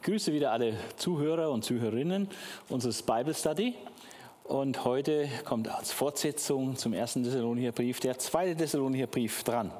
[0.00, 2.26] Ich grüße wieder alle Zuhörer und Zuhörerinnen
[2.70, 3.74] unseres Bible Study.
[4.44, 9.70] Und heute kommt als Fortsetzung zum ersten Thessalonicher Brief der zweite Thessalonicher Brief dran.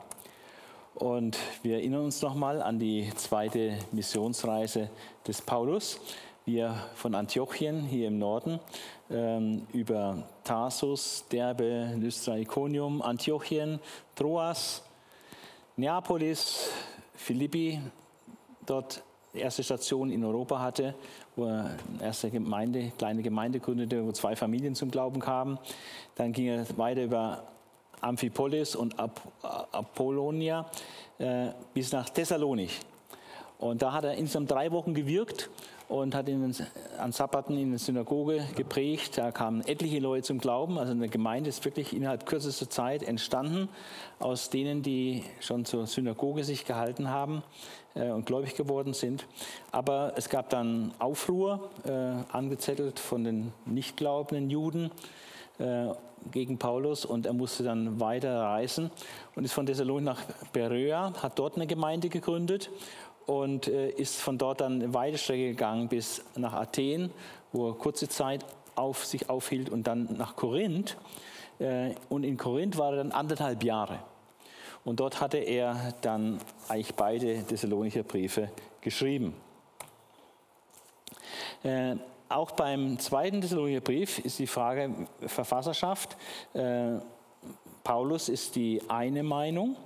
[0.94, 4.90] Und wir erinnern uns nochmal an die zweite Missionsreise
[5.26, 5.98] des Paulus,
[6.44, 8.60] wie er von Antiochien hier im Norden
[9.10, 13.80] ähm, über Tarsus, Derbe, Lystra, Iconium, Antiochien,
[14.14, 14.82] Troas,
[15.78, 16.68] Neapolis,
[17.14, 17.80] Philippi,
[18.66, 19.02] dort
[19.34, 20.94] erste Station in Europa hatte,
[21.36, 25.58] wo er eine erste Gemeinde, kleine Gemeinde gründete, wo zwei Familien zum Glauben kamen.
[26.16, 27.44] Dann ging er weiter über
[28.00, 30.66] Amphipolis und Ap Apollonia
[31.18, 32.80] äh, bis nach Thessalonich.
[33.58, 35.50] Und da hat er insgesamt drei Wochen gewirkt
[35.90, 36.54] und hat in,
[36.98, 39.18] an Sabbaten in der Synagoge geprägt.
[39.18, 40.78] Da kamen etliche Leute zum Glauben.
[40.78, 43.68] Also eine Gemeinde ist wirklich innerhalb kürzester Zeit entstanden,
[44.18, 49.26] aus denen, die schon zur Synagoge sich gehalten haben äh, und gläubig geworden sind.
[49.72, 51.90] Aber es gab dann Aufruhr, äh,
[52.32, 54.90] angezettelt von den nicht glaubenden Juden
[55.58, 55.88] äh,
[56.30, 58.90] gegen Paulus und er musste dann weiter reisen
[59.34, 62.70] und ist von Thessalonich nach Beröa, hat dort eine Gemeinde gegründet
[63.26, 67.10] und äh, ist von dort dann eine weite Strecke gegangen bis nach Athen,
[67.52, 70.96] wo er kurze Zeit auf sich aufhielt und dann nach Korinth.
[71.58, 74.00] Äh, und in Korinth war er dann anderthalb Jahre.
[74.84, 78.50] Und dort hatte er dann eigentlich beide Thessalonicher Briefe
[78.80, 79.34] geschrieben.
[81.62, 81.96] Äh,
[82.28, 84.94] auch beim zweiten Thessalonicher Brief ist die Frage
[85.26, 86.16] Verfasserschaft.
[86.54, 86.98] Äh,
[87.82, 89.76] Paulus ist die eine Meinung.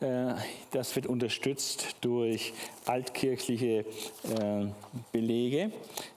[0.00, 0.34] Äh,
[0.72, 2.52] das wird unterstützt durch
[2.86, 3.84] altkirchliche
[4.24, 4.66] äh,
[5.12, 5.70] Belege.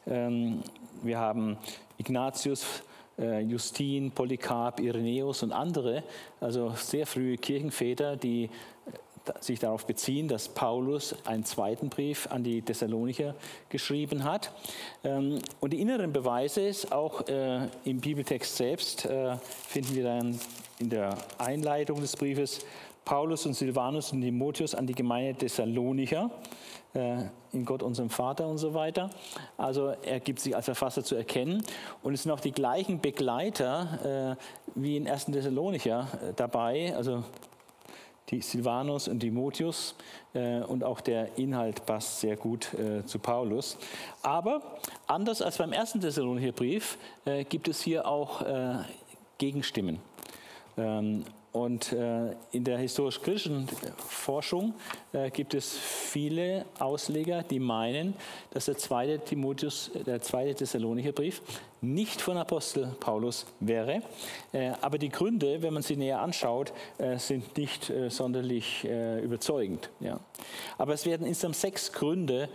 [0.07, 0.63] Ähm,
[1.03, 1.57] wir haben
[1.97, 2.65] Ignatius,
[3.17, 6.03] Justin, Polycarp, Irenäus und andere,
[6.41, 8.49] also sehr frühe Kirchenväter, die
[9.39, 13.33] sich darauf beziehen, dass Paulus einen zweiten Brief an die Thessalonicher
[13.69, 14.51] geschrieben hat.
[15.03, 17.21] Ähm, und die inneren Beweise auch
[17.85, 19.07] im Bibeltext selbst,
[19.67, 20.39] finden wir dann
[20.79, 22.65] in der Einleitung des Briefes
[23.05, 26.31] Paulus und Silvanus und Timotheus an die Gemeinde Thessalonicher,
[26.95, 27.17] äh,
[27.53, 29.11] in Gott unserem Vater und so weiter.
[29.57, 31.63] Also er gibt sich als Verfasser zu erkennen.
[32.01, 34.43] Und es sind auch die gleichen Begleiter äh,
[34.73, 35.25] wie in 1.
[35.25, 37.23] Thessalonicher äh, dabei, also
[38.29, 39.93] die Silvanus und Timotheus
[40.33, 43.77] äh, und auch der Inhalt passt sehr gut äh, zu Paulus.
[44.23, 48.43] Aber anders als beim ersten Thessalonicher Brief äh, gibt es hier auch
[49.37, 49.99] Gegenstimmen.
[50.77, 53.69] Ähm, und äh, in der historisch-kritischen
[54.09, 54.73] Forschung
[55.13, 58.13] äh, gibt es viele Ausleger, die meinen,
[58.51, 61.41] dass der zweite Timotheus, der zweite Thessalonicher Brief
[61.79, 64.01] nicht von Apostel Paulus wäre.
[64.51, 66.73] Äh, aber die Gründe, wenn man sie näher anschaut,
[67.17, 69.89] sind nicht sonderlich überzeugend.
[70.77, 72.49] Aber es werden insgesamt sechs Gründe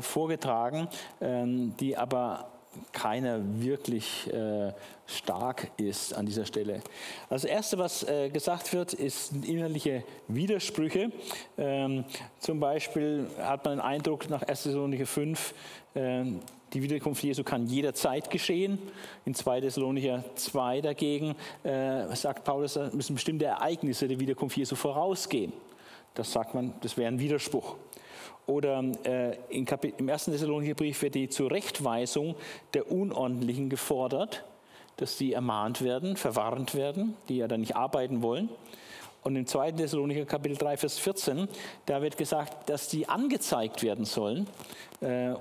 [0.00, 0.88] vorgetragen,
[1.20, 2.53] ähm, die aber
[2.92, 4.72] keiner wirklich äh,
[5.06, 6.80] stark ist an dieser Stelle.
[7.28, 11.10] Das Erste, was äh, gesagt wird, ist innerliche Widersprüche.
[11.58, 12.04] Ähm,
[12.38, 14.62] zum Beispiel hat man den Eindruck nach 1.
[14.62, 15.54] Thessalonicher 5,
[15.94, 16.24] äh,
[16.72, 18.78] die Wiederkunft Jesu kann jederzeit geschehen.
[19.24, 19.60] In 2.
[19.60, 25.52] Thessalonicher 2 dagegen äh, sagt Paulus, da müssen bestimmte Ereignisse der Wiederkunft Jesu vorausgehen.
[26.14, 27.76] Das sagt man, das wäre ein Widerspruch.
[28.46, 32.34] Oder äh, im ersten Thessalonicher Brief wird die Zurechtweisung
[32.74, 34.44] der Unordentlichen gefordert,
[34.96, 38.48] dass sie ermahnt werden, verwarnt werden, die ja dann nicht arbeiten wollen.
[39.22, 41.48] Und im zweiten Thessalonicher Kapitel 3, Vers 14,
[41.86, 44.46] da wird gesagt, dass sie angezeigt werden sollen
[45.00, 45.36] äh, äh,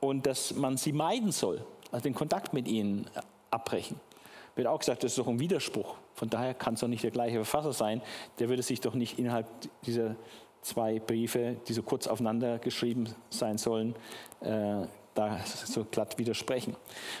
[0.00, 3.06] und dass man sie meiden soll, also den Kontakt mit ihnen
[3.52, 4.00] abbrechen.
[4.56, 5.94] Wird auch gesagt, das ist doch ein Widerspruch.
[6.14, 8.02] Von daher kann es doch nicht der gleiche Verfasser sein.
[8.40, 9.46] Der würde sich doch nicht innerhalb
[9.86, 10.16] dieser
[10.62, 13.94] zwei Briefe, die so kurz aufeinander geschrieben sein sollen,
[14.40, 16.76] äh, da so glatt widersprechen.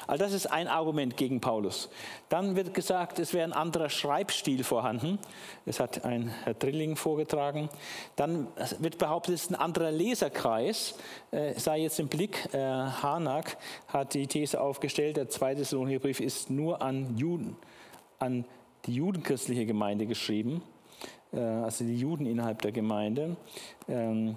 [0.06, 1.90] Also das ist ein Argument gegen Paulus.
[2.28, 5.18] Dann wird gesagt, es wäre ein anderer Schreibstil vorhanden.
[5.66, 7.68] Es hat ein Herr Drilling vorgetragen.
[8.16, 8.46] Dann
[8.78, 10.94] wird behauptet, es ist ein anderer Leserkreis.
[11.30, 13.56] Äh, sei jetzt im Blick, äh, Hanak
[13.88, 17.56] hat die These aufgestellt, der zweite Thessalonicher ist nur an Juden,
[18.18, 18.44] an
[18.86, 20.62] die judenchristliche Gemeinde geschrieben.
[21.32, 23.36] Äh, also die Juden innerhalb der Gemeinde.
[23.88, 24.36] Ähm,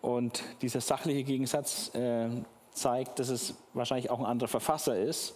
[0.00, 2.28] und dieser sachliche Gegensatz äh,
[2.72, 5.34] zeigt, dass es wahrscheinlich auch ein anderer Verfasser ist,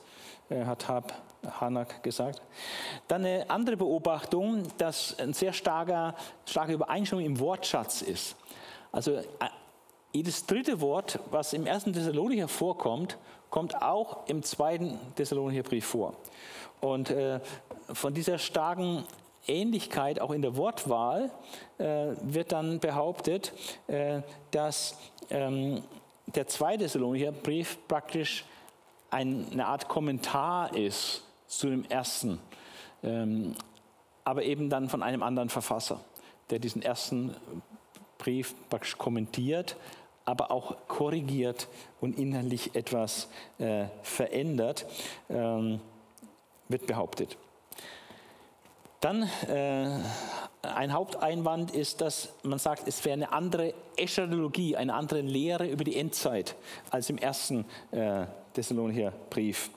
[0.49, 1.13] äh, hat Hab
[1.61, 2.41] Hanak gesagt.
[3.09, 6.15] Dann eine andere Beobachtung, dass ein sehr starker,
[6.47, 8.37] starke Übereinstimmung im Wortschatz ist.
[8.93, 9.21] Also
[10.13, 13.19] jedes dritte Wort, was im ersten Thessalonicher vorkommt,
[13.51, 16.15] kommt auch im zweiten Thessalonicher Brief vor.
[16.81, 17.41] Und äh,
[17.93, 19.05] von dieser starken
[19.47, 21.31] Ähnlichkeit auch in der Wortwahl
[21.79, 23.53] äh, wird dann behauptet,
[23.87, 24.97] äh, dass
[25.31, 25.83] ähm,
[26.27, 28.45] der zweite Thessalonicher Brief praktisch
[29.11, 32.41] eine Art Kommentar ist zu dem ersten,
[33.03, 33.55] ähm,
[34.25, 36.01] aber eben dann von einem anderen Verfasser,
[36.51, 37.37] der diesen ersten
[38.19, 39.77] Brief praktisch kommentiert,
[40.25, 41.69] aber auch korrigiert
[42.01, 44.87] und inhaltlich etwas äh, verändert,
[45.29, 45.81] ähm,
[46.69, 47.37] wird behauptet.
[49.05, 49.99] Dann äh,
[50.63, 55.85] ein Haupteinwand ist, dass man sagt, es wäre eine andere Eschatologie, eine andere Lehre über
[55.85, 56.57] die Endzeit
[56.89, 58.25] als im ersten äh,
[58.55, 59.69] Thessalonicher Brief.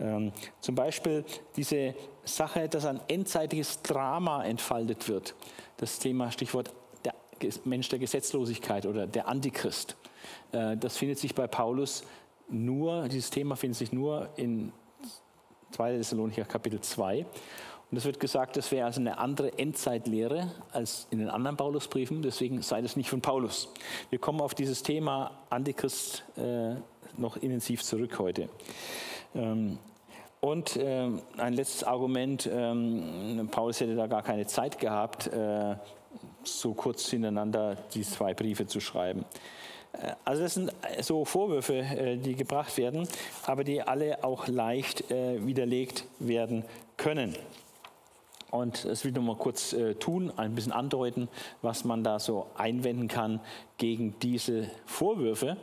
[0.00, 1.24] Ähm, zum Beispiel
[1.54, 1.94] diese
[2.24, 5.36] Sache, dass ein endzeitiges Drama entfaltet wird.
[5.76, 6.74] Das Thema, Stichwort
[7.04, 7.14] der
[7.64, 9.96] Mensch der Gesetzlosigkeit oder der Antichrist.
[10.50, 12.02] Äh, das findet sich bei Paulus
[12.48, 14.72] nur, dieses Thema findet sich nur in
[15.70, 15.98] 2.
[15.98, 17.24] Thessalonicher Kapitel 2.
[17.90, 22.22] Und es wird gesagt, das wäre also eine andere Endzeitlehre als in den anderen Paulusbriefen,
[22.22, 23.68] deswegen sei das nicht von Paulus.
[24.10, 26.74] Wir kommen auf dieses Thema Antichrist äh,
[27.16, 28.48] noch intensiv zurück heute.
[29.34, 29.78] Ähm,
[30.40, 31.08] und äh,
[31.38, 35.76] ein letztes Argument, ähm, Paulus hätte da gar keine Zeit gehabt, äh,
[36.42, 39.24] so kurz hintereinander die zwei Briefe zu schreiben.
[39.92, 43.08] Äh, also das sind so Vorwürfe, äh, die gebracht werden,
[43.46, 46.64] aber die alle auch leicht äh, widerlegt werden
[46.96, 47.34] können.
[48.54, 51.26] Und das will ich noch mal kurz äh, tun, ein bisschen andeuten,
[51.60, 53.40] was man da so einwenden kann
[53.78, 55.56] gegen diese Vorwürfe,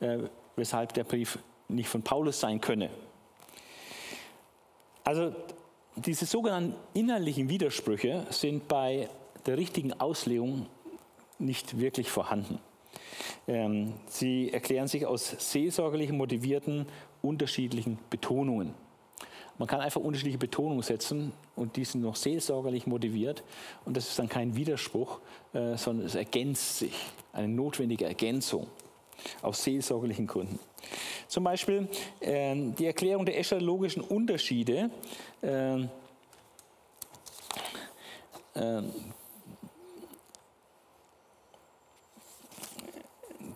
[0.00, 0.20] äh,
[0.56, 2.88] weshalb der Brief nicht von Paulus sein könne.
[5.04, 5.34] Also
[5.96, 9.10] diese sogenannten innerlichen Widersprüche sind bei
[9.44, 10.68] der richtigen Auslegung
[11.38, 12.60] nicht wirklich vorhanden.
[13.46, 16.86] Ähm, sie erklären sich aus seelsorgerlich motivierten
[17.20, 18.72] unterschiedlichen Betonungen.
[19.58, 23.42] Man kann einfach unterschiedliche Betonungen setzen und die sind noch seelsorgerlich motiviert.
[23.84, 25.18] Und das ist dann kein Widerspruch,
[25.52, 26.94] äh, sondern es ergänzt sich,
[27.32, 28.68] eine notwendige Ergänzung
[29.42, 30.60] aus seelsorgerlichen Gründen.
[31.26, 31.88] Zum Beispiel
[32.20, 34.90] äh, die Erklärung der eschatologischen Unterschiede.
[35.42, 35.86] Äh,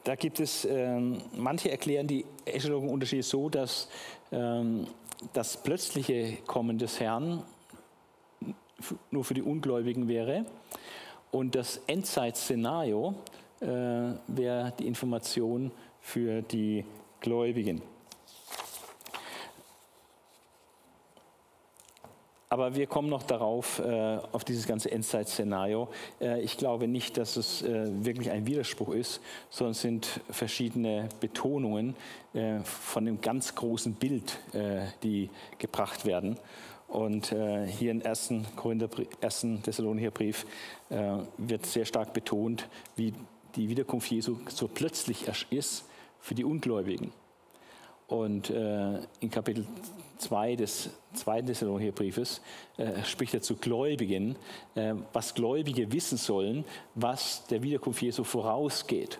[0.05, 3.89] da gibt es, ähm, manche erklären die eschatologischen Unterschiede so, dass
[4.31, 4.87] ähm,
[5.33, 7.43] das plötzliche Kommen des Herrn
[9.11, 10.45] nur für die Ungläubigen wäre
[11.31, 13.15] und das Endzeitszenario
[13.61, 15.71] äh, wäre die Information
[16.01, 16.85] für die
[17.21, 17.83] Gläubigen.
[22.53, 25.89] Aber wir kommen noch darauf, äh, auf dieses ganze Endzeit-Szenario.
[26.21, 31.09] Äh, ich glaube nicht, dass es äh, wirklich ein Widerspruch ist, sondern es sind verschiedene
[31.19, 31.97] Betonungen
[32.35, 36.37] äh, von dem ganz großen Bild, äh, die gebracht werden.
[36.89, 38.91] Und äh, hier im ersten, Korinther,
[39.23, 40.45] ersten Thessalonicher Brief
[41.39, 43.15] wird sehr stark betont, wie
[43.57, 45.87] die Wiederkunft Jesu so plötzlich ist
[46.21, 47.15] für die Ungläubigen.
[48.13, 49.67] Und äh, in Kapitel
[50.19, 52.43] 2 des zweiten Thessalonicher Briefes
[52.77, 54.37] äh, spricht er zu Gläubigen,
[54.75, 59.19] äh, was Gläubige wissen sollen, was der Wiederkunft Jesu vorausgeht.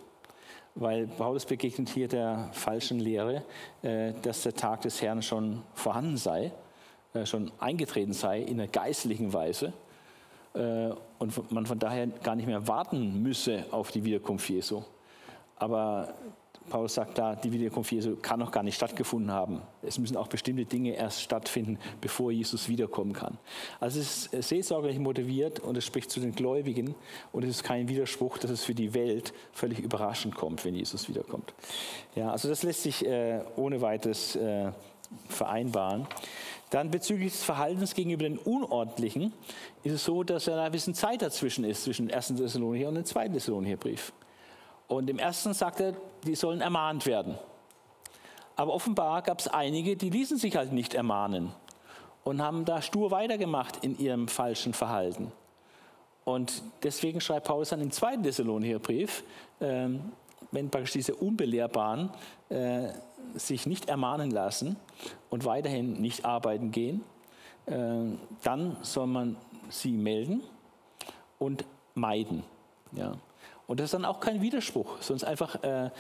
[0.75, 3.43] Weil Paulus begegnet hier der falschen Lehre,
[3.81, 6.53] äh, dass der Tag des Herrn schon vorhanden sei,
[7.15, 9.73] äh, schon eingetreten sei in einer geistlichen Weise
[10.53, 14.83] äh, und man von daher gar nicht mehr warten müsse auf die Wiederkunft Jesu.
[15.57, 16.13] Aber
[16.69, 19.63] Paulus sagt da, die Wiederkunft Jesu kann noch gar nicht stattgefunden haben.
[19.83, 23.39] Es müssen auch bestimmte Dinge erst stattfinden, bevor Jesus wiederkommen kann.
[23.81, 26.95] Also es ist seelsorgerlich motiviert und es spricht zu den Gläubigen
[27.33, 31.09] und es ist kein Widerspruch, dass es für die Welt völlig überraschend kommt, wenn Jesus
[31.09, 31.53] wiederkommt.
[32.15, 34.73] Ja, also das lässt sich äh, ohne weiteres äh,
[35.29, 36.07] vereinbaren.
[36.71, 39.35] Dann bezüglich des Verhaltens gegenüber den Unordentlichen
[39.85, 42.95] ist es so, dass da ein bisschen Zeit dazwischen ist, zwischen dem ersten Thessalonicher und
[42.95, 44.13] dem zweiten Thessalonicher Brief.
[44.93, 45.95] Und im ersten sagt er,
[46.25, 47.39] die sollen ermahnt werden.
[48.57, 51.51] Aber offenbar gab es einige, die ließen sich halt nicht ermahnen
[52.25, 55.33] und haben da stur weitergemacht in ihrem falschen Verhalten.
[56.25, 59.25] Und deswegen schreibt Paulus dann im zweiten Thessalonicher Brief,
[59.61, 59.89] äh,
[60.51, 62.11] wenn praktisch diese Unbelehrbaren
[62.51, 62.89] äh,
[63.35, 64.77] sich nicht ermahnen lassen
[65.31, 67.03] und weiterhin nicht arbeiten gehen,
[67.65, 67.75] äh,
[68.43, 69.37] dann soll man
[69.71, 70.43] sie melden
[71.39, 72.45] und meiden.
[72.93, 73.17] Ja.
[73.67, 75.91] Und das ist dann auch kein Widerspruch, sondern einfach äh,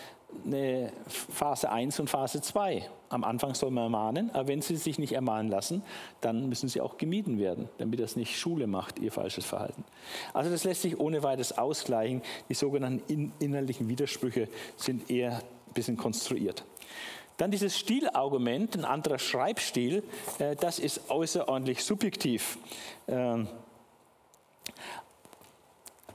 [0.44, 2.88] eine Phase 1 und Phase 2.
[3.08, 5.82] Am Anfang soll man ermahnen, aber wenn sie sich nicht ermahnen lassen,
[6.20, 9.84] dann müssen sie auch gemieden werden, damit das nicht Schule macht, ihr falsches Verhalten.
[10.32, 12.22] Also das lässt sich ohne weiteres ausgleichen.
[12.48, 16.64] Die sogenannten in innerlichen Widersprüche sind eher ein bisschen konstruiert.
[17.36, 20.02] Dann dieses Stilargument, ein anderer Schreibstil,
[20.38, 22.58] äh, das ist außerordentlich subjektiv.
[23.08, 23.48] Ähm,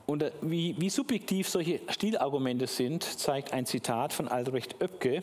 [0.07, 5.21] und äh, wie, wie, subjektiv solche Stilargumente sind, zeigt ein Zitat von Albrecht Oepke,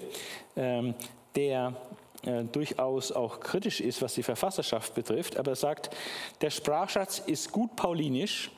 [0.56, 0.94] ähm,
[1.34, 1.74] der
[2.22, 5.38] äh, durchaus auch kritisch ist, was die Verfasserschaft betrifft.
[5.38, 5.90] Aber er sagt,
[6.42, 8.50] der Sprachschatz ist gut paulinisch,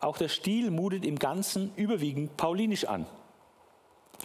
[0.00, 3.06] auch der Stil mutet im Ganzen überwiegend paulinisch an.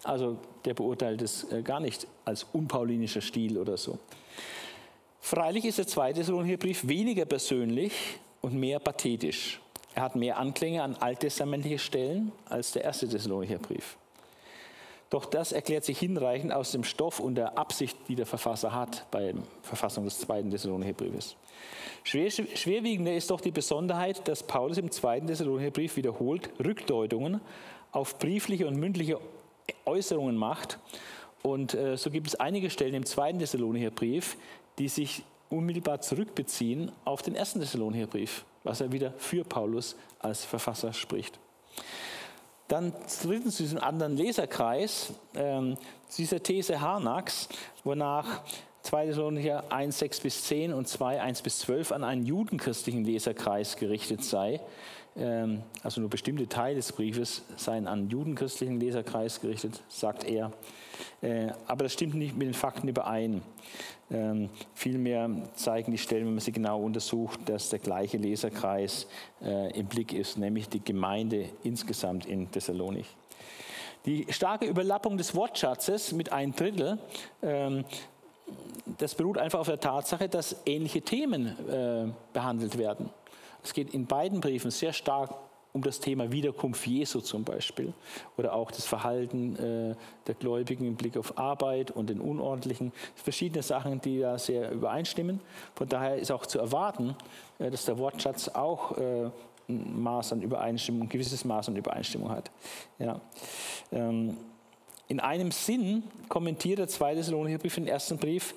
[0.03, 3.99] Also der beurteilt es äh, gar nicht als unpaulinischer Stil oder so.
[5.19, 7.93] Freilich ist der zweite Thessalonicher Brief weniger persönlich
[8.41, 9.59] und mehr pathetisch.
[9.97, 13.97] Er hat mehr Anklänge an alttestamentliche Stellen als der erste Thessalonicher Brief.
[15.09, 19.07] Doch das erklärt sich hinreichend aus dem Stoff und der Absicht, die der Verfasser hat
[19.09, 21.35] bei der Verfassung des zweiten Thessalonicher Briefes.
[22.03, 27.41] Schwer, schwerwiegender ist doch die Besonderheit, dass Paulus im zweiten Thessalonicher Brief wiederholt Rückdeutungen
[27.91, 29.19] auf briefliche und mündliche
[29.85, 30.77] Äußerungen macht.
[31.41, 34.37] Und äh, so gibt es einige Stellen im zweiten Thessalonicher Brief,
[34.77, 40.45] die sich unmittelbar zurückbeziehen auf den ersten Thessalonicher Brief, was er wieder für Paulus als
[40.45, 41.39] Verfasser spricht.
[42.67, 42.93] Dann
[43.23, 45.77] drittens zu diesem anderen Leserkreis, ähm,
[46.09, 47.47] zu dieser These Harnax,
[47.83, 48.41] wonach
[48.81, 53.77] 2 Thessalonicher 1, 6 bis 10 und 2, 1 bis 12 an einen judenchristlichen Leserkreis
[53.77, 54.61] gerichtet sei.
[55.17, 60.51] Ähm, also nur bestimmte Teile des Briefes seien an einen judenchristlichen Leserkreis gerichtet, sagt er.
[61.21, 63.41] Äh, aber das stimmt nicht mit den Fakten überein.
[64.09, 69.07] Ähm, vielmehr zeigen die Stellen, wenn man sie genau untersucht, dass der gleiche Leserkreis
[69.41, 73.05] äh, im Blick ist, nämlich die Gemeinde insgesamt in Thessalonik.
[74.05, 76.97] Die starke Überlappung des Wortschatzes mit ein Drittel,
[77.41, 77.83] ähm,
[78.97, 83.09] das beruht einfach auf der Tatsache, dass ähnliche Themen äh, behandelt werden.
[83.63, 85.35] Es geht in beiden Briefen sehr stark
[85.77, 87.93] um das Thema Wiederkunft Jesu zum Beispiel
[88.35, 92.91] oder auch das Verhalten äh, der Gläubigen im Blick auf Arbeit und den Unordentlichen.
[93.13, 95.39] Verschiedene Sachen, die da sehr übereinstimmen.
[95.75, 97.15] Von daher ist auch zu erwarten,
[97.59, 99.29] äh, dass der Wortschatz auch äh,
[99.69, 102.49] ein Maß an Übereinstimmung, ein gewisses Maß an Übereinstimmung hat.
[102.97, 103.21] Ja.
[103.91, 104.35] Ähm,
[105.07, 108.55] in einem Sinn kommentiert der zweite Thessalonicher Brief den ersten Brief,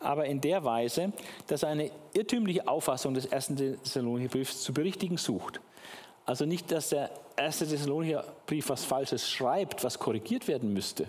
[0.00, 1.12] aber in der Weise,
[1.46, 5.60] dass er eine irrtümliche Auffassung des ersten Thessalonicher Briefs zu berichtigen sucht.
[6.28, 11.08] Also nicht, dass der erste Thessalonicher Brief was Falsches schreibt, was korrigiert werden müsste,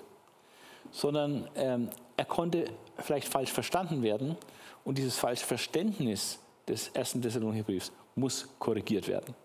[0.91, 2.63] sondern ähm, er konnte
[2.99, 4.37] vielleicht falsch verstanden werden
[4.85, 9.35] und dieses falsche Verständnis des ersten Thessalonicher Briefs muss korrigiert werden.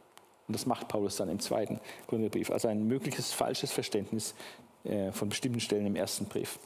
[0.46, 4.36] Und das macht Paulus dann im zweiten Korintherbrief, also ein mögliches falsches Verständnis
[4.84, 6.60] äh, von bestimmten Stellen im ersten Brief.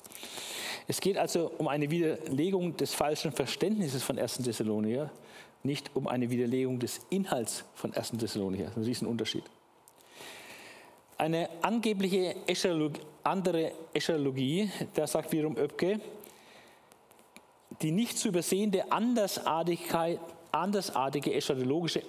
[0.86, 4.42] Es geht also um eine Widerlegung des falschen Verständnisses von 1.
[4.42, 5.10] Thessalonicher,
[5.62, 8.12] nicht um eine Widerlegung des Inhalts von 1.
[8.12, 8.64] Thessalonicher.
[8.64, 9.44] Das ist ein Riesenunterschied.
[11.16, 16.00] Eine angebliche Eschatologie, andere Eschatologie, da sagt wiederum Oepke,
[17.82, 20.20] die nicht zu übersehende Andersartigkeit,
[20.52, 22.02] andersartige eschatologische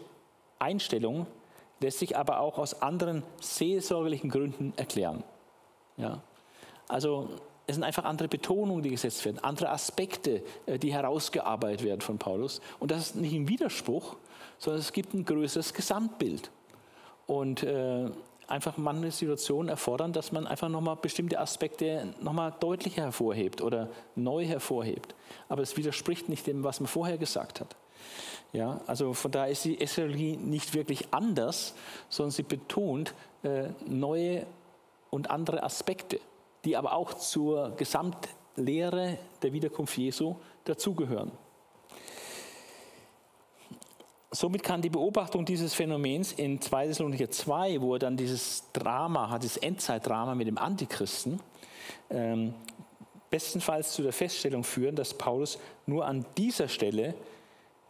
[0.60, 1.26] Einstellung
[1.82, 5.24] lässt sich aber auch aus anderen seelsorgerlichen Gründen erklären.
[5.98, 6.22] Ja.
[6.88, 7.30] Also
[7.70, 12.18] es sind einfach andere Betonungen, die gesetzt werden, andere Aspekte, äh, die herausgearbeitet werden von
[12.18, 12.62] Paulus.
[12.80, 14.16] Und das ist nicht ein Widerspruch,
[14.58, 16.50] sondern es gibt ein größeres Gesamtbild.
[17.28, 18.10] Und äh,
[18.48, 24.46] einfach manche Situationen erfordern, dass man einfach nochmal bestimmte Aspekte nochmal deutlicher hervorhebt oder neu
[24.46, 25.14] hervorhebt.
[25.48, 27.76] Aber es widerspricht nicht dem, was man vorher gesagt hat.
[28.52, 31.76] Ja, also von daher ist die Eschatologie nicht wirklich anders,
[32.10, 34.48] sondern sie betont äh, neue
[35.12, 36.20] und andere Aspekte
[36.66, 40.36] die aber auch zur Gesamtlehre der Wiederkunft Jesu
[40.66, 41.32] dazugehören.
[44.32, 49.30] Somit kann die Beobachtung dieses Phänomens in 2 Thessalonicher 2, wo er dann dieses Drama
[49.30, 51.40] hat, dieses Endzeitdrama mit dem Antichristen,
[52.12, 52.54] ähm,
[53.32, 57.16] bestenfalls zu der Feststellung führen, dass Paulus nur an dieser Stelle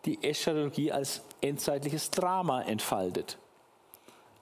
[0.05, 3.37] die Eschatologie als endzeitliches Drama entfaltet.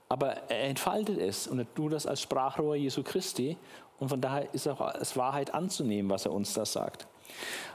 [0.10, 3.57] Aber er entfaltet es und er tut das als Sprachrohr Jesu Christi
[4.00, 7.08] und von daher ist auch als Wahrheit anzunehmen, was er uns da sagt.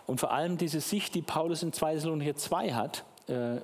[0.06, 3.60] Und vor allem diese Sicht, die Paulus in 2 Thessalonicher 2 hat, äh,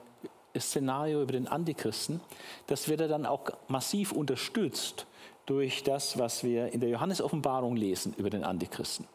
[0.59, 2.21] Szenario über den Antichristen,
[2.67, 5.07] das wird er dann auch massiv unterstützt
[5.47, 9.07] durch das, was wir in der Johannesoffenbarung lesen über den Antichristen.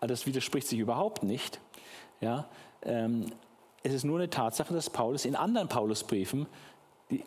[0.00, 1.60] Also das widerspricht sich überhaupt nicht.
[2.20, 2.48] Ja,
[2.82, 3.26] ähm,
[3.82, 6.46] es ist nur eine Tatsache, dass Paulus in anderen Paulusbriefen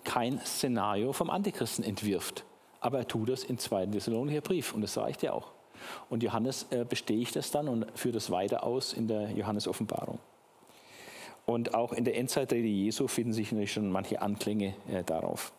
[0.04, 2.44] kein Szenario vom Antichristen entwirft.
[2.84, 5.52] Aber er tut das im zweiten Thessalonicher Brief und das reicht ja auch.
[6.10, 10.20] Und Johannes äh, bestätigt das dann und führt es weiter aus in der Johannes-Offenbarung.
[11.46, 15.54] Und auch in der Endzeitrede Jesu finden sich natürlich schon manche Anklänge äh, darauf.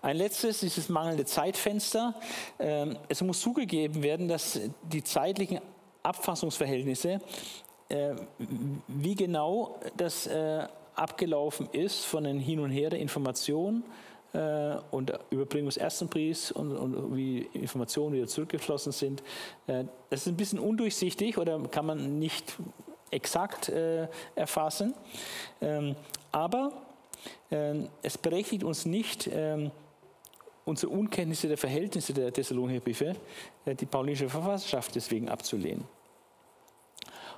[0.00, 2.14] Ein letztes, dieses mangelnde Zeitfenster.
[2.58, 5.60] Ähm, es muss zugegeben werden, dass die zeitlichen
[6.02, 7.20] Abfassungsverhältnisse,
[7.90, 8.14] äh,
[8.88, 13.84] wie genau das äh, abgelaufen ist von den Hin und Her der Informationen,
[14.32, 19.22] äh, und Überbringung des ersten Briefs und, und, wie Informationen wieder zurückgeflossen sind.
[19.66, 22.56] Äh, das ist ein bisschen undurchsichtig oder kann man nicht
[23.10, 24.94] exakt äh, erfassen.
[25.60, 25.96] Ähm,
[26.32, 26.72] aber
[27.50, 29.70] äh, es berechtigt uns nicht, ähm,
[30.64, 33.16] unsere Unkenntnisse der Verhältnisse der Thessalonicher Briefe,
[33.64, 35.84] äh, die paulinische Verfasserschaft deswegen abzulehnen.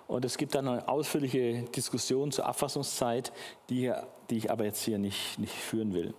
[0.08, 3.32] Und es gibt dann eine ausführliche Diskussion zur Abfassungszeit,
[3.70, 3.90] die,
[4.28, 6.12] die ich aber jetzt hier nicht, nicht führen will.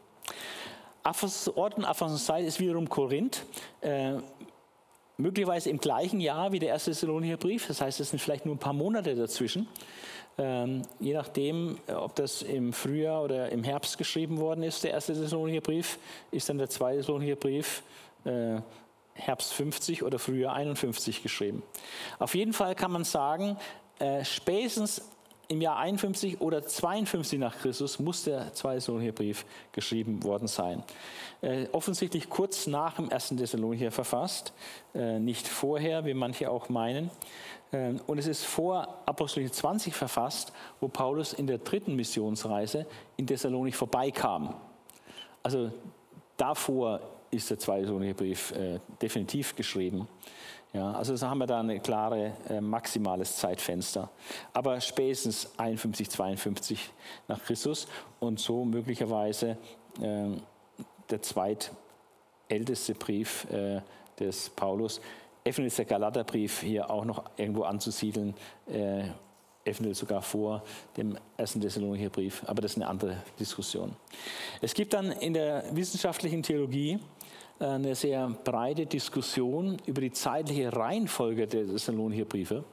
[1.04, 3.46] Ort und Abfassungszeit ist wiederum Korinth.
[3.82, 4.14] Äh,
[5.18, 7.68] möglicherweise im gleichen Jahr wie der erste Thessalonicher Brief.
[7.68, 9.68] Das heißt, es sind vielleicht nur ein paar Monate dazwischen.
[10.38, 15.14] Ähm, je nachdem, ob das im Frühjahr oder im Herbst geschrieben worden ist, der erste
[15.14, 16.00] Thessalonicher Brief,
[16.32, 17.84] ist dann der zweite Thessalonicher Brief
[18.26, 18.62] äh,
[19.14, 21.62] Herbst 50 oder Frühjahr 51 geschrieben.
[22.18, 23.58] Auf jeden Fall kann man sagen,
[24.00, 25.04] äh, spätestens
[25.54, 29.14] im Jahr 51 oder 52 nach Christus muss der zweite Thessalonicher
[29.72, 30.84] geschrieben worden sein.
[31.42, 34.52] Äh, offensichtlich kurz nach dem ersten Thessalonicher verfasst,
[34.96, 37.12] äh, nicht vorher, wie manche auch meinen.
[37.72, 43.28] Äh, und es ist vor Apostel 20 verfasst, wo Paulus in der dritten Missionsreise in
[43.28, 44.56] Thessalonik vorbeikam.
[45.44, 45.72] Also
[46.36, 50.08] davor ist der zweite Thessalonicher äh, definitiv geschrieben.
[50.74, 54.10] Ja, also haben wir da ein klare äh, maximales Zeitfenster.
[54.54, 56.90] Aber spätestens 51, 52
[57.28, 57.88] nach Christus
[58.20, 59.58] und so möglicherweise
[60.02, 60.30] äh,
[61.12, 63.82] der zweitälteste Brief äh,
[64.20, 65.00] des Paulus.
[65.44, 68.34] Eventuell ist der Galaterbrief hier auch noch irgendwo anzusiedeln,
[68.68, 69.04] äh,
[69.66, 70.64] eventuell sogar vor
[70.98, 73.96] dem ersten Thessalonicher Brief, aber das ist eine andere Diskussion.
[74.60, 76.98] Es gibt dann in der wissenschaftlichen Theologie
[77.64, 82.64] eine sehr breite Diskussion über die zeitliche Reihenfolge der Thessalonicher Briefe.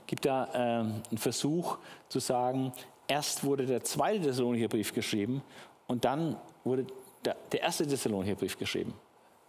[0.00, 1.78] Es gibt da äh, einen Versuch
[2.08, 2.72] zu sagen,
[3.06, 5.42] erst wurde der zweite Thessalonicher Brief geschrieben
[5.86, 6.86] und dann wurde
[7.24, 8.94] der, erste Thessalonicher Brief geschrieben.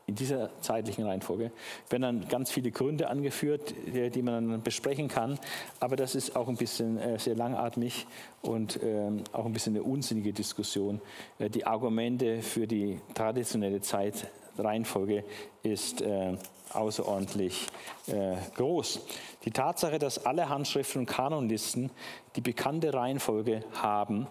[0.08, 1.52] In dieser zeitlichen Reihenfolge
[1.90, 5.38] werden dann ganz viele Gründe angeführt, die, die man dann besprechen kann.
[5.80, 8.08] Aber das ist auch ein bisschen äh, sehr langatmig
[8.42, 11.00] und ähm, auch ein bisschen eine unsinnige Diskussion.
[11.38, 14.28] Äh, die Argumente für die traditionelle Zeit
[14.60, 15.24] Reihenfolge
[15.64, 16.38] ist äh,
[16.74, 17.68] außerordentlich
[18.08, 19.02] äh, groß.
[19.46, 21.92] Die Tatsache, dass alle Handschriften und Kanonlisten
[22.36, 24.28] die bekannte Reihenfolge haben,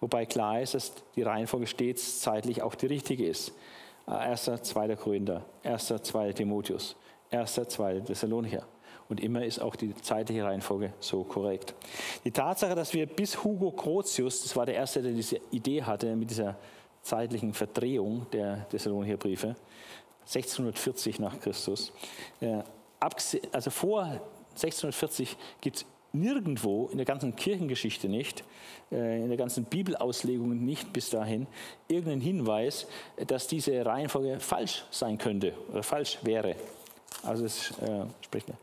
[0.00, 3.52] wobei klar ist, dass die Reihenfolge stets zeitlich auch die richtige ist.
[4.06, 6.96] Äh, erster, zweiter Korinther, erster, zweiter Timotheus,
[7.30, 8.64] erster, zweiter Thessalonicher.
[9.08, 11.74] Und immer ist auch die zeitliche Reihenfolge so korrekt.
[12.24, 16.16] Die Tatsache, dass wir bis Hugo Grotius, das war der Erste, der diese Idee hatte
[16.16, 16.56] mit dieser
[17.04, 19.54] zeitlichen Verdrehung der Thessalonicher Briefe,
[20.22, 21.92] 1640 nach Christus.
[22.40, 22.62] Äh,
[23.52, 24.04] also vor
[24.54, 28.44] 1640 gibt es nirgendwo in der ganzen Kirchengeschichte nicht,
[28.90, 31.46] äh, in der ganzen Bibelauslegung nicht bis dahin,
[31.88, 32.86] irgendeinen Hinweis,
[33.26, 36.56] dass diese Reihenfolge falsch sein könnte oder falsch wäre.
[37.22, 38.56] Also es äh, spricht mir.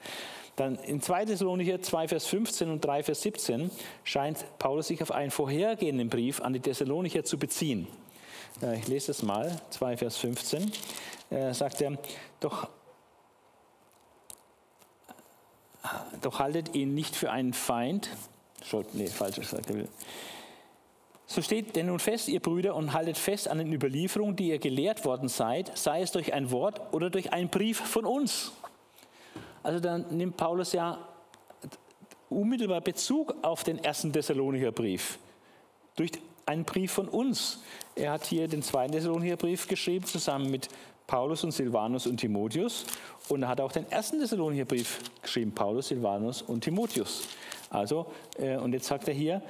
[0.56, 1.26] Dann in 2.
[1.26, 3.72] Thessalonicher 2, Vers 15 und 3, Vers 17
[4.04, 7.88] scheint Paulus sich auf einen vorhergehenden Brief an die Thessalonicher zu beziehen.
[8.62, 10.72] Äh, ich lese es mal, 2 Vers 15,
[11.30, 11.98] äh, sagt er,
[12.40, 12.68] doch,
[16.22, 18.10] doch haltet ihn nicht für einen Feind,
[18.94, 19.86] nee, falsch gesagt er.
[21.26, 24.60] So steht denn nun fest, ihr Brüder, und haltet fest an den Überlieferungen, die ihr
[24.60, 28.52] gelehrt worden seid, sei es durch ein Wort oder durch einen Brief von uns.
[29.64, 31.08] Also dann nimmt Paulus ja
[32.30, 35.20] unmittelbar Bezug auf den ersten Thessalonicher Brief.
[35.96, 36.12] Durch
[36.52, 37.60] einen Brief von uns.
[37.96, 40.68] Er hat hier den zweiten Thessalonicher Brief geschrieben, zusammen mit
[41.08, 42.86] Paulus und Silvanus und Timotheus.
[43.30, 47.28] Und er hat auch den ersten Thessalonicher Brief geschrieben, Paulus, Silvanus und Timotheus.
[47.70, 49.42] Also, äh, und jetzt sagt er hier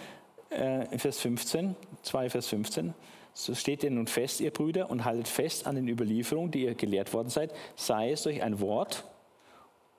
[0.52, 2.94] äh, Vers 15, 2 Vers 15,
[3.34, 6.76] so steht ihr nun fest, ihr Brüder, und haltet fest an den Überlieferungen, die ihr
[6.76, 9.06] gelehrt worden seid, sei es durch ein Wort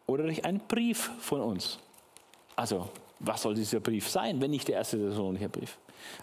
[0.06, 1.80] oder durch einen Brief von uns.
[2.54, 5.78] Also, was soll dieser Brief sein, wenn nicht der erste Thessalonicher Brief?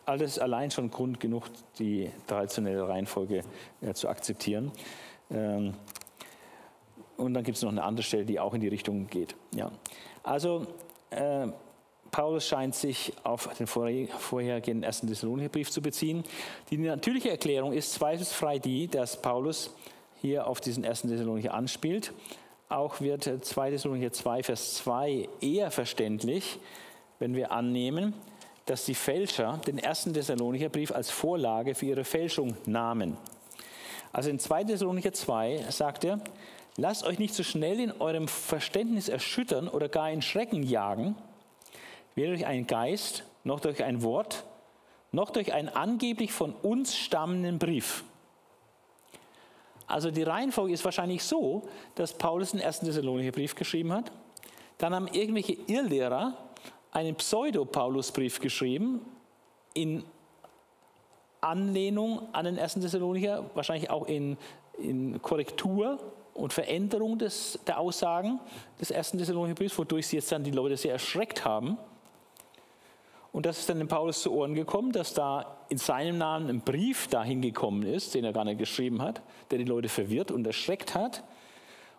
[0.06, 1.44] Alles allein schon Grund genug,
[1.78, 3.44] die traditionelle Reihenfolge
[3.82, 4.72] äh, zu akzeptieren.
[5.32, 5.74] Ähm,
[7.18, 9.36] und dann gibt es noch eine andere Stelle, die auch in die Richtung geht.
[9.54, 9.72] Ja.
[10.24, 10.65] Also
[11.10, 11.48] äh,
[12.12, 16.24] Paulus scheint sich auf den vorhergehenden ersten Thessalonicher Brief zu beziehen.
[16.70, 19.76] Die natürliche Erklärung ist zweifelsfrei die, dass Paulus
[20.22, 22.13] hier auf diesen ersten Thessalonicher anspielt.
[22.68, 26.60] Auch wird 2 Thessalonicher 2, Vers 2 eher verständlich,
[27.18, 28.13] wenn wir annehmen,
[28.69, 33.17] dass die Fälscher den ersten Thessalonicher Brief als Vorlage für ihre Fälschung nahmen.
[34.12, 36.19] Also in 2 Thessalonicher 2 sagt er,
[36.77, 41.15] lasst euch nicht so schnell in eurem Verständnis erschüttern oder gar in Schrecken jagen,
[42.13, 44.45] weder durch einen Geist, noch durch ein Wort,
[45.12, 48.03] noch durch einen angeblich von uns stammenden Brief.
[49.88, 54.12] Also die Reihenfolge ist wahrscheinlich so, dass Paulus den ersten Thessalonicher Brief geschrieben hat.
[54.77, 56.38] Dann haben irgendwelche Irrlehrer
[56.91, 59.02] einen Pseudo-Paulus-Brief geschrieben
[59.73, 60.04] in
[61.41, 64.38] Anlehnung an den ersten Thessalonicher, wahrscheinlich auch in,
[64.78, 65.99] in Korrektur
[66.34, 68.39] und Veränderung des, der Aussagen
[68.80, 71.78] des ersten Thessalonicher Briefs, wodurch sie jetzt dann die Leute sehr erschreckt haben.
[73.32, 76.62] Und das ist dann dem Paulus zu Ohren gekommen, dass da in seinem Namen ein
[76.62, 79.21] Brief dahin gekommen ist, den er gar nicht geschrieben hat,
[79.52, 81.23] der die Leute verwirrt und erschreckt hat.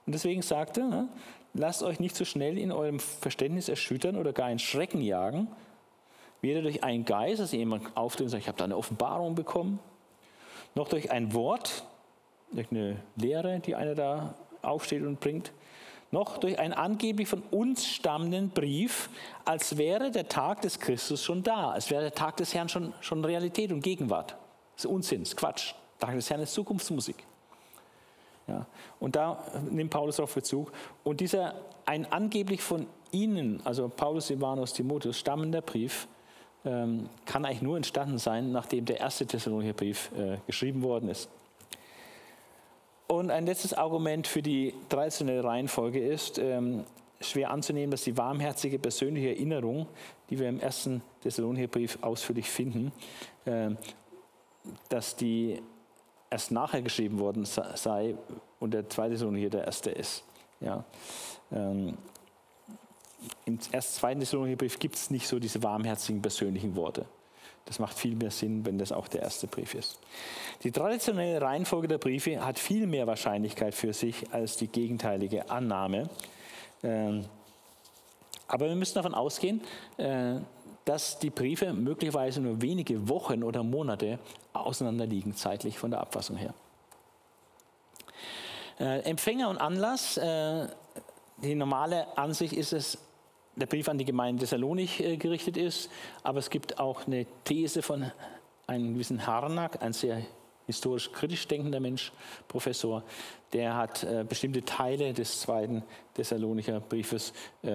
[0.07, 1.09] Und deswegen sagte, ne,
[1.55, 5.49] lasst euch nicht so schnell in eurem Verständnis erschüttern oder gar in Schrecken jagen,
[6.41, 9.79] weder durch einen Geist, dass jemand auftritt und sagt, ich habe da eine Offenbarung bekommen,
[10.75, 11.85] noch durch ein Wort,
[12.53, 15.53] durch eine Lehre, die einer da aufsteht und bringt,
[16.13, 19.11] noch durch einen angeblich von uns stammenden Brief,
[19.45, 22.93] als wäre der Tag des Christus schon da, als wäre der Tag des Herrn schon,
[23.01, 24.37] schon Realität und Gegenwart.
[24.75, 25.75] Das ist Unsinn, das ist Quatsch.
[26.01, 27.25] Der Tag des Herrn ist Zukunftsmusik.
[28.51, 28.67] Ja,
[28.99, 30.73] und da nimmt Paulus darauf Bezug.
[31.05, 31.55] Und dieser
[31.87, 36.09] ein angeblich von ihnen, also Paulus, Silvanus, Timotheus, stammender Brief,
[36.65, 41.31] ähm, kann eigentlich nur entstanden sein, nachdem der erste Thessalonicher Brief äh, geschrieben worden ist.
[43.07, 46.85] Und ein letztes Argument für die traditionelle Reihenfolge ist, ähm,
[47.21, 49.87] schwer anzunehmen, dass die warmherzige persönliche Erinnerung,
[50.29, 52.93] die wir im ersten Thessalonicher Brief ausführlich finden,
[53.45, 53.71] äh,
[54.89, 55.63] dass die
[56.31, 58.15] erst nachher geschrieben worden sei
[58.61, 60.23] und der zweite Thessalonicher der erste ist.
[60.61, 60.85] Ja.
[61.53, 61.99] Ähm,
[63.45, 67.05] Im ersten, zweiten Thessalonicher Brief gibt es nicht so diese warmherzigen persönlichen Worte.
[67.67, 69.99] Das macht viel mehr Sinn, wenn das auch der erste Brief ist.
[70.63, 76.09] Die traditionelle Reihenfolge der Briefe hat viel mehr Wahrscheinlichkeit für sich als die gegenteilige Annahme.
[76.83, 77.27] Ähm,
[78.49, 79.61] aber wir müssen davon ausgehen,
[79.97, 80.37] äh,
[80.91, 84.19] dass die Briefe möglicherweise nur wenige Wochen oder Monate
[84.53, 86.53] auseinanderliegen, zeitlich von der Abfassung her.
[88.81, 90.67] Äh, Empfänger und Anlass, äh,
[91.45, 92.99] die normale Ansicht ist es,
[93.55, 95.91] der Brief an die Gemeinde Thessalonik äh, gerichtet ist,
[96.25, 98.11] aber es gibt auch eine These von
[98.67, 100.23] einem gewissen Harnack, ein sehr
[100.71, 102.13] historisch kritisch denkender Mensch,
[102.49, 103.03] Professor,
[103.53, 105.83] der hat äh, bestimmte Teile des zweiten
[106.15, 107.71] Thessalonicher Briefes äh,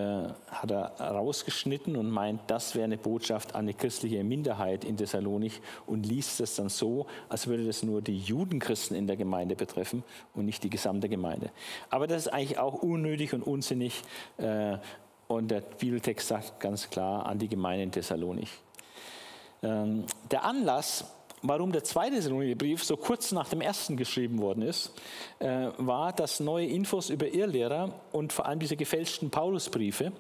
[0.48, 5.62] hat er rausgeschnitten und meint, das wäre eine Botschaft an die christliche Minderheit in Thessalonik
[5.86, 10.04] und liest es dann so, als würde das nur die Judenchristen in der Gemeinde betreffen
[10.34, 11.52] und nicht die gesamte Gemeinde.
[11.90, 14.02] Aber das ist eigentlich auch unnötig und unsinnig
[14.38, 14.78] äh,
[15.28, 18.50] und der Bibeltext sagt ganz klar an die Gemeinde in Thessalonik.
[19.64, 24.94] Ähm, der Anlass warum der zweite Thessalonicher so kurz nach dem ersten geschrieben worden ist,
[25.40, 30.12] äh, war, dass neue Infos über Irrlehrer und vor allem diese gefälschten Paulusbriefe,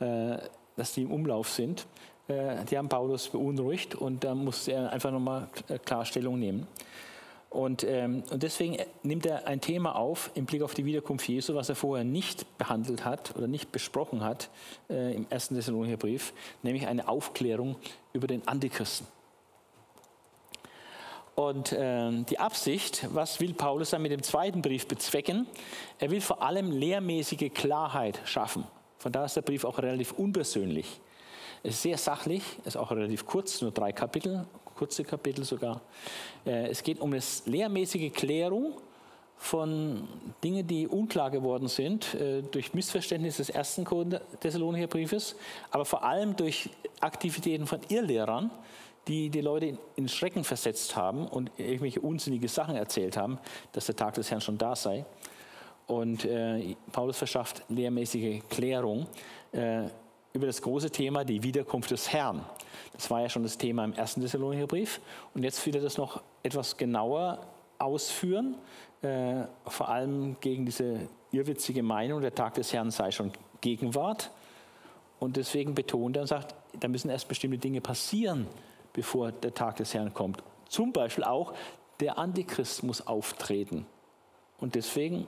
[0.00, 0.38] äh,
[0.76, 1.86] dass die im Umlauf sind,
[2.28, 5.48] äh, die haben Paulus beunruhigt und da musste er einfach nochmal
[5.84, 6.66] Klarstellung nehmen.
[7.56, 11.54] Und, ähm, und, deswegen nimmt er ein Thema auf im Blick auf die Wiederkunft Jesu,
[11.54, 14.50] was er vorher nicht behandelt hat oder nicht besprochen hat
[14.90, 17.76] äh, im ersten Thessalonicher Brief, nämlich eine Aufklärung
[18.12, 19.06] über den Antichristen.
[21.36, 25.46] Und äh, die Absicht, was will Paulus dann mit dem zweiten Brief bezwecken?
[25.98, 28.64] Er will vor allem lehrmäßige Klarheit schaffen.
[28.98, 30.98] Von daher ist der Brief auch relativ unpersönlich.
[31.62, 35.82] Es ist sehr sachlich, ist auch relativ kurz, nur drei Kapitel, kurze Kapitel sogar.
[36.46, 38.80] Äh, es geht um eine lehrmäßige Klärung
[39.36, 40.08] von
[40.42, 43.86] Dingen, die unklar geworden sind äh, durch Missverständnis des ersten
[44.40, 45.36] Thessalonicher Briefes,
[45.70, 46.70] aber vor allem durch
[47.00, 48.50] Aktivitäten von Irrlehrern,
[49.08, 53.38] die die Leute in Schrecken versetzt haben und irgendwelche unsinnige Sachen erzählt haben,
[53.72, 55.04] dass der Tag des Herrn schon da sei.
[55.86, 59.06] Und äh, Paulus verschafft lehrmäßige Klärung
[59.52, 59.84] äh,
[60.32, 62.44] über das große Thema die Wiederkunft des Herrn.
[62.92, 65.00] Das war ja schon das Thema im ersten Thessalonicher Brief.
[65.34, 67.46] Und jetzt will er das noch etwas genauer
[67.78, 68.56] ausführen,
[69.02, 74.30] äh, vor allem gegen diese irrwitzige Meinung, der Tag des Herrn sei schon Gegenwart.
[75.18, 78.46] Und deswegen betont er und sagt, da müssen erst bestimmte Dinge passieren,
[78.96, 80.42] bevor der Tag des Herrn kommt.
[80.70, 81.52] Zum Beispiel auch,
[82.00, 83.86] der Antichrist muss auftreten.
[84.58, 85.26] Und deswegen,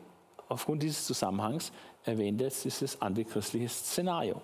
[0.48, 1.70] aufgrund dieses Zusammenhangs,
[2.02, 4.40] erwähnt er dieses antichristliche Szenario.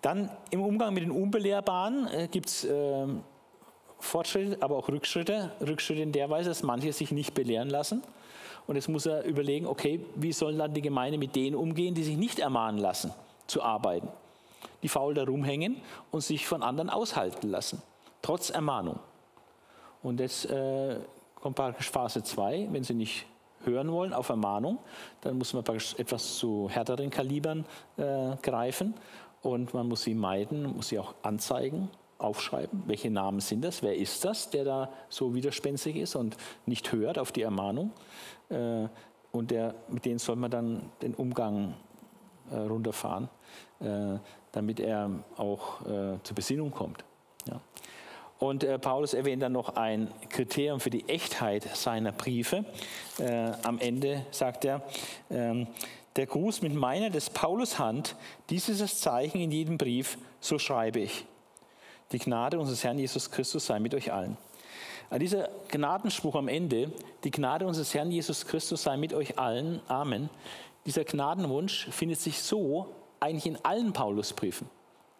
[0.00, 3.06] Dann im Umgang mit den Unbelehrbaren äh, gibt es äh,
[3.98, 5.52] Fortschritte, aber auch Rückschritte.
[5.60, 8.02] Rückschritte in der Weise, dass manche sich nicht belehren lassen.
[8.66, 12.02] Und jetzt muss er überlegen, okay, wie soll dann die Gemeinde mit denen umgehen, die
[12.02, 13.12] sich nicht ermahnen lassen,
[13.46, 14.08] zu arbeiten,
[14.82, 17.82] die faul da rumhängen und sich von anderen aushalten lassen
[18.26, 18.98] trotz Ermahnung.
[20.02, 20.96] Und jetzt äh,
[21.36, 23.24] kommt praktisch Phase 2, wenn Sie nicht
[23.64, 24.78] hören wollen auf Ermahnung,
[25.20, 27.64] dann muss man praktisch etwas zu härteren Kalibern
[27.96, 28.94] äh, greifen
[29.42, 33.94] und man muss sie meiden, muss sie auch anzeigen aufschreiben, welche Namen sind das, wer
[33.94, 37.92] ist das, der da so widerspenstig ist und nicht hört auf die Ermahnung.
[38.48, 38.88] Äh,
[39.32, 41.74] und der, mit denen soll man dann den Umgang
[42.50, 43.28] äh, runterfahren,
[43.80, 44.18] äh,
[44.52, 47.04] damit er auch äh, zur Besinnung kommt.
[48.38, 52.64] Und äh, Paulus erwähnt dann noch ein Kriterium für die Echtheit seiner Briefe.
[53.18, 54.82] Äh, am Ende sagt er,
[55.30, 55.66] ähm,
[56.16, 58.16] der Gruß mit meiner des Paulus Hand,
[58.50, 61.24] dies ist das Zeichen in jedem Brief, so schreibe ich.
[62.12, 64.36] Die Gnade unseres Herrn Jesus Christus sei mit euch allen.
[65.08, 66.90] An dieser Gnadenspruch am Ende,
[67.24, 70.30] die Gnade unseres Herrn Jesus Christus sei mit euch allen, Amen,
[70.84, 74.68] dieser Gnadenwunsch findet sich so eigentlich in allen Paulusbriefen.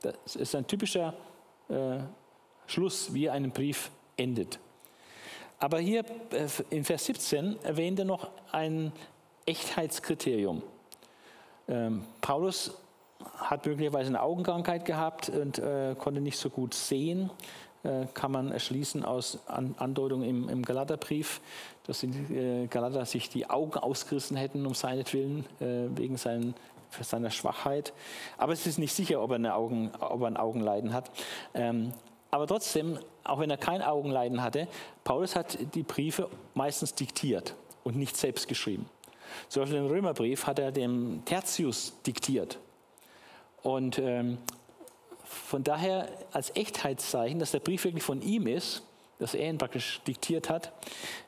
[0.00, 1.14] Das ist ein typischer
[1.68, 1.98] äh,
[2.66, 4.58] Schluss, wie ein Brief endet.
[5.58, 8.92] Aber hier äh, in Vers 17 erwähnt er noch ein
[9.46, 10.62] Echtheitskriterium.
[11.68, 12.74] Ähm, Paulus
[13.36, 17.30] hat möglicherweise eine Augenkrankheit gehabt und äh, konnte nicht so gut sehen.
[17.82, 21.40] Äh, kann man erschließen aus An Andeutungen im, Galaterbrief,
[21.86, 26.54] dass die Galater sich die Augen ausgerissen hätten um seinetwillen, wegen seinen,
[27.00, 27.92] seiner Schwachheit.
[28.38, 31.12] Aber es ist nicht sicher, ob er, Augen, ob er ein Augenleiden hat.
[31.54, 31.92] Ähm,
[32.30, 34.68] aber trotzdem, auch wenn er kein Augenleiden hatte,
[35.04, 38.88] Paulus hat die Briefe meistens diktiert und nicht selbst geschrieben.
[39.48, 42.58] Zum Beispiel den Römerbrief hat er dem Tertius diktiert.
[43.62, 44.38] Und ähm,
[45.24, 48.82] von daher als Echtheitszeichen, dass der Brief wirklich von ihm ist,
[49.18, 50.72] dass er ihn praktisch diktiert hat,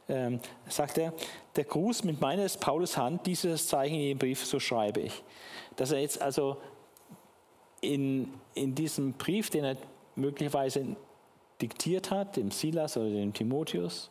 [0.09, 1.13] ähm, sagt er,
[1.57, 5.23] der Gruß mit meines Paulus Hand, dieses Zeichen in dem Brief, so schreibe ich.
[5.77, 6.59] Dass er jetzt also
[7.81, 9.77] in, in diesem Brief, den er
[10.19, 10.97] möglicherweise
[11.61, 14.11] diktiert hat, dem Silas oder dem Timotheus,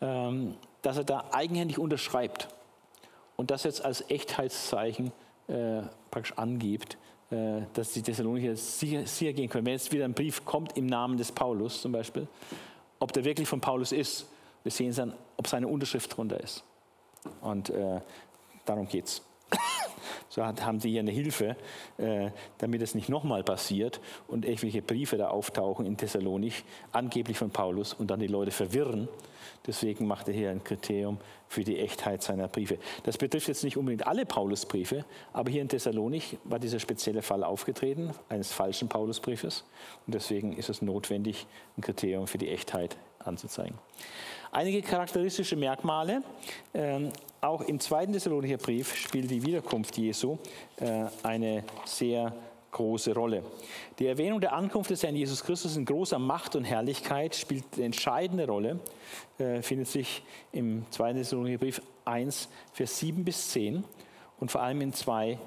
[0.00, 2.48] ähm, dass er da eigenhändig unterschreibt
[3.36, 5.12] und das jetzt als Echtheitszeichen
[5.48, 6.98] äh, praktisch angibt,
[7.30, 9.66] äh, dass die Thessalonicher sicher, sicher gehen können.
[9.66, 12.26] Wenn jetzt wieder ein Brief kommt im Namen des Paulus zum Beispiel,
[12.98, 14.26] ob der wirklich von Paulus ist,
[14.62, 16.64] wir sehen dann, ob seine Unterschrift drunter ist.
[17.40, 18.00] Und äh,
[18.64, 19.22] darum geht es.
[20.28, 21.56] So haben sie hier eine Hilfe,
[21.96, 27.50] äh, damit es nicht nochmal passiert und irgendwelche Briefe da auftauchen in Thessalonich, angeblich von
[27.50, 29.08] Paulus, und dann die Leute verwirren.
[29.66, 32.78] Deswegen macht er hier ein Kriterium für die Echtheit seiner Briefe.
[33.04, 37.42] Das betrifft jetzt nicht unbedingt alle Paulusbriefe, aber hier in Thessalonich war dieser spezielle Fall
[37.42, 39.64] aufgetreten, eines falschen Paulusbriefes.
[40.06, 41.46] Und deswegen ist es notwendig,
[41.78, 43.78] ein Kriterium für die Echtheit anzuzeigen.
[44.52, 46.22] Einige charakteristische Merkmale.
[46.74, 50.38] Ähm, auch im zweiten Thessalonicher Brief spielt die Wiederkunft Jesu
[50.78, 52.32] äh, eine sehr
[52.72, 53.42] große Rolle.
[53.98, 57.86] Die Erwähnung der Ankunft des Herrn Jesus Christus in großer Macht und Herrlichkeit spielt eine
[57.86, 58.80] entscheidende Rolle,
[59.38, 63.82] äh, findet sich im zweiten Thessalonicher Brief 1, Vers 7 bis 10
[64.38, 65.38] und vor allem in 2,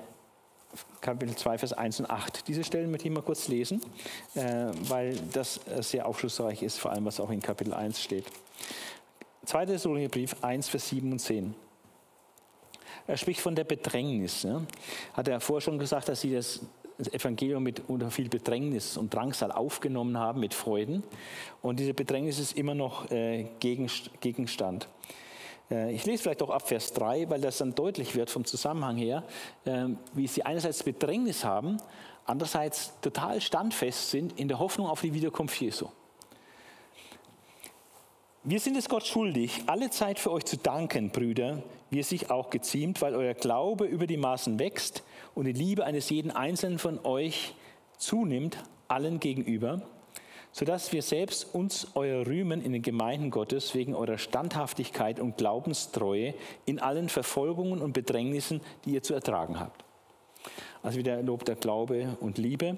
[1.01, 2.47] Kapitel 2, Vers 1 und 8.
[2.47, 3.81] Diese Stellen möchte ich mal kurz lesen,
[4.35, 8.25] äh, weil das äh, sehr aufschlussreich ist, vor allem was auch in Kapitel 1 steht.
[9.45, 9.65] 2.
[9.65, 11.55] Thessalonicher Brief 1, Vers 7 und 10.
[13.07, 14.43] Er spricht von der Bedrängnis.
[14.43, 14.67] Ne?
[15.13, 16.61] Hat er vorher schon gesagt, dass sie das
[17.11, 21.03] Evangelium mit unter viel Bedrängnis und Drangsal aufgenommen haben, mit Freuden.
[21.61, 24.87] Und diese Bedrängnis ist immer noch äh, Gegenstand.
[25.71, 28.97] Äh, ich lese vielleicht auch ab Vers 3, weil das dann deutlich wird vom Zusammenhang
[28.97, 29.23] her,
[29.65, 31.77] äh, wie sie einerseits Bedrängnis haben,
[32.25, 35.87] andererseits total standfest sind in der Hoffnung auf die Wiederkunft Jesu.
[38.45, 42.31] Wir sind es Gott schuldig, alle Zeit für euch zu danken, Brüder, wie es sich
[42.31, 45.03] auch geziemt, weil euer Glaube über die Maßen wächst
[45.35, 47.53] und die Liebe eines jeden Einzelnen von euch
[47.97, 49.81] zunimmt, allen gegenüber,
[50.53, 56.33] sodass wir selbst uns euer rühmen in den Gemeinden Gottes wegen eurer Standhaftigkeit und Glaubenstreue
[56.65, 59.83] in allen Verfolgungen und Bedrängnissen, die ihr zu ertragen habt.
[60.81, 62.77] Also wieder Lob der Glaube und Liebe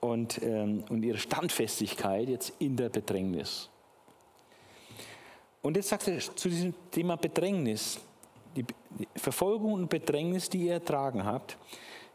[0.00, 3.68] und, ähm, und ihre Standfestigkeit jetzt in der Bedrängnis.
[5.64, 7.98] Und jetzt sagt er zu diesem Thema Bedrängnis,
[8.54, 8.66] die
[9.16, 11.56] Verfolgung und Bedrängnis, die ihr ertragen habt,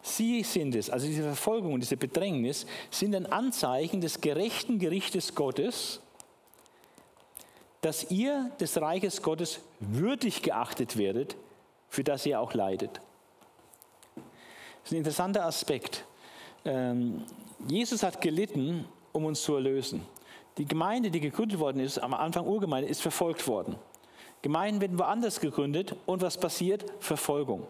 [0.03, 5.33] Sie sind es, also diese Verfolgung und diese Bedrängnis, sind ein Anzeichen des gerechten Gerichtes
[5.33, 5.99] Gottes,
[7.81, 11.35] dass ihr des Reiches Gottes würdig geachtet werdet,
[11.89, 13.01] für das ihr auch leidet.
[14.15, 16.05] Das ist ein interessanter Aspekt.
[16.65, 17.23] Ähm,
[17.67, 20.05] Jesus hat gelitten, um uns zu erlösen.
[20.59, 23.77] Die Gemeinde, die gegründet worden ist, am Anfang Urgemeinde, ist verfolgt worden.
[24.41, 26.85] Gemeinden werden woanders gegründet und was passiert?
[26.99, 27.65] Verfolgung.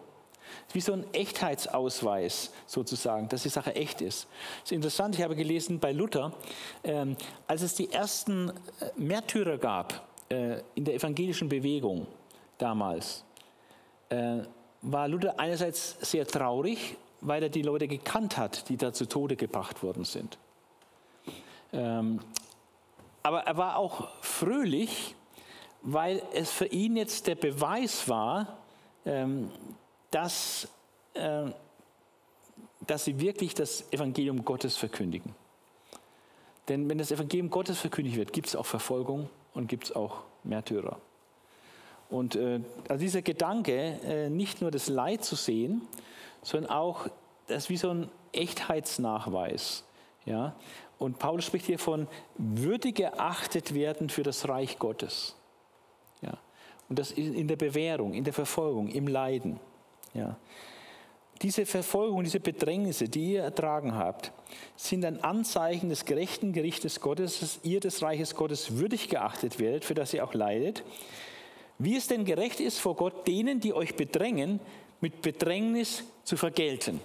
[0.72, 4.26] Wie so ein Echtheitsausweis sozusagen, dass die Sache echt ist.
[4.62, 6.32] Das ist interessant, ich habe gelesen bei Luther,
[6.82, 8.52] ähm, als es die ersten äh,
[8.96, 12.08] Märtyrer gab äh, in der evangelischen Bewegung
[12.58, 13.24] damals,
[14.08, 14.38] äh,
[14.82, 19.36] war Luther einerseits sehr traurig, weil er die Leute gekannt hat, die da zu Tode
[19.36, 20.38] gebracht worden sind.
[21.72, 22.18] Ähm,
[23.22, 25.14] aber er war auch fröhlich,
[25.82, 28.58] weil es für ihn jetzt der Beweis war,
[29.04, 29.50] ähm,
[30.10, 30.68] dass,
[31.14, 31.46] äh,
[32.86, 35.34] dass sie wirklich das Evangelium Gottes verkündigen.
[36.68, 40.22] Denn wenn das Evangelium Gottes verkündigt wird, gibt es auch Verfolgung und gibt es auch
[40.44, 41.00] Märtyrer.
[42.08, 45.82] Und äh, also dieser Gedanke, äh, nicht nur das Leid zu sehen,
[46.42, 47.06] sondern auch
[47.46, 49.84] das wie so ein Echtheitsnachweis.
[50.24, 50.54] Ja?
[51.00, 55.34] Und Paulus spricht hier von würdig geachtet werden für das Reich Gottes.
[56.20, 56.38] Ja?
[56.90, 59.58] Und das in der Bewährung, in der Verfolgung, im Leiden.
[60.12, 60.36] Ja?
[61.40, 64.30] Diese Verfolgung, diese Bedrängnisse, die ihr ertragen habt,
[64.76, 69.86] sind ein Anzeichen des gerechten Gerichtes Gottes, dass ihr des Reiches Gottes würdig geachtet werdet,
[69.86, 70.84] für das ihr auch leidet.
[71.78, 74.60] Wie es denn gerecht ist vor Gott, denen, die euch bedrängen,
[75.00, 77.00] mit Bedrängnis zu vergelten.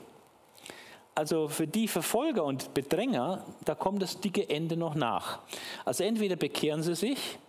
[1.15, 5.39] Also für die Verfolger und Bedränger, da kommt das dicke Ende noch nach.
[5.85, 7.39] Also entweder bekehren sie sich,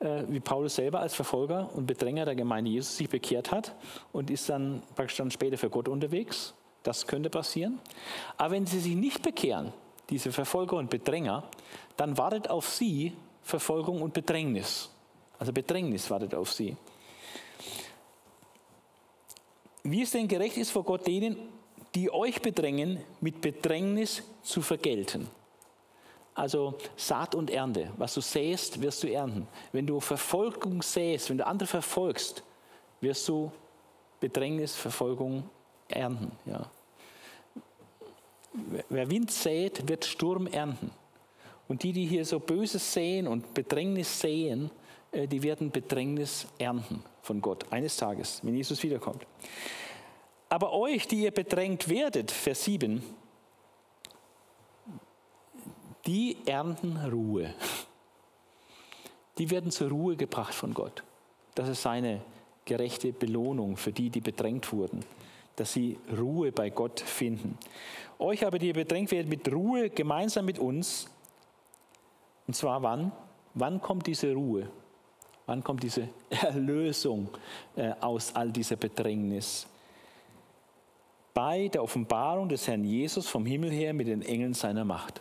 [0.00, 3.72] äh, wie Paulus selber als Verfolger und Bedränger der Gemeinde Jesus sich bekehrt hat
[4.12, 6.54] und ist dann praktisch dann später für Gott unterwegs.
[6.82, 7.78] Das könnte passieren.
[8.36, 9.72] Aber wenn sie sich nicht bekehren,
[10.10, 11.44] diese Verfolger und Bedränger,
[11.96, 14.90] dann wartet auf sie Verfolgung und Bedrängnis.
[15.38, 16.76] Also Bedrängnis wartet auf sie.
[19.84, 21.36] Wie es denn gerecht ist vor Gott denen,
[21.94, 25.28] die euch bedrängen, mit Bedrängnis zu vergelten.
[26.34, 27.92] Also Saat und Ernte.
[27.96, 29.46] Was du säst, wirst du ernten.
[29.72, 32.42] Wenn du Verfolgung säst, wenn du andere verfolgst,
[33.00, 33.52] wirst du
[34.18, 35.48] Bedrängnis, Verfolgung
[35.88, 36.32] ernten.
[36.46, 36.68] Ja.
[38.88, 40.90] Wer Wind sät, wird Sturm ernten.
[41.68, 44.70] Und die, die hier so Böses sehen und Bedrängnis sehen,
[45.12, 49.24] äh, die werden Bedrängnis ernten von Gott eines Tages, wenn Jesus wiederkommt.
[50.54, 53.02] Aber euch, die ihr bedrängt werdet, Vers 7,
[56.06, 57.52] die ernten Ruhe.
[59.36, 61.02] Die werden zur Ruhe gebracht von Gott.
[61.56, 62.22] Das ist seine
[62.66, 65.04] gerechte Belohnung für die, die bedrängt wurden,
[65.56, 67.58] dass sie Ruhe bei Gott finden.
[68.20, 71.10] Euch aber, die ihr bedrängt werdet, mit Ruhe gemeinsam mit uns.
[72.46, 73.10] Und zwar wann?
[73.54, 74.70] Wann kommt diese Ruhe?
[75.46, 77.28] Wann kommt diese Erlösung
[77.74, 79.66] äh, aus all dieser Bedrängnis?
[81.34, 85.20] Bei der Offenbarung des Herrn Jesus vom Himmel her mit den Engeln seiner Macht.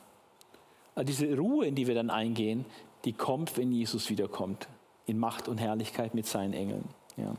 [0.95, 2.65] Also diese Ruhe, in die wir dann eingehen,
[3.03, 4.67] die kommt, wenn Jesus wiederkommt,
[5.07, 6.85] in Macht und Herrlichkeit mit seinen Engeln.
[7.17, 7.35] Ja.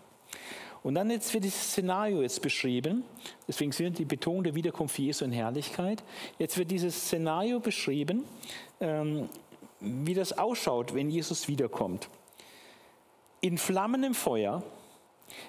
[0.83, 3.05] Und dann jetzt wird dieses Szenario jetzt beschrieben,
[3.49, 6.03] deswegen sind die Betonung der Wiederkunft Jesu in Herrlichkeit.
[6.39, 8.25] Jetzt wird dieses Szenario beschrieben,
[8.81, 9.31] ähm,
[9.81, 12.11] wie das ausschaut, wenn Jesus wiederkommt.
[13.41, 14.63] In flammendem Feuer,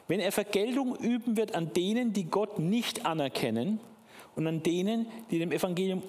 [0.07, 3.79] wenn er Vergeltung üben wird an denen, die Gott nicht anerkennen
[4.35, 6.03] und an denen, die dem Evangelium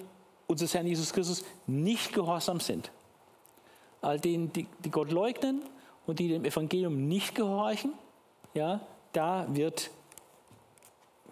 [0.47, 2.91] unseres Herrn Jesus Christus nicht gehorsam sind.
[4.01, 5.63] All denen, die, die Gott leugnen
[6.07, 7.93] und die dem Evangelium nicht gehorchen,
[8.55, 8.81] ja,
[9.13, 9.91] da wird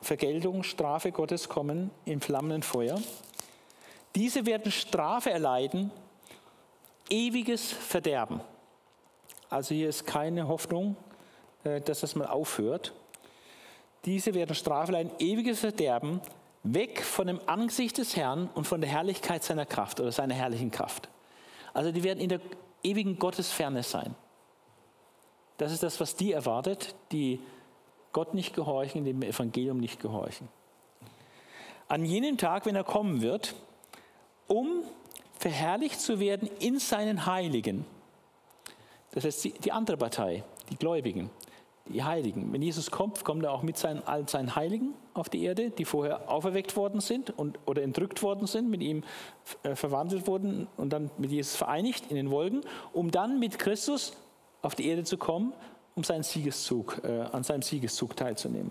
[0.01, 3.01] Vergeltung, Strafe Gottes kommen im flammenden Feuer.
[4.15, 5.91] Diese werden Strafe erleiden,
[7.09, 8.41] ewiges Verderben.
[9.49, 10.97] Also hier ist keine Hoffnung
[11.65, 12.93] dass das mal aufhört.
[14.05, 16.21] Diese werden Strafe leiden, ewiges Verderben,
[16.63, 20.71] weg von dem Angesicht des Herrn und von der Herrlichkeit seiner Kraft oder seiner herrlichen
[20.71, 21.09] Kraft.
[21.73, 22.41] Also die werden in der
[22.83, 24.15] ewigen Gottesferne sein.
[25.57, 27.41] Das ist das, was die erwartet, die
[28.13, 30.49] Gott nicht gehorchen, dem Evangelium nicht gehorchen.
[31.89, 33.55] An jenem Tag, wenn er kommen wird,
[34.47, 34.83] um
[35.39, 37.85] verherrlicht zu werden in seinen Heiligen,
[39.13, 41.31] das heißt die andere Partei, die Gläubigen,
[41.87, 42.53] die Heiligen.
[42.53, 45.85] Wenn Jesus kommt, kommt er auch mit seinen, all seinen Heiligen auf die Erde, die
[45.85, 49.05] vorher auferweckt worden sind und, oder entrückt worden sind, mit ihm
[49.63, 54.17] äh, verwandelt wurden und dann mit Jesus vereinigt in den Wolken, um dann mit Christus
[54.63, 55.53] auf die Erde zu kommen,
[55.95, 58.71] um seinen Siegeszug, äh, an seinem Siegeszug teilzunehmen.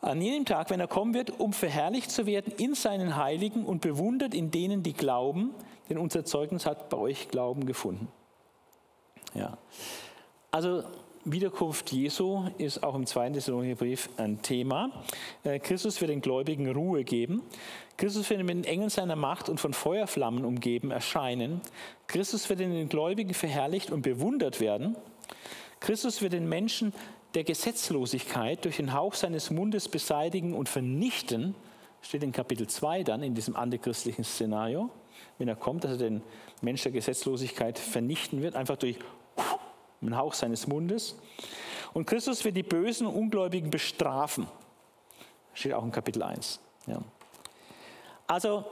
[0.00, 3.80] An jenem Tag, wenn er kommen wird, um verherrlicht zu werden in seinen Heiligen und
[3.80, 5.54] bewundert in denen, die glauben,
[5.88, 8.06] denn unser Zeugnis hat bei euch Glauben gefunden.
[9.34, 9.58] Ja.
[10.50, 10.84] Also
[11.30, 14.90] Wiederkunft Jesu ist auch im zweiten Thessalonicher Brief ein Thema.
[15.44, 17.42] Äh, Christus wird den Gläubigen Ruhe geben.
[17.98, 21.60] Christus wird mit den Engeln seiner Macht und von Feuerflammen umgeben erscheinen.
[22.06, 24.96] Christus wird in den Gläubigen verherrlicht und bewundert werden.
[25.80, 26.94] Christus wird den Menschen
[27.34, 31.54] der Gesetzlosigkeit durch den Hauch seines Mundes beseitigen und vernichten.
[32.00, 34.88] Steht in Kapitel 2 dann in diesem antichristlichen Szenario,
[35.36, 36.22] wenn er kommt, dass er den
[36.62, 38.96] Mensch der Gesetzlosigkeit vernichten wird, einfach durch
[40.00, 41.16] im Hauch seines Mundes.
[41.94, 44.46] Und Christus wird die Bösen und Ungläubigen bestrafen.
[45.54, 46.60] Steht auch in Kapitel 1.
[46.86, 47.00] Ja.
[48.26, 48.64] Also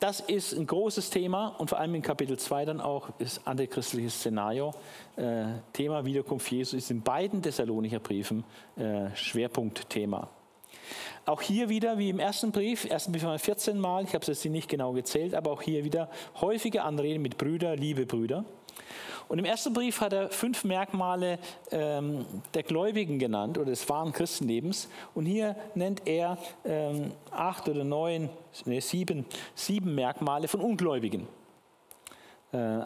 [0.00, 4.14] das ist ein großes Thema und vor allem in Kapitel 2 dann auch ist antichristliches
[4.14, 4.72] Szenario.
[5.16, 8.44] Äh, Thema Wiederkunft Jesu ist in beiden Thessalonicher Briefen
[8.76, 10.28] äh, Schwerpunktthema.
[11.24, 14.44] Auch hier wieder, wie im ersten Brief, ersten Brief 14 Mal, ich habe es jetzt
[14.44, 16.08] nicht genau gezählt, aber auch hier wieder
[16.40, 18.44] häufige Anreden mit Brüder, liebe Brüder.
[19.28, 21.38] Und im ersten Brief hat er fünf Merkmale
[21.70, 24.88] ähm, der Gläubigen genannt oder des wahren Christenlebens.
[25.14, 28.28] Und hier nennt er ähm, acht oder neun,
[28.66, 31.26] nee, sieben, sieben Merkmale von Ungläubigen.
[32.52, 32.80] Äh,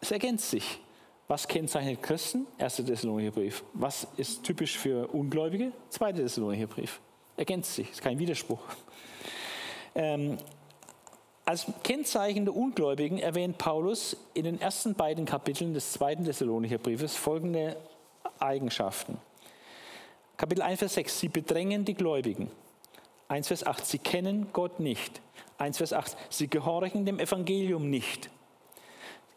[0.00, 0.80] es ergänzt sich.
[1.26, 2.46] Was kennzeichnet Christen?
[2.56, 3.62] Erster Thessalonicher Brief.
[3.74, 5.72] Was ist typisch für Ungläubige?
[5.90, 7.00] Zweiter Thessalonicher Brief.
[7.36, 8.60] Ergänzt sich, ist kein Widerspruch.
[9.94, 10.38] Ähm,
[11.48, 17.16] als Kennzeichen der Ungläubigen erwähnt Paulus in den ersten beiden Kapiteln des zweiten Thessalonicher Briefes
[17.16, 17.74] folgende
[18.38, 19.16] Eigenschaften.
[20.36, 22.50] Kapitel 1, Vers 6, sie bedrängen die Gläubigen.
[23.28, 25.22] 1, Vers 8, sie kennen Gott nicht.
[25.56, 28.28] 1, Vers 8, sie gehorchen dem Evangelium nicht.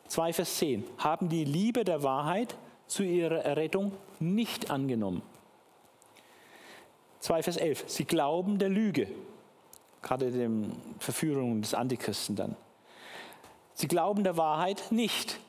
[0.10, 2.58] 2, Vers 10, haben die Liebe der Wahrheit
[2.88, 5.22] zu ihrer Errettung nicht angenommen.
[7.22, 9.08] 2, Vers 11, sie glauben der Lüge
[10.02, 12.56] gerade den Verführungen des Antichristen dann.
[13.74, 15.40] Sie glauben der Wahrheit nicht.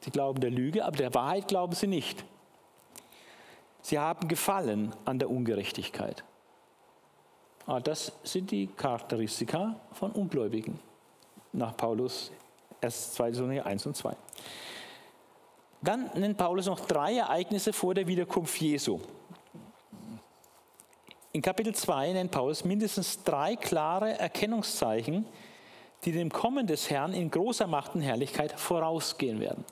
[0.00, 2.24] Sie glauben der Lüge, aber der Wahrheit glauben sie nicht.
[3.82, 6.24] Sie haben Gefallen an der Ungerechtigkeit.
[7.66, 10.78] Ah, das sind die Charakteristika von Ungläubigen
[11.52, 12.30] nach Paulus
[12.80, 13.14] 1.
[13.14, 13.62] 2.
[13.62, 14.16] 1 und 2.
[15.82, 19.00] Dann nennt Paulus noch drei Ereignisse vor der Wiederkunft Jesu.
[21.38, 25.24] In Kapitel 2 nennt Paulus mindestens drei klare Erkennungszeichen,
[26.04, 29.64] die dem Kommen des Herrn in großer Macht und Herrlichkeit vorausgehen werden.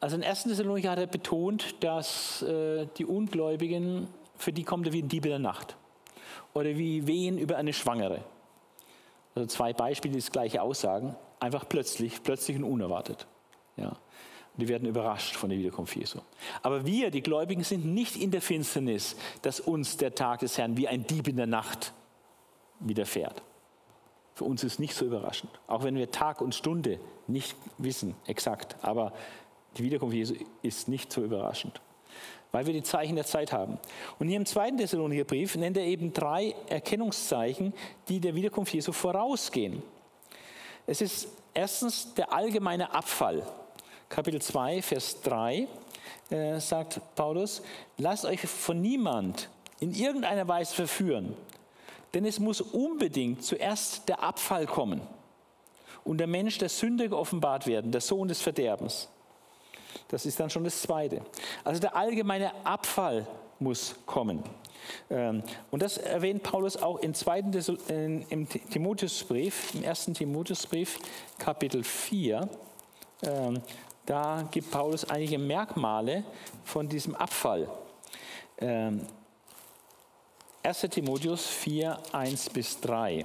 [0.00, 0.44] Also in 1.
[0.44, 4.08] Thessalonicher hat er betont, dass äh, die Ungläubigen,
[4.38, 5.76] für die kommt er wie ein Dieb in der Nacht
[6.54, 8.24] oder wie Wehen über eine Schwangere.
[9.34, 13.26] Also zwei Beispiele, die das gleiche aussagen, einfach plötzlich, plötzlich und unerwartet.
[13.76, 13.94] Ja.
[14.56, 16.20] Die werden überrascht von der Wiederkunft Jesu.
[16.62, 20.76] Aber wir, die Gläubigen, sind nicht in der Finsternis, dass uns der Tag des Herrn
[20.76, 21.92] wie ein Dieb in der Nacht
[22.78, 23.42] widerfährt.
[24.34, 25.50] Für uns ist nicht so überraschend.
[25.66, 28.76] Auch wenn wir Tag und Stunde nicht wissen, exakt.
[28.82, 29.12] Aber
[29.76, 31.80] die Wiederkunft Jesu ist nicht so überraschend,
[32.52, 33.78] weil wir die Zeichen der Zeit haben.
[34.20, 37.72] Und hier im zweiten Thessalonicher Brief nennt er eben drei Erkennungszeichen,
[38.08, 39.82] die der Wiederkunft Jesu vorausgehen.
[40.86, 43.44] Es ist erstens der allgemeine Abfall
[44.08, 45.66] Kapitel 2, Vers 3
[46.30, 47.62] äh, sagt Paulus,
[47.98, 49.48] lasst euch von niemand
[49.80, 51.36] in irgendeiner Weise verführen,
[52.12, 55.00] denn es muss unbedingt zuerst der Abfall kommen
[56.04, 59.08] und der Mensch der Sünde geoffenbart werden, der Sohn des Verderbens.
[60.08, 61.22] Das ist dann schon das Zweite.
[61.64, 63.26] Also der allgemeine Abfall
[63.58, 64.42] muss kommen.
[65.10, 67.52] Ähm, und das erwähnt Paulus auch im, zweiten,
[68.28, 70.98] im Timotheusbrief, im ersten Timotheusbrief,
[71.38, 72.48] Kapitel 4.
[74.06, 76.24] Da gibt Paulus einige Merkmale
[76.64, 77.68] von diesem Abfall.
[78.58, 79.06] Ähm,
[80.62, 83.24] 1 Timotheus 4, 1 bis 3.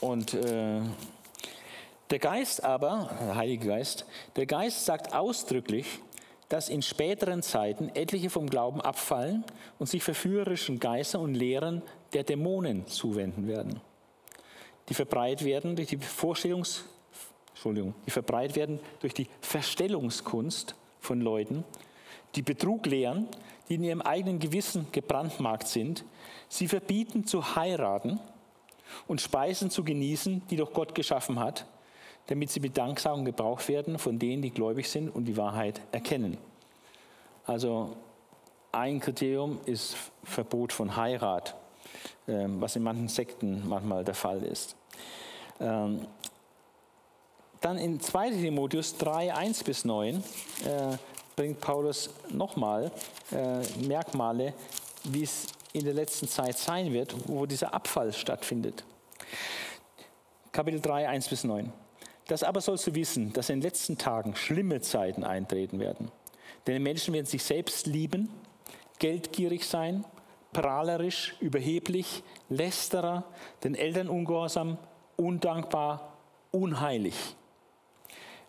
[0.00, 0.80] Und äh,
[2.10, 4.06] der Geist aber, der Heilige Geist,
[4.36, 6.00] der Geist sagt ausdrücklich,
[6.48, 9.42] dass in späteren Zeiten etliche vom Glauben abfallen
[9.80, 13.80] und sich verführerischen Geistern und Lehren der Dämonen zuwenden werden,
[14.88, 16.84] die verbreitet werden durch die Vorstellungs
[17.56, 21.64] Entschuldigung, die verbreitet werden durch die Verstellungskunst von Leuten,
[22.34, 23.28] die Betrug lehren,
[23.68, 26.04] die in ihrem eigenen Gewissen gebrandmarkt sind.
[26.50, 28.20] Sie verbieten zu heiraten
[29.06, 31.64] und Speisen zu genießen, die doch Gott geschaffen hat,
[32.26, 36.36] damit sie mit Danksagung gebraucht werden von denen, die gläubig sind und die Wahrheit erkennen.
[37.46, 37.96] Also
[38.70, 41.56] ein Kriterium ist Verbot von Heirat,
[42.28, 44.76] ähm, was in manchen Sekten manchmal der Fall ist.
[47.60, 50.20] Dann in 2 Timotheus 3, 1 bis 9 äh,
[51.34, 52.90] bringt Paulus nochmal
[53.32, 54.54] äh, Merkmale,
[55.04, 58.84] wie es in der letzten Zeit sein wird, wo dieser Abfall stattfindet.
[60.52, 61.72] Kapitel 3, 1 bis 9.
[62.28, 66.10] Das aber sollst du wissen, dass in den letzten Tagen schlimme Zeiten eintreten werden.
[66.66, 68.28] Denn die Menschen werden sich selbst lieben,
[68.98, 70.04] geldgierig sein,
[70.52, 73.24] prahlerisch, überheblich, lästerer,
[73.62, 74.78] den Eltern ungehorsam,
[75.16, 76.16] undankbar,
[76.50, 77.14] unheilig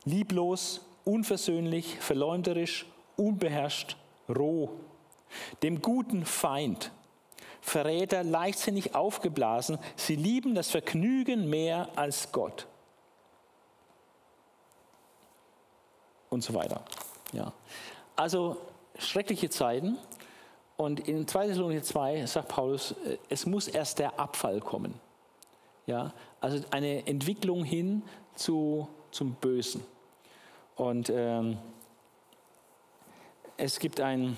[0.07, 2.85] lieblos, unversöhnlich, verleumderisch,
[3.15, 3.97] unbeherrscht,
[4.29, 4.69] roh,
[5.63, 6.91] dem guten Feind,
[7.61, 12.67] Verräter, leichtsinnig aufgeblasen, sie lieben das Vergnügen mehr als Gott.
[16.29, 16.83] Und so weiter.
[17.33, 17.53] Ja.
[18.15, 18.57] Also
[18.97, 19.97] schreckliche Zeiten
[20.77, 21.47] Und in 2.
[21.47, 24.93] Thessalonicher 2 sagt Paulus, äh, es muss erst der Abfall kommen.
[25.87, 28.03] Ja, also eine Entwicklung hin
[28.35, 29.83] zu, zum Bösen.
[30.77, 31.57] Und ähm,
[33.57, 34.37] es gibt ein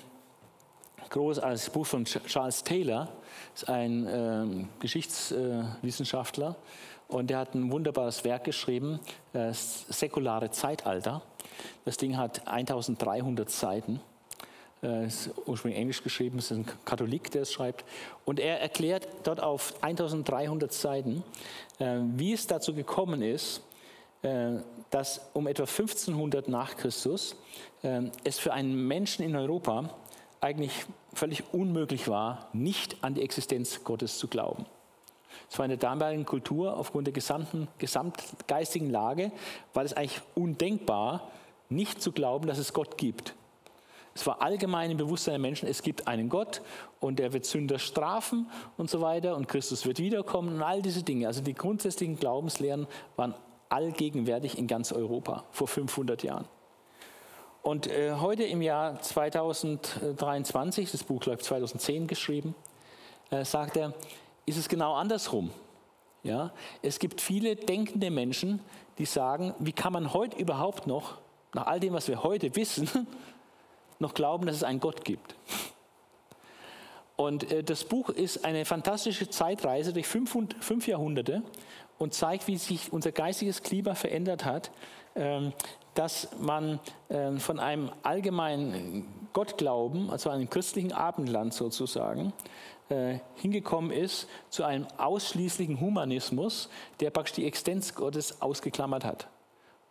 [1.10, 3.10] großartiges Buch von Charles Taylor,
[3.54, 9.00] ist ein äh, Geschichtswissenschaftler, äh, und der hat ein wunderbares Werk geschrieben,
[9.34, 11.24] das säkulare Zeitalter.
[11.84, 14.00] Das Ding hat 1300 Seiten.
[14.82, 17.84] Äh, ist ursprünglich englisch geschrieben, es ist ein Katholik, der es schreibt.
[18.24, 21.24] Und er erklärt dort auf 1300 Seiten,
[21.80, 23.62] äh, wie es dazu gekommen ist,
[24.22, 24.60] äh,
[24.90, 27.36] dass um etwa 1500 nach Christus
[28.24, 29.90] es für einen Menschen in Europa
[30.42, 34.66] eigentlich völlig unmöglich war, nicht an die Existenz Gottes zu glauben.
[35.50, 39.32] Es war in der damaligen Kultur aufgrund der gesamten, gesamtgeistigen Lage,
[39.74, 41.30] war es eigentlich undenkbar,
[41.70, 43.36] nicht zu glauben, dass es Gott gibt.
[44.16, 46.62] Es war allgemein im Bewusstsein der Menschen, es gibt einen Gott
[47.00, 51.04] und er wird Sünder strafen und so weiter und Christus wird wiederkommen und all diese
[51.04, 51.28] Dinge.
[51.28, 53.36] Also die grundsätzlichen Glaubenslehren waren
[53.70, 56.46] allgegenwärtig in ganz Europa vor 500 Jahren.
[57.62, 62.56] Und äh, heute im Jahr 2023, das Buch läuft 2010 geschrieben,
[63.32, 63.94] äh, sagt er,
[64.46, 65.52] ist es genau andersrum.
[66.24, 66.52] Ja?
[66.82, 68.62] Es gibt viele denkende Menschen,
[68.98, 71.18] die sagen, wie kann man heute überhaupt noch,
[71.54, 73.08] nach all dem, was wir heute wissen,
[74.00, 75.36] noch glauben, dass es einen Gott gibt.
[77.20, 81.44] Und äh, das Buch ist eine fantastische Zeitreise durch fünf, fünf, Jahrhunderte
[82.00, 84.72] und zeigt, wie sich unser geistiges Klima verändert hat,
[85.16, 85.54] ähm,
[85.94, 86.80] dass man
[87.10, 92.34] ähm, von einem allgemeinen Gottglauben, also einem christlichen Abendland sozusagen,
[92.90, 96.70] äh, hingekommen ist zu einem ausschließlichen Humanismus,
[97.02, 99.28] der praktisch die Existenz Gottes ausgeklammert hat,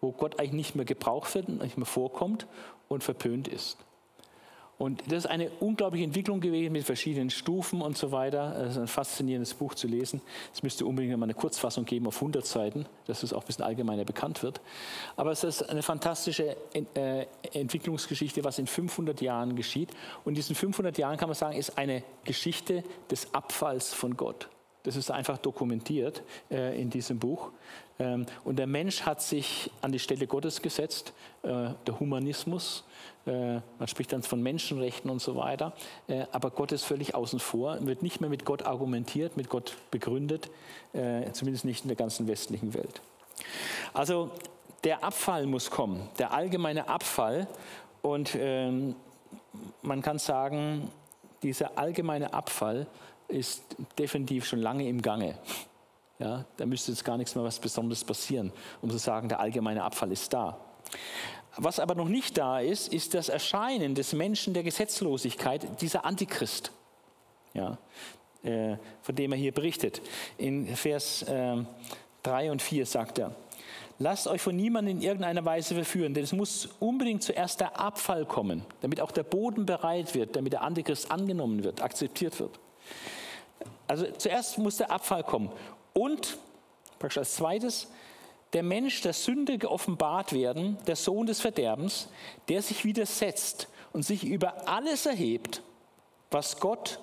[0.01, 2.47] wo Gott eigentlich nicht mehr gebraucht wird, nicht mehr vorkommt
[2.89, 3.77] und verpönt ist.
[4.79, 8.57] Und das ist eine unglaubliche Entwicklung gewesen mit verschiedenen Stufen und so weiter.
[8.63, 10.23] Es ist ein faszinierendes Buch zu lesen.
[10.55, 13.65] Es müsste unbedingt mal eine Kurzfassung geben auf 100 Seiten, dass es auch ein bisschen
[13.65, 14.61] allgemeiner bekannt wird.
[15.17, 16.57] Aber es ist eine fantastische
[16.95, 19.91] äh, Entwicklungsgeschichte, was in 500 Jahren geschieht.
[20.25, 24.49] Und in diesen 500 Jahren kann man sagen, ist eine Geschichte des Abfalls von Gott.
[24.85, 26.23] Das ist einfach dokumentiert
[26.53, 27.51] äh, in diesem Buch.
[27.99, 32.85] Ähm, und der Mensch hat sich an die Stelle Gottes gesetzt, äh, der Humanismus.
[33.27, 35.73] Äh, man spricht dann von Menschenrechten und so weiter.
[36.07, 39.77] Äh, aber Gott ist völlig außen vor, wird nicht mehr mit Gott argumentiert, mit Gott
[39.91, 40.51] begründet,
[41.33, 43.01] zumindest nicht in der ganzen westlichen Welt.
[43.93, 44.31] Also
[44.85, 47.47] der Abfall muss kommen, der allgemeine Abfall.
[48.03, 48.95] Und ähm,
[49.83, 50.91] man kann sagen,
[51.43, 52.87] dieser allgemeine Abfall
[53.29, 53.63] ist
[53.99, 55.37] definitiv schon lange im Gange.
[56.19, 58.53] Ja, da müsste jetzt gar nichts mehr was Besonderes passieren,
[58.83, 60.59] um zu sagen, der allgemeine Abfall ist da.
[61.57, 66.73] Was aber noch nicht da ist, ist das Erscheinen des Menschen der Gesetzlosigkeit, dieser Antichrist,
[67.55, 67.79] ja,
[68.43, 70.01] äh, von dem er hier berichtet.
[70.39, 71.57] In Vers äh,
[72.25, 73.35] 3 und 4 sagt er,
[74.01, 78.25] lasst euch von niemandem in irgendeiner Weise verführen, denn es muss unbedingt zuerst der Abfall
[78.25, 82.59] kommen, damit auch der Boden bereit wird, damit der Antichrist angenommen wird, akzeptiert wird.
[83.87, 85.51] Also zuerst muss der Abfall kommen
[85.95, 86.39] und,
[86.99, 87.89] praktisch als zweites,
[88.53, 92.09] der Mensch der Sünde geoffenbart werden, der Sohn des Verderbens,
[92.49, 95.63] der sich widersetzt und sich über alles erhebt,
[96.31, 97.01] was Gott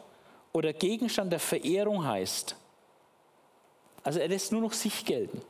[0.54, 2.56] oder Gegenstand der Verehrung heißt.
[4.04, 5.42] Also er lässt nur noch sich gelten.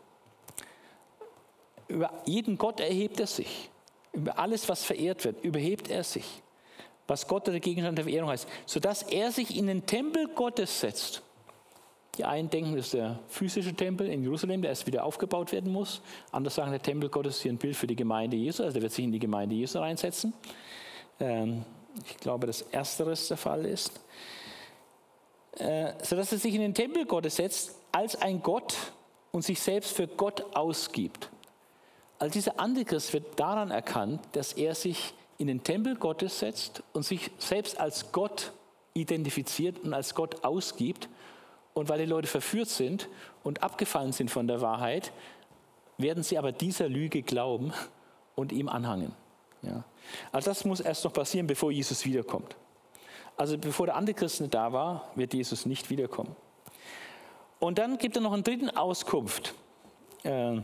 [1.87, 3.69] Über jeden Gott erhebt er sich.
[4.11, 6.25] Über alles, was verehrt wird, überhebt er sich.
[7.07, 8.47] Was Gott oder Gegenstand der Verehrung heißt.
[8.65, 11.21] Sodass er sich in den Tempel Gottes setzt
[12.15, 15.71] die einen denken, das ist der physische Tempel in Jerusalem, der erst wieder aufgebaut werden
[15.71, 16.01] muss.
[16.31, 18.81] Andere sagen, der Tempel Gottes ist hier ein Bild für die Gemeinde Jesu, also der
[18.81, 20.33] wird sich in die Gemeinde Jesu reinsetzen.
[21.19, 21.63] Ähm,
[22.05, 23.99] ich glaube, dass Ersteres der Fall ist.
[25.57, 28.75] Äh, sodass er sich in den Tempel Gottes setzt als ein Gott
[29.31, 31.29] und sich selbst für Gott ausgibt.
[32.19, 37.03] Also dieser Antichrist wird daran erkannt, dass er sich in den Tempel Gottes setzt und
[37.03, 38.51] sich selbst als Gott
[38.93, 41.09] identifiziert und als Gott ausgibt
[41.75, 43.07] und weil die Leute verführt sind
[43.43, 45.11] und abgefallen sind von der Wahrheit,
[45.97, 47.71] werden sie aber dieser Lüge glauben
[48.33, 49.13] und ihm anhangen.
[49.61, 49.83] Ja.
[50.31, 52.55] Also das muss erst noch passieren, bevor Jesus wiederkommt.
[53.37, 56.35] Also bevor der Antichrist nicht da war, wird Jesus nicht wiederkommen.
[57.59, 59.53] Und dann gibt er noch einen dritten Auskunft.
[60.23, 60.61] Äh,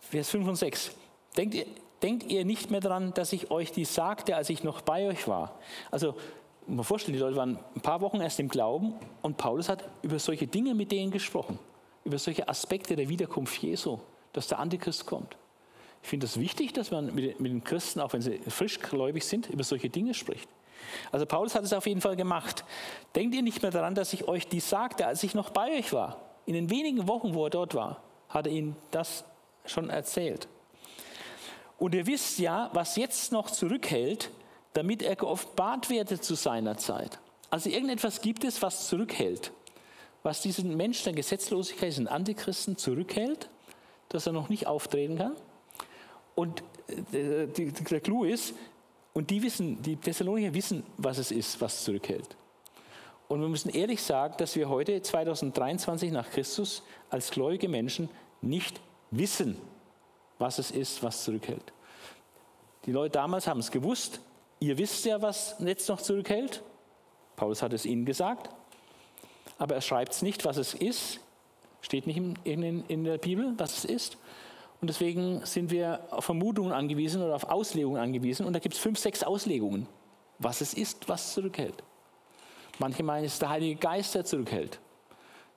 [0.00, 0.92] Vers 5 und 6.
[1.36, 1.66] Denkt ihr,
[2.02, 5.26] denkt ihr nicht mehr daran, dass ich euch dies sagte, als ich noch bei euch
[5.26, 5.58] war?
[5.90, 6.14] Also
[6.66, 10.18] man vorstellen, die Leute waren ein paar Wochen erst im Glauben und Paulus hat über
[10.18, 11.58] solche Dinge mit denen gesprochen,
[12.04, 13.98] über solche Aspekte der Wiederkunft Jesu,
[14.32, 15.36] dass der Antichrist kommt.
[16.02, 19.48] Ich finde es das wichtig, dass man mit, den Christen, auch wenn sie frischgläubig sind,
[19.50, 20.48] über solche Dinge spricht.
[21.12, 22.64] Also Paulus hat es auf jeden Fall gemacht.
[23.14, 25.92] Denkt ihr nicht mehr daran, dass ich euch dies sagte, als ich noch bei euch
[25.92, 26.20] war?
[26.44, 29.24] In den wenigen Wochen, wo er dort war, hat er ihnen das
[29.64, 30.48] schon erzählt.
[31.78, 34.30] Und ihr wisst ja, was jetzt noch zurückhält,
[34.72, 37.18] damit er geoffenbart werde zu seiner Zeit.
[37.50, 39.52] Also irgendetwas gibt es, was zurückhält,
[40.22, 43.50] was diesen Menschen der Gesetzlosigkeit, diesen Antichristen zurückhält,
[44.08, 45.36] dass er noch nicht auftreten kann.
[46.34, 46.62] Und
[47.12, 48.54] äh, der Clou ist,
[49.12, 52.36] und die wissen, die Thessalonicher wissen, was es ist, was zurückhält.
[53.28, 58.08] Und wir müssen ehrlich sagen, dass wir heute 2023 nach Christus als gläubige Menschen
[58.40, 59.56] nicht wissen,
[60.38, 61.72] was es ist, was zurückhält.
[62.86, 64.20] Die Leute damals haben es gewusst.
[64.62, 66.62] Ihr wisst ja, was jetzt noch zurückhält.
[67.34, 68.48] Paulus hat es ihnen gesagt.
[69.58, 71.18] Aber er schreibt es nicht, was es ist.
[71.80, 74.18] Steht nicht in, in der Bibel, was es ist.
[74.80, 78.46] Und deswegen sind wir auf Vermutungen angewiesen oder auf Auslegungen angewiesen.
[78.46, 79.88] Und da gibt es fünf, sechs Auslegungen,
[80.38, 81.82] was es ist, was zurückhält.
[82.78, 84.78] Manche meinen, es ist der Heilige Geist, der zurückhält.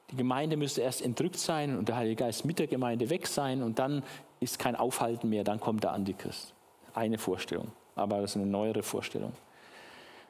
[0.10, 3.62] Die Gemeinde müsste erst entrückt sein und der Heilige Geist mit der Gemeinde weg sein
[3.62, 4.02] und dann
[4.40, 6.56] ist kein Aufhalten mehr, dann kommt der Antichrist.
[6.96, 9.34] Eine Vorstellung, aber das ist eine neuere Vorstellung.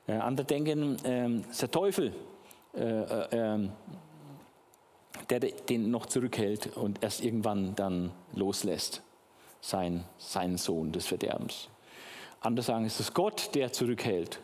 [0.08, 2.14] Äh, andere denken, äh, es ist der Teufel,
[2.76, 3.72] äh, äh, ähm,
[5.30, 9.02] der den noch zurückhält und erst irgendwann dann loslässt,
[9.62, 11.70] sein, seinen Sohn des Verderbens.
[12.42, 14.40] Andere sagen, es ist Gott, der zurückhält.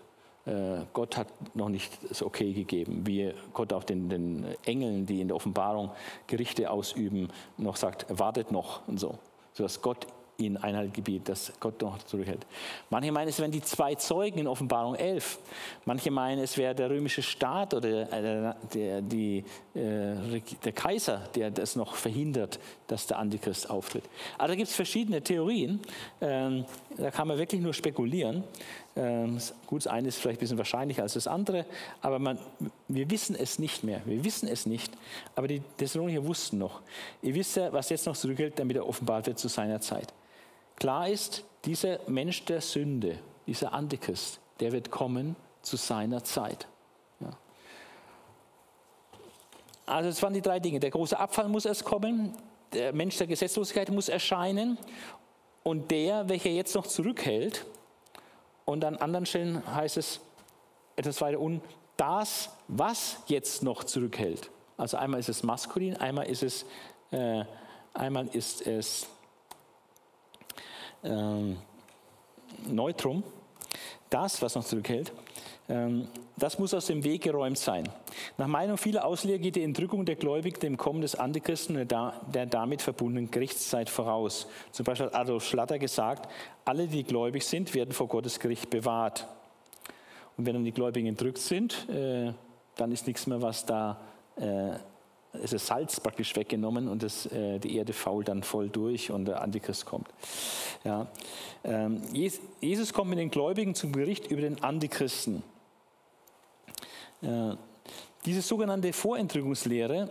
[0.45, 5.21] Äh, Gott hat noch nicht das Okay gegeben, wie Gott auch den, den Engeln, die
[5.21, 5.91] in der Offenbarung
[6.25, 9.19] Gerichte ausüben, noch sagt, wartet noch und so,
[9.53, 10.07] sodass Gott
[10.41, 12.45] ihnen Einhalt gebietet, dass Gott noch zurückhält.
[12.89, 15.39] Manche meinen, es wären die zwei Zeugen in Offenbarung 11.
[15.85, 21.51] Manche meinen, es wäre der römische Staat oder äh, der, die, äh, der Kaiser, der
[21.51, 24.03] das noch verhindert, dass der Antichrist auftritt.
[24.37, 25.79] Also da gibt es verschiedene Theorien.
[26.19, 26.65] Ähm,
[26.97, 28.43] da kann man wirklich nur spekulieren.
[28.95, 29.37] Ähm,
[29.67, 31.65] gut, das eine ist vielleicht ein bisschen wahrscheinlicher als das andere,
[32.01, 32.37] aber man,
[32.89, 34.01] wir wissen es nicht mehr.
[34.05, 34.91] Wir wissen es nicht.
[35.35, 36.81] Aber die Thessalonicher wussten noch.
[37.21, 40.13] Ihr wisst ja, was jetzt noch zurückhält, damit er offenbart wird zu seiner Zeit.
[40.81, 46.67] Klar ist, dieser Mensch der Sünde, dieser Antichrist, der wird kommen zu seiner Zeit.
[47.19, 47.29] Ja.
[49.85, 50.79] Also es waren die drei Dinge.
[50.79, 52.35] Der große Abfall muss erst kommen,
[52.73, 54.79] der Mensch der Gesetzlosigkeit muss erscheinen
[55.61, 57.63] und der, welcher jetzt noch zurückhält,
[58.65, 60.19] und an anderen Stellen heißt es
[60.95, 61.61] etwas weiter unten,
[61.95, 64.49] das, was jetzt noch zurückhält.
[64.77, 66.65] Also einmal ist es maskulin, einmal ist es,
[67.11, 67.45] äh,
[67.93, 69.07] einmal ist es
[71.03, 71.57] ähm,
[72.67, 73.23] Neutrum,
[74.09, 75.11] das, was noch zurückhält,
[75.69, 77.87] ähm, das muss aus dem Weg geräumt sein.
[78.37, 82.45] Nach Meinung vieler Ausleger geht die Entrückung der Gläubigen dem Kommen des Antichristen und der
[82.45, 84.47] damit verbundenen Gerichtszeit voraus.
[84.71, 86.29] Zum Beispiel hat Adolf Schlatter gesagt,
[86.65, 89.27] alle, die gläubig sind, werden vor Gottes Gericht bewahrt.
[90.37, 92.33] Und wenn dann die Gläubigen entrückt sind, äh,
[92.75, 93.99] dann ist nichts mehr, was da
[94.35, 94.73] äh,
[95.33, 99.25] ist das Salz praktisch weggenommen und das, äh, die Erde fault dann voll durch und
[99.25, 100.07] der Antichrist kommt.
[100.83, 101.07] Ja.
[101.63, 102.01] Ähm,
[102.59, 105.43] Jesus kommt mit den Gläubigen zum Gericht über den Antichristen.
[107.21, 107.55] Äh,
[108.25, 110.09] diese sogenannte Vorentrückungslehre,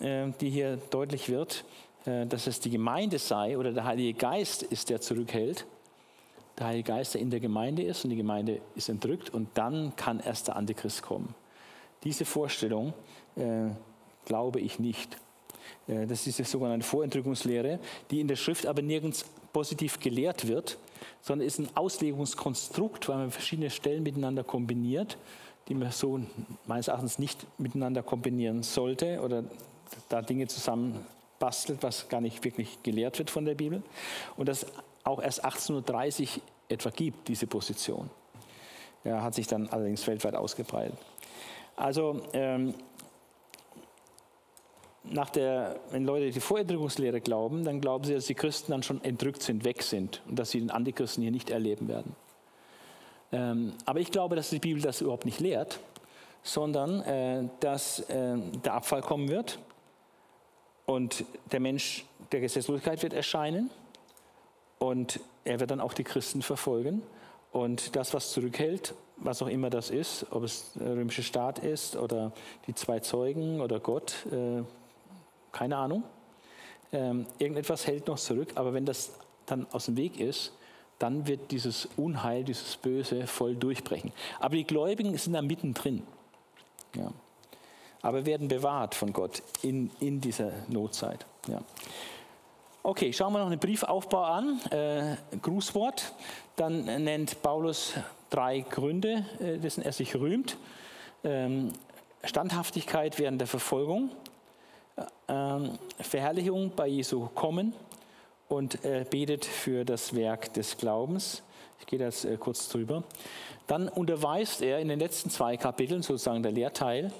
[0.00, 1.64] äh, die hier deutlich wird,
[2.06, 5.66] äh, dass es die Gemeinde sei oder der Heilige Geist ist, der zurückhält,
[6.58, 9.94] der Heilige Geist, der in der Gemeinde ist und die Gemeinde ist entrückt und dann
[9.96, 11.34] kann erst der Antichrist kommen.
[12.04, 12.94] Diese Vorstellung
[13.36, 13.70] äh,
[14.24, 15.16] glaube ich nicht.
[15.86, 17.78] Äh, das ist die sogenannte Vorentrückungslehre,
[18.10, 20.78] die in der Schrift aber nirgends positiv gelehrt wird,
[21.20, 25.18] sondern ist ein Auslegungskonstrukt, weil man verschiedene Stellen miteinander kombiniert,
[25.68, 26.20] die man so
[26.66, 29.44] meines Erachtens nicht miteinander kombinieren sollte oder
[30.08, 31.04] da Dinge zusammen
[31.38, 33.82] bastelt, was gar nicht wirklich gelehrt wird von der Bibel.
[34.36, 34.66] Und das
[35.04, 38.08] auch erst 1830 etwa gibt, diese Position.
[39.04, 40.96] Ja, hat sich dann allerdings weltweit ausgebreitet.
[41.74, 42.74] Also ähm,
[45.04, 49.02] nach der, wenn Leute die Vorentrückungslehre glauben, dann glauben sie, dass die Christen dann schon
[49.04, 52.14] entrückt sind, weg sind und dass sie den Antichristen hier nicht erleben werden.
[53.32, 55.80] Ähm, aber ich glaube, dass die Bibel das überhaupt nicht lehrt,
[56.42, 59.58] sondern äh, dass äh, der Abfall kommen wird
[60.86, 63.70] und der Mensch der Gesetzlosigkeit wird erscheinen
[64.78, 67.02] und er wird dann auch die Christen verfolgen.
[67.52, 71.96] Und das, was zurückhält, was auch immer das ist, ob es der römische Staat ist
[71.96, 72.32] oder
[72.66, 74.62] die zwei Zeugen oder Gott, äh,
[75.52, 76.02] keine Ahnung.
[76.92, 79.12] Ähm, irgendetwas hält noch zurück, aber wenn das
[79.46, 80.52] dann aus dem Weg ist,
[80.98, 84.12] dann wird dieses Unheil, dieses Böse voll durchbrechen.
[84.38, 86.02] Aber die Gläubigen sind da mittendrin.
[86.94, 87.12] Ja.
[88.02, 91.24] Aber werden bewahrt von Gott in, in dieser Notzeit.
[91.48, 91.60] Ja.
[92.84, 94.60] Okay, schauen wir noch einen Briefaufbau an.
[94.70, 96.12] Äh, Grußwort.
[96.56, 97.94] Dann nennt Paulus
[98.28, 100.56] drei Gründe, äh, dessen er sich rühmt.
[101.24, 101.72] Ähm,
[102.24, 104.10] Standhaftigkeit während der Verfolgung,
[106.00, 107.72] Verherrlichung bei Jesu Kommen
[108.48, 108.80] und
[109.10, 111.42] betet für das Werk des Glaubens.
[111.82, 113.02] Ich gehe das äh, kurz drüber.
[113.66, 117.12] Dann unterweist er in den letzten zwei Kapiteln, sozusagen der Lehrteil,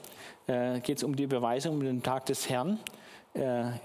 [0.46, 2.78] äh, geht es um die Überweisung um den Tag des Herrn.
[3.34, 3.80] Er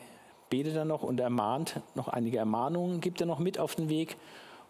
[0.51, 4.17] betet er noch und ermahnt, noch einige Ermahnungen gibt er noch mit auf den Weg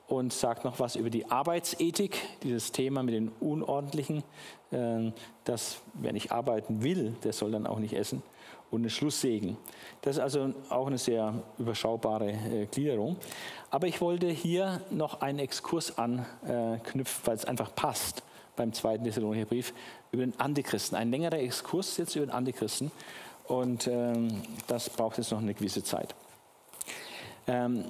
[0.08, 4.24] und sagt noch was über die Arbeitsethik, dieses Thema mit den Unordentlichen,
[4.72, 5.12] äh,
[5.44, 8.24] dass wer nicht arbeiten will, der soll dann auch nicht essen
[8.72, 9.58] und ein Schlusssegen.
[10.02, 13.18] Das ist also auch eine sehr überschaubare äh, Gliederung.
[13.70, 18.24] Aber ich wollte hier noch einen Exkurs anknüpfen, weil es einfach passt
[18.56, 19.74] beim zweiten Thessalonicher Brief
[20.12, 20.98] über den Antichristen.
[20.98, 22.92] Ein längerer Exkurs jetzt über den Antichristen
[23.46, 26.16] und ähm, das braucht jetzt noch eine gewisse Zeit.
[27.46, 27.86] Ähm,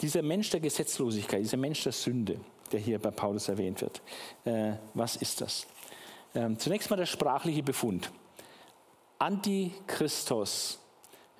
[0.00, 2.38] dieser Mensch der Gesetzlosigkeit, dieser Mensch der Sünde,
[2.72, 4.02] der hier bei Paulus erwähnt wird,
[4.44, 5.66] äh, was ist das?
[6.34, 8.10] Ähm, zunächst mal der sprachliche Befund.
[9.20, 10.78] Antichristos,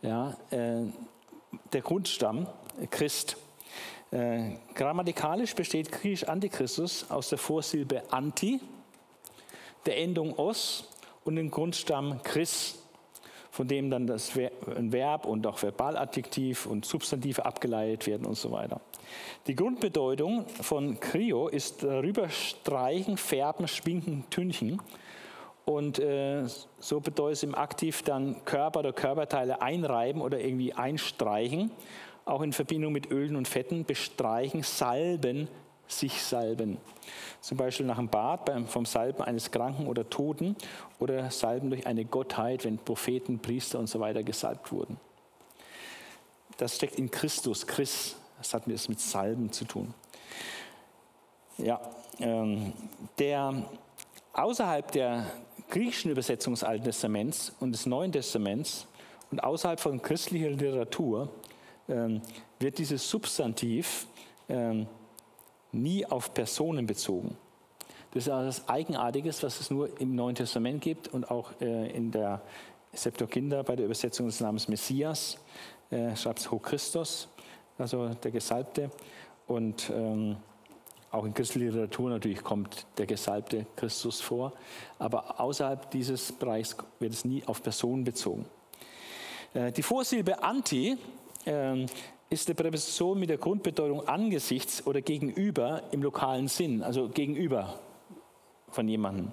[0.03, 0.83] ja, äh,
[1.73, 2.47] der Grundstamm,
[2.91, 3.39] Christ.
[4.11, 8.61] Äh, grammatikalisch besteht griechisch Antichristus aus der Vorsilbe anti,
[9.87, 10.91] der Endung os
[11.25, 12.79] und dem Grundstamm Chris,
[13.51, 18.83] von dem dann das Verb und auch Verbaladjektiv und Substantive abgeleitet werden und so weiter.
[19.47, 24.83] Die Grundbedeutung von Krio ist rüberstreichen, färben, schwingen, tünchen.
[25.71, 26.47] Und äh,
[26.81, 31.71] so bedeutet es im Aktiv dann Körper oder Körperteile einreiben oder irgendwie einstreichen,
[32.25, 35.47] auch in Verbindung mit Ölen und Fetten, bestreichen, salben,
[35.87, 36.79] sich salben.
[37.41, 40.57] Zum Beispiel nach dem Bad beim, vom Salben eines Kranken oder Toten
[40.99, 44.99] oder Salben durch eine Gottheit, wenn Propheten, Priester und so weiter gesalbt wurden.
[46.57, 48.17] Das steckt in Christus, Christ.
[48.39, 49.95] Das hat mit, mit Salben zu tun.
[51.59, 51.81] Ja,
[52.19, 52.73] ähm,
[53.21, 53.55] der
[54.33, 55.27] außerhalb der
[55.71, 58.87] griechischen Übersetzung des Alten Testaments und des Neuen Testaments
[59.31, 61.31] und außerhalb von christlicher Literatur
[61.89, 62.21] ähm,
[62.59, 64.07] wird dieses Substantiv
[64.49, 64.87] ähm,
[65.73, 67.37] nie auf Personen bezogen.
[68.13, 72.11] Das ist das Eigenartiges, was es nur im Neuen Testament gibt und auch äh, in
[72.11, 72.43] der
[72.93, 75.39] Septuaginta bei der Übersetzung des Namens Messias
[75.91, 77.29] äh, schreibt es Ho Christus,
[77.79, 78.91] also der Gesalbte.
[79.47, 80.37] Und ähm,
[81.11, 84.53] auch in christlicher Literatur natürlich kommt der gesalbte Christus vor,
[84.99, 88.47] aber außerhalb dieses Bereichs wird es nie auf Personen bezogen.
[89.55, 90.97] Äh, die Vorsilbe anti
[91.47, 91.87] ähm,
[92.29, 97.81] ist eine Präposition mit der Grundbedeutung angesichts oder gegenüber im lokalen Sinn, also gegenüber
[98.69, 99.33] von jemandem.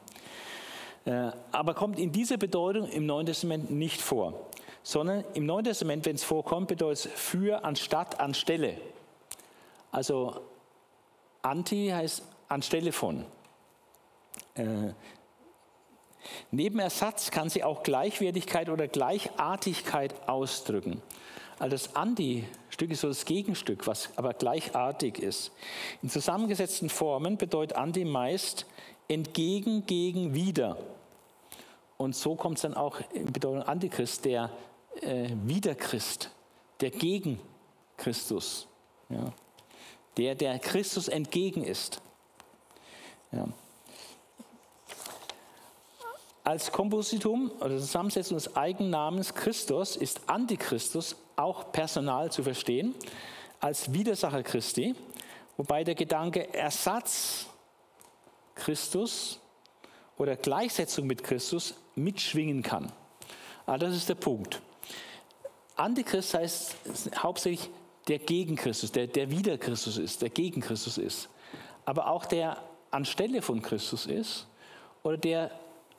[1.05, 4.49] Äh, aber kommt in dieser Bedeutung im Neuen Testament nicht vor,
[4.81, 8.77] sondern im Neuen Testament, wenn es vorkommt, bedeutet es für, anstatt, anstelle.
[9.91, 10.41] Also
[11.47, 13.25] Anti heißt anstelle von.
[14.55, 14.93] Äh,
[16.51, 21.01] neben Ersatz kann sie auch Gleichwertigkeit oder Gleichartigkeit ausdrücken.
[21.57, 25.51] Also das Anti-Stück ist so das Gegenstück, was aber gleichartig ist.
[26.03, 28.65] In zusammengesetzten Formen bedeutet Anti meist
[29.07, 30.77] entgegen, gegen, wieder.
[31.95, 34.51] Und so kommt es dann auch in Bedeutung Antichrist, der
[35.01, 36.29] äh, Widerchrist,
[36.81, 37.39] der gegen
[37.95, 38.67] Christus.
[39.09, 39.33] Ja
[40.17, 42.01] der der Christus entgegen ist.
[43.31, 43.47] Ja.
[46.43, 52.95] Als Kompositum oder Zusammensetzung des Eigennamens Christus ist Antichristus auch personal zu verstehen,
[53.59, 54.95] als Widersacher Christi,
[55.57, 57.47] wobei der Gedanke Ersatz
[58.55, 59.39] Christus
[60.17, 62.91] oder Gleichsetzung mit Christus mitschwingen kann.
[63.65, 64.61] Aber das ist der Punkt.
[65.75, 66.75] Antichrist heißt
[67.17, 67.69] hauptsächlich
[68.07, 71.29] der gegen Christus, der, der wieder Christus ist, der gegen Christus ist,
[71.85, 72.57] aber auch der
[72.91, 74.47] anstelle von Christus ist
[75.03, 75.51] oder der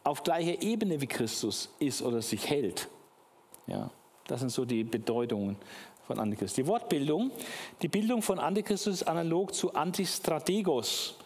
[0.04, 2.88] auf gleicher Ebene wie Christus ist oder sich hält.
[3.66, 3.90] Ja,
[4.26, 5.56] das sind so die Bedeutungen
[6.06, 6.56] von Antichrist.
[6.56, 7.30] Die Wortbildung,
[7.82, 11.16] die Bildung von Antichristus ist analog zu Antistrategos.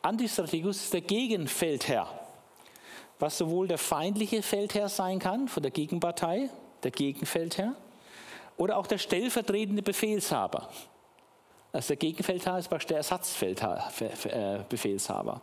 [0.00, 2.08] Antistrategos ist der Gegenfeldherr,
[3.18, 6.48] was sowohl der feindliche Feldherr sein kann von der Gegenpartei,
[6.82, 7.76] der Gegenfeldherr,
[8.60, 10.68] oder auch der stellvertretende Befehlshaber.
[11.72, 15.34] Also der Gegenfeldherr ist praktisch der Ersatzbefehlshaber.
[15.34, 15.40] Äh,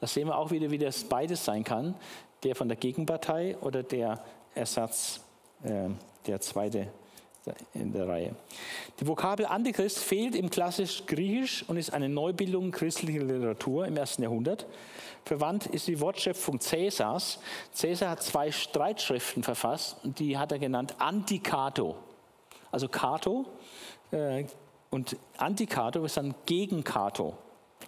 [0.00, 1.94] das sehen wir auch wieder, wie das beides sein kann,
[2.42, 4.20] der von der Gegenpartei oder der
[4.56, 5.20] Ersatz,
[5.62, 5.88] äh,
[6.26, 6.88] der zweite
[7.74, 8.34] in der Reihe.
[8.98, 14.22] Die Vokabel Antichrist fehlt im klassisch Griechisch und ist eine Neubildung christlicher Literatur im ersten
[14.22, 14.66] Jahrhundert.
[15.24, 17.38] Verwandt ist die Wortschöpfung Cäsars.
[17.72, 21.94] Cäsar hat zwei Streitschriften verfasst und die hat er genannt Anticato.
[22.70, 23.46] Also Cato
[24.10, 24.44] äh,
[24.90, 27.36] und Anti-Cato ist dann gegen Cato.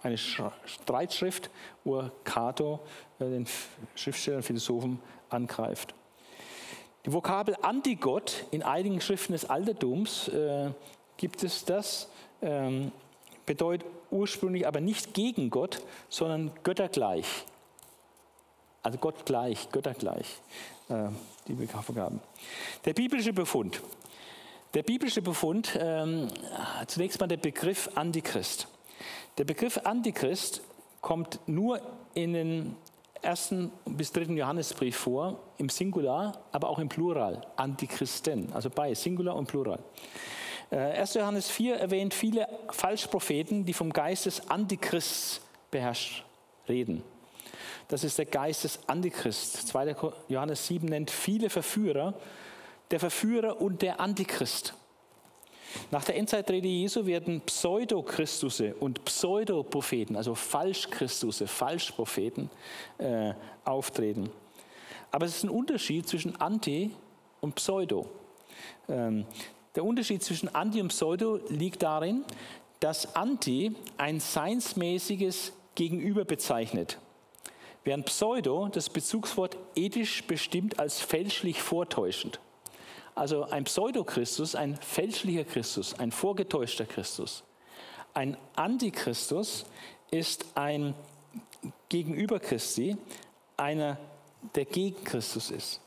[0.03, 1.49] eine Streitschrift,
[1.83, 2.79] wo Cato,
[3.19, 3.47] äh, den
[3.95, 5.93] Schriftsteller und Philosophen, angreift.
[7.05, 10.71] Die Vokabel Antigott in einigen Schriften des Altertums äh,
[11.17, 12.09] gibt es das,
[12.41, 12.91] ähm,
[13.45, 17.45] bedeutet ursprünglich aber nicht gegen Gott, sondern göttergleich.
[18.83, 20.41] Also Gott gleich, göttergleich,
[20.89, 21.09] äh,
[21.47, 22.19] die Vokabeln.
[22.85, 23.81] Der biblische Befund.
[24.73, 26.29] Der biblische Befund, ähm,
[26.87, 28.69] zunächst mal der Begriff Antichrist.
[29.37, 30.61] Der Begriff Antichrist
[31.01, 31.81] kommt nur
[32.13, 32.77] in den
[33.21, 39.35] ersten bis dritten Johannesbrief vor, im Singular, aber auch im Plural, Antichristen, also bei Singular
[39.35, 39.79] und Plural.
[40.69, 41.15] 1.
[41.15, 46.23] Äh, Johannes 4 erwähnt viele Falschpropheten, die vom Geist des Antichrists beherrscht
[46.69, 47.03] reden.
[47.89, 49.67] Das ist der Geist des Antichrist.
[49.67, 49.97] 2.
[50.29, 52.13] Johannes 7 nennt viele Verführer,
[52.91, 54.73] der Verführer und der Antichrist.
[55.89, 62.49] Nach der Endzeitrede Jesu werden Pseudochristusse und Pseudopropheten, also Falschchristusse, Falschpropheten,
[62.97, 63.33] äh,
[63.63, 64.29] auftreten.
[65.11, 66.91] Aber es ist ein Unterschied zwischen Anti
[67.39, 68.09] und Pseudo.
[68.89, 69.25] Ähm,
[69.75, 72.25] der Unterschied zwischen Anti und Pseudo liegt darin,
[72.81, 76.99] dass Anti ein seinsmäßiges Gegenüber bezeichnet,
[77.85, 82.39] während Pseudo das Bezugswort ethisch bestimmt als fälschlich vortäuschend.
[83.21, 87.43] Also ein Pseudochristus, ein fälschlicher Christus, ein vorgetäuschter Christus.
[88.15, 89.67] Ein Antichristus
[90.09, 90.95] ist ein
[91.87, 92.97] Gegenüber Christi,
[93.57, 93.99] einer,
[94.55, 95.81] der gegen Christus ist.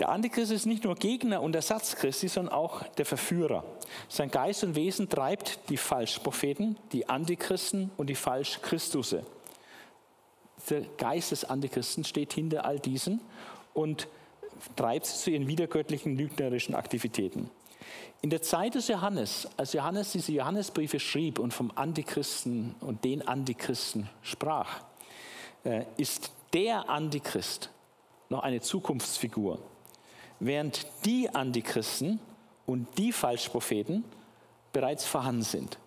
[0.00, 3.64] Der Antichrist ist nicht nur Gegner und Ersatz Christi, sondern auch der Verführer.
[4.10, 9.24] Sein Geist und Wesen treibt die Falschpropheten, die Antichristen und die Falschchristusse.
[10.68, 13.22] Der Geist des Antichristen steht hinter all diesen
[13.72, 14.08] und
[14.76, 17.50] treibt sie zu ihren wiedergöttlichen, lügnerischen Aktivitäten.
[18.22, 23.26] In der Zeit des Johannes, als Johannes diese Johannesbriefe schrieb und vom Antichristen und den
[23.26, 24.82] Antichristen sprach,
[25.64, 27.70] äh, ist der Antichrist
[28.28, 29.58] noch eine Zukunftsfigur,
[30.38, 32.20] während die Antichristen
[32.66, 34.04] und die Falschpropheten
[34.72, 35.78] bereits vorhanden sind.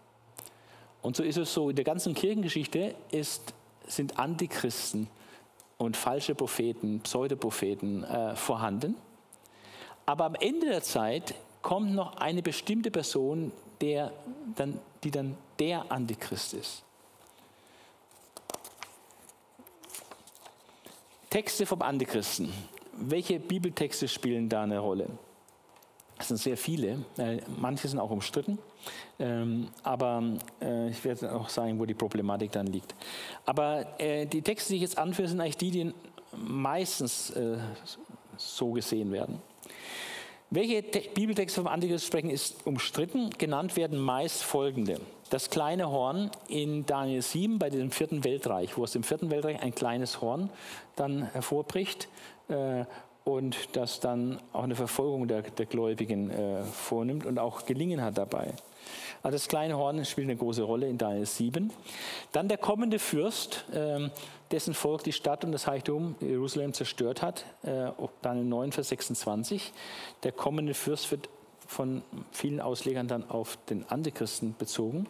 [1.01, 3.53] Und so ist es so, in der ganzen Kirchengeschichte ist,
[3.87, 5.07] sind Antichristen
[5.83, 8.95] und falsche Propheten, Pseudopropheten äh, vorhanden.
[10.05, 14.11] Aber am Ende der Zeit kommt noch eine bestimmte Person, der
[14.55, 16.83] dann, die dann der Antichrist ist.
[21.29, 22.53] Texte vom Antichristen.
[22.93, 25.07] Welche Bibeltexte spielen da eine Rolle?
[26.23, 28.57] Es sind sehr viele, äh, manche sind auch umstritten,
[29.19, 30.23] ähm, aber
[30.61, 32.95] äh, ich werde auch sagen, wo die Problematik dann liegt.
[33.45, 35.93] Aber äh, die Texte, die ich jetzt anführe, sind eigentlich die, die
[36.37, 37.33] meistens
[38.37, 39.39] so gesehen werden.
[40.49, 43.29] Welche Bibeltexte vom Antichrist sprechen, ist umstritten.
[43.31, 44.99] Genannt werden meist folgende.
[45.29, 49.61] Das kleine Horn in Daniel 7 bei dem vierten Weltreich, wo aus dem vierten Weltreich
[49.61, 50.49] ein kleines Horn
[50.95, 52.07] dann hervorbricht
[53.23, 58.17] und das dann auch eine Verfolgung der, der Gläubigen äh, vornimmt und auch gelingen hat
[58.17, 58.53] dabei.
[59.21, 61.71] Also das kleine Horn spielt eine große Rolle in Daniel 7.
[62.33, 64.09] Dann der kommende Fürst, äh,
[64.51, 69.71] dessen Volk die Stadt und das Heiligtum Jerusalem zerstört hat, äh, Daniel 9, Vers 26.
[70.23, 71.29] Der kommende Fürst wird
[71.65, 75.07] von vielen Auslegern dann auf den Antichristen bezogen.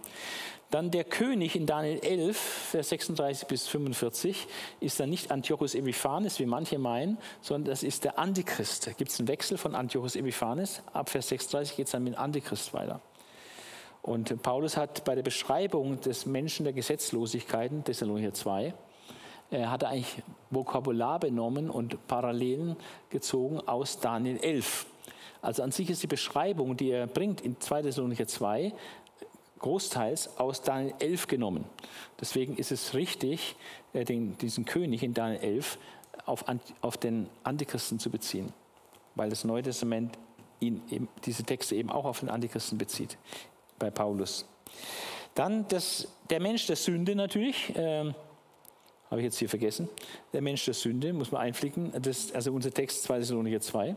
[0.73, 4.47] Dann der König in Daniel 11, Vers 36 bis 45,
[4.79, 8.87] ist dann nicht Antiochus Epiphanes, wie manche meinen, sondern das ist der Antichrist.
[8.87, 10.81] Da gibt es einen Wechsel von Antiochus Epiphanes.
[10.91, 13.01] Ab Vers 36 geht es dann mit Antichrist weiter.
[14.01, 18.73] Und Paulus hat bei der Beschreibung des Menschen der Gesetzlosigkeiten, Thessalonicher 2,
[19.51, 22.77] er hat eigentlich Vokabular benommen und Parallelen
[23.11, 24.87] gezogen aus Daniel 11.
[25.43, 28.73] Also an sich ist die Beschreibung, die er bringt in 2 Thessalonicher 2,
[29.63, 31.65] großteils aus Daniel 11 genommen.
[32.19, 33.55] Deswegen ist es richtig,
[33.93, 35.79] äh, den, diesen König in Daniel 11
[36.25, 36.45] auf,
[36.81, 38.53] auf den Antichristen zu beziehen,
[39.15, 40.17] weil das Neue Testament
[40.59, 43.17] ihn, diese Texte eben auch auf den Antichristen bezieht,
[43.79, 44.45] bei Paulus.
[45.33, 48.13] Dann das, der Mensch der Sünde natürlich, äh,
[49.09, 49.87] habe ich jetzt hier vergessen,
[50.33, 53.95] der Mensch der Sünde, muss man einflicken, das, also unser Text 2 Thessalonicher 2.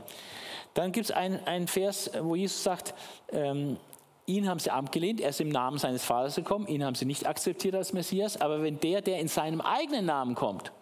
[0.75, 2.95] Dann gibt es einen Vers, wo Jesus sagt,
[3.33, 3.79] ähm,
[4.27, 7.27] Ihn haben sie abgelehnt, er ist im Namen seines Vaters gekommen, ihn haben sie nicht
[7.27, 10.73] akzeptiert als Messias, aber wenn der, der in seinem eigenen Namen kommt,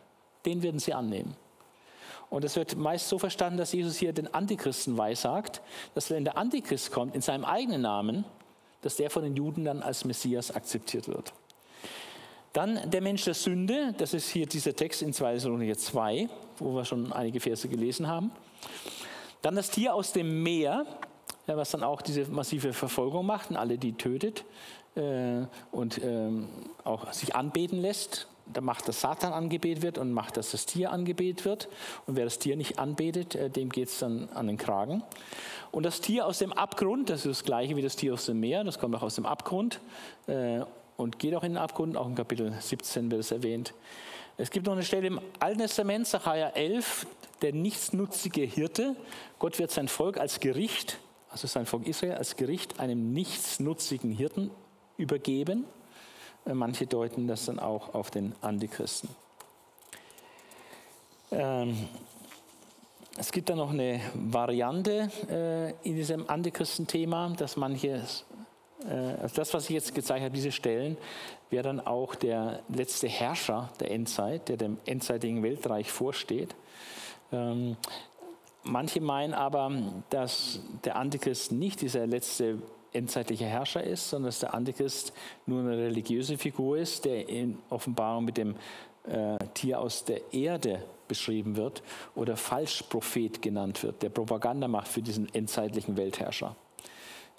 [0.46, 1.36] den werden sie annehmen.
[2.30, 5.60] Und das wird meist so verstanden, dass Jesus hier den Antichristen weissagt,
[5.94, 8.24] dass wenn der Antichrist kommt in seinem eigenen Namen,
[8.80, 11.32] dass der von den Juden dann als Messias akzeptiert wird.
[12.54, 16.28] Dann der Mensch der Sünde, das ist hier dieser Text in 2 Thessalonicher 2,
[16.58, 18.30] wo wir schon einige Verse gelesen haben.
[19.42, 20.86] Dann das Tier aus dem Meer,
[21.46, 24.44] was dann auch diese massive Verfolgung macht und alle die tötet
[24.96, 26.48] äh, und ähm,
[26.84, 28.28] auch sich anbeten lässt.
[28.46, 31.68] Da macht, dass Satan angebetet wird und macht, dass das Tier angebetet wird.
[32.06, 35.02] Und wer das Tier nicht anbetet, äh, dem geht es dann an den Kragen.
[35.70, 38.40] Und das Tier aus dem Abgrund, das ist das gleiche wie das Tier aus dem
[38.40, 39.80] Meer, das kommt auch aus dem Abgrund
[40.26, 40.60] äh,
[40.96, 43.74] und geht auch in den Abgrund, auch in Kapitel 17 wird es erwähnt.
[44.36, 47.06] Es gibt noch eine Stelle im Alten Testament, Sacharja 11,
[47.42, 48.96] der nichtsnutzige Hirte.
[49.38, 50.98] Gott wird sein Volk als Gericht,
[51.34, 54.52] also sein Volk Israel als Gericht einem nichtsnutzigen Hirten
[54.96, 55.64] übergeben.
[56.46, 59.08] Äh, manche deuten das dann auch auf den Antichristen.
[61.32, 61.88] Ähm,
[63.18, 68.04] es gibt dann noch eine Variante äh, in diesem Antichristen-Thema, dass manche
[68.88, 70.96] äh, also das, was ich jetzt gezeigt habe, diese Stellen,
[71.50, 76.54] wäre dann auch der letzte Herrscher der Endzeit, der dem endzeitigen Weltreich vorsteht.
[77.32, 77.76] Ähm,
[78.64, 79.70] manche meinen aber,
[80.10, 82.58] dass der Antichrist nicht dieser letzte
[82.92, 85.12] endzeitliche Herrscher ist, sondern dass der Antichrist
[85.46, 88.54] nur eine religiöse Figur ist, der in Offenbarung mit dem
[89.06, 91.82] äh, Tier aus der Erde beschrieben wird
[92.14, 96.56] oder Falschprophet genannt wird, der Propaganda macht für diesen endzeitlichen Weltherrscher.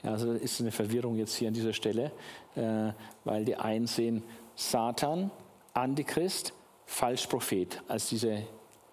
[0.04, 2.12] Ja, also ist eine Verwirrung jetzt hier an dieser Stelle,
[2.56, 2.92] äh,
[3.24, 4.24] weil die einen sehen
[4.56, 5.32] Satan,
[5.74, 6.54] Antichrist,
[6.86, 8.44] Falschprophet als diese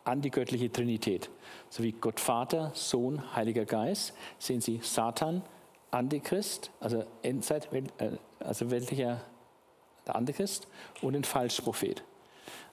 [0.05, 1.29] antigöttliche Trinität.
[1.73, 5.41] So wie Gott Vater, Sohn, Heiliger Geist, sehen sie Satan,
[5.91, 8.11] Antichrist, also Endzeit, äh,
[8.41, 9.23] also weltlicher
[10.07, 10.69] der Antichrist
[11.01, 12.05] und den Falschprophet.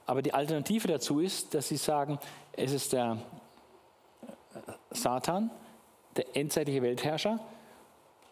[0.06, 2.20] Aber die Alternative dazu ist, dass sie sagen,
[2.52, 3.20] es ist der
[4.54, 5.50] äh, Satan,
[6.18, 7.40] der endzeitliche Weltherrscher,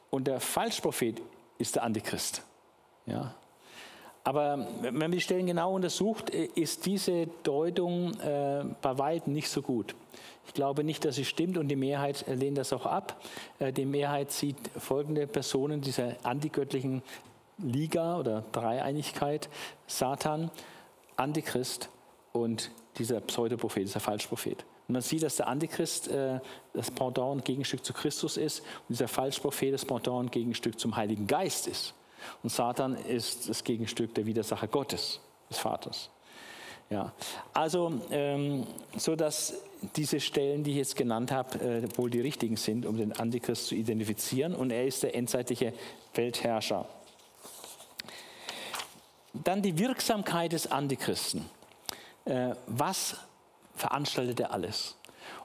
[0.09, 1.21] und der Falschprophet
[1.59, 2.41] ist der Antichrist.
[3.05, 3.33] Ja.
[4.27, 9.47] Aber wenn man die Stellen genau untersucht, äh, ist diese Deutung äh, bei weitem nicht
[9.47, 9.95] so gut.
[10.45, 13.21] Ich glaube nicht, dass sie stimmt und die Mehrheit lehnt das auch ab.
[13.59, 17.03] Äh, die Mehrheit sieht folgende Personen dieser antigöttlichen
[17.57, 19.47] Liga oder Dreieinigkeit,
[19.87, 20.51] Satan,
[21.15, 21.87] Antichrist
[22.33, 24.65] und dieser Pseudoprophet, dieser Falschprophet.
[24.89, 26.41] Und man sieht, dass der Antichrist äh,
[26.73, 30.97] das Pendant und Gegenstück zu Christus ist und dieser Falschprophet das Pendant und Gegenstück zum
[30.97, 31.93] Heiligen Geist ist.
[32.43, 35.19] Und Satan ist das Gegenstück der Widersacher Gottes,
[35.49, 36.09] des Vaters.
[36.89, 37.11] Ja,
[37.53, 38.65] also ähm,
[38.95, 39.53] so dass
[39.95, 43.67] diese Stellen, die ich jetzt genannt habe, äh, wohl die richtigen sind, um den Antichrist
[43.67, 44.55] zu identifizieren.
[44.55, 45.73] Und er ist der endzeitliche
[46.13, 46.87] Weltherrscher.
[49.33, 51.49] Dann die Wirksamkeit des Antichristen.
[52.23, 53.17] Äh, was
[53.75, 54.95] veranstaltet er alles.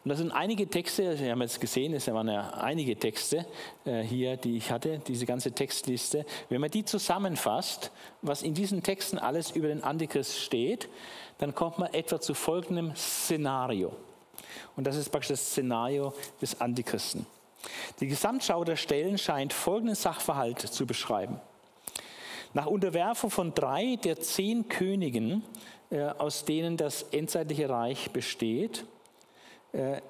[0.05, 3.46] Und das sind einige Texte, Sie haben jetzt gesehen, es waren ja einige Texte
[3.84, 6.26] äh, hier, die ich hatte, diese ganze Textliste.
[6.48, 10.88] Wenn man die zusammenfasst, was in diesen Texten alles über den Antichrist steht,
[11.38, 13.92] dann kommt man etwa zu folgendem Szenario.
[14.76, 17.26] Und das ist praktisch das Szenario des Antichristen.
[18.00, 21.40] Die Gesamtschau der Stellen scheint folgenden Sachverhalt zu beschreiben.
[22.55, 25.44] Nach Unterwerfung von drei der zehn Königen
[25.90, 28.84] äh, aus denen das endzeitliche Reich besteht.
[29.72, 30.00] Äh,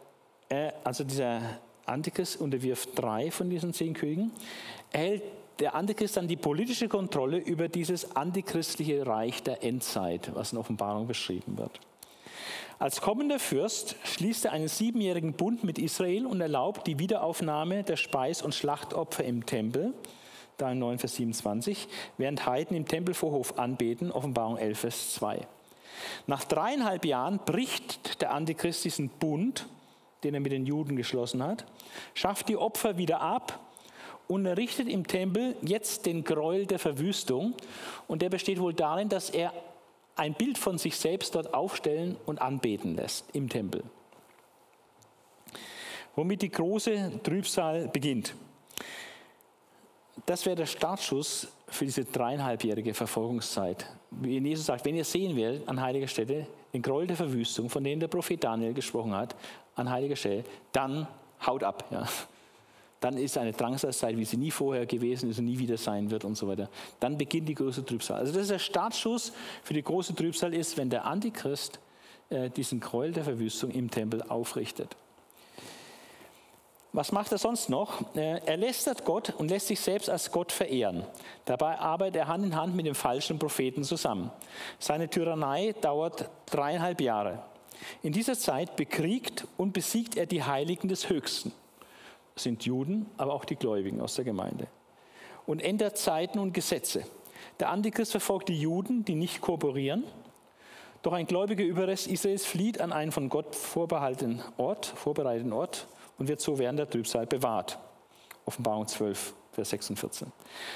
[0.84, 4.32] also dieser Antichrist unterwirft drei von diesen zehn Königen,
[4.92, 5.22] erhält
[5.58, 11.06] der Antichrist dann die politische Kontrolle über dieses antichristliche Reich der Endzeit, was in Offenbarung
[11.06, 11.80] beschrieben wird.
[12.78, 17.96] Als kommender Fürst schließt er einen siebenjährigen Bund mit Israel und erlaubt die Wiederaufnahme der
[17.96, 19.94] Speis- und Schlachtopfer im Tempel,
[20.56, 21.86] da in 9, Vers 27,
[22.18, 25.46] während Heiden im Tempelvorhof anbeten, Offenbarung 11, Vers 2.
[26.26, 29.66] Nach dreieinhalb Jahren bricht der Antichrist diesen Bund,
[30.24, 31.64] den er mit den Juden geschlossen hat,
[32.14, 33.59] schafft die Opfer wieder ab
[34.28, 37.55] und errichtet im Tempel jetzt den Gräuel der Verwüstung.
[38.07, 39.53] Und der besteht wohl darin, dass er
[40.16, 43.82] ein Bild von sich selbst dort aufstellen und anbeten lässt im Tempel.
[46.14, 48.34] Womit die große Trübsal beginnt.
[50.26, 53.86] Das wäre der Startschuss für diese dreieinhalbjährige Verfolgungszeit.
[54.10, 57.82] Wie Jesus sagt, wenn ihr sehen werdet an heiliger Stelle den Gräuel der Verwüstung, von
[57.82, 59.34] dem der Prophet Daniel gesprochen hat,
[59.74, 61.06] an heiliger Stelle, dann
[61.46, 61.84] haut ab.
[61.90, 62.06] Ja.
[63.00, 66.24] Dann ist eine Drangsalzeit, wie sie nie vorher gewesen ist und nie wieder sein wird
[66.24, 66.68] und so weiter.
[67.00, 68.18] Dann beginnt die große Trübsal.
[68.18, 69.32] Also das ist der Startschuss
[69.64, 71.80] für die große Trübsal ist, wenn der Antichrist
[72.30, 74.96] äh, diesen Gräuel der Verwüstung im Tempel aufrichtet.
[76.95, 78.14] Was macht er sonst noch?
[78.14, 81.05] Äh, er lästert Gott und lässt sich selbst als Gott verehren.
[81.47, 84.30] Dabei arbeitet er Hand in Hand mit dem falschen Propheten zusammen.
[84.78, 87.43] Seine Tyrannei dauert dreieinhalb Jahre.
[88.03, 91.53] In dieser Zeit bekriegt und besiegt er die Heiligen des Höchsten.
[92.34, 94.66] Das sind Juden, aber auch die Gläubigen aus der Gemeinde.
[95.47, 97.05] Und ändert Zeiten und Gesetze.
[97.59, 100.05] Der Antichrist verfolgt die Juden, die nicht kooperieren.
[101.01, 105.86] Doch ein gläubiger Überrest Israels flieht an einen von Gott vorbehaltenen Ort, vorbereiteten Ort
[106.18, 107.78] und wird so während der Trübsal bewahrt.
[108.44, 110.32] Offenbarung 12, Vers 6 und 14.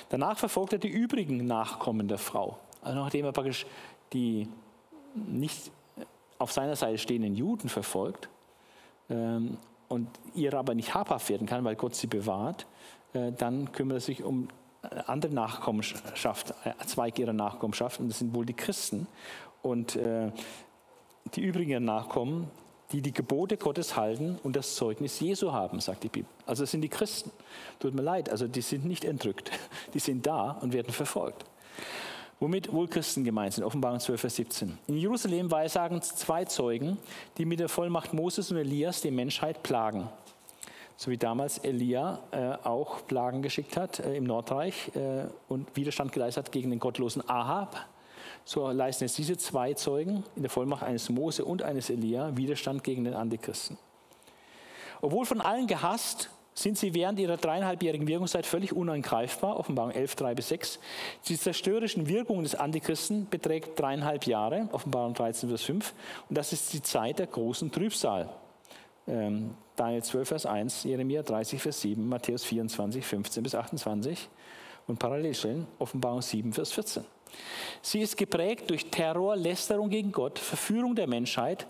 [0.09, 2.59] Danach verfolgt er die übrigen Nachkommen der Frau.
[2.83, 3.67] Also nachdem er praktisch
[4.13, 4.49] die
[5.15, 5.71] nicht
[6.39, 8.29] auf seiner Seite stehenden Juden verfolgt
[9.11, 9.59] ähm,
[9.89, 12.67] und ihr aber nicht habhaft werden kann, weil Gott sie bewahrt,
[13.15, 14.49] äh, dann kümmert er sich um
[15.07, 19.07] andere Nachkommenschaft, äh, Zweig ihrer Nachkommenschaft, und das sind wohl die Christen.
[19.63, 20.31] Und äh,
[21.35, 22.51] die übrigen Nachkommen,
[22.93, 26.31] die die Gebote Gottes halten und das Zeugnis Jesu haben, sagt die Bibel.
[26.47, 27.31] Also das sind die Christen.
[27.81, 29.51] Tut mir leid, also die sind nicht entrückt.
[29.95, 31.45] Die sind da und werden verfolgt.
[32.39, 34.79] Womit wohl Christen gemeint sind, Offenbarung 12, Vers 17.
[34.89, 36.99] In Jerusalem weissagen zwei Zeugen,
[37.39, 40.09] die mit der Vollmacht Moses und Elias die Menschheit plagen.
[40.99, 46.13] So wie damals Elia äh, auch Plagen geschickt hat äh, im Nordreich äh, und Widerstand
[46.13, 47.87] geleistet hat gegen den gottlosen Ahab
[48.47, 52.85] so leisten jetzt diese zwei Zeugen in der Vollmacht eines Mose und eines Elia Widerstand
[52.85, 53.77] gegen den Antichristen.
[55.03, 59.59] Obwohl von allen gehasst, sind sie während ihrer dreieinhalbjährigen Wirkungszeit völlig unangreifbar.
[59.59, 60.79] Offenbarung 11, 3 bis 6.
[61.27, 64.69] Die zerstörerischen Wirkungen des Antichristen beträgt dreieinhalb Jahre.
[64.71, 65.93] Offenbarung 13, Vers 5.
[66.31, 68.31] Und das ist die Zeit der großen Trübsal.
[69.09, 74.29] Ähm, Daniel 12, Vers 1, Jeremia 30, Vers 7, Matthäus 24, 15 bis 28
[74.87, 77.05] und Parallelstellen Offenbarung 7, Vers 14.
[77.83, 81.67] Sie ist geprägt durch Terror, Lästerung gegen Gott, Verführung der Menschheit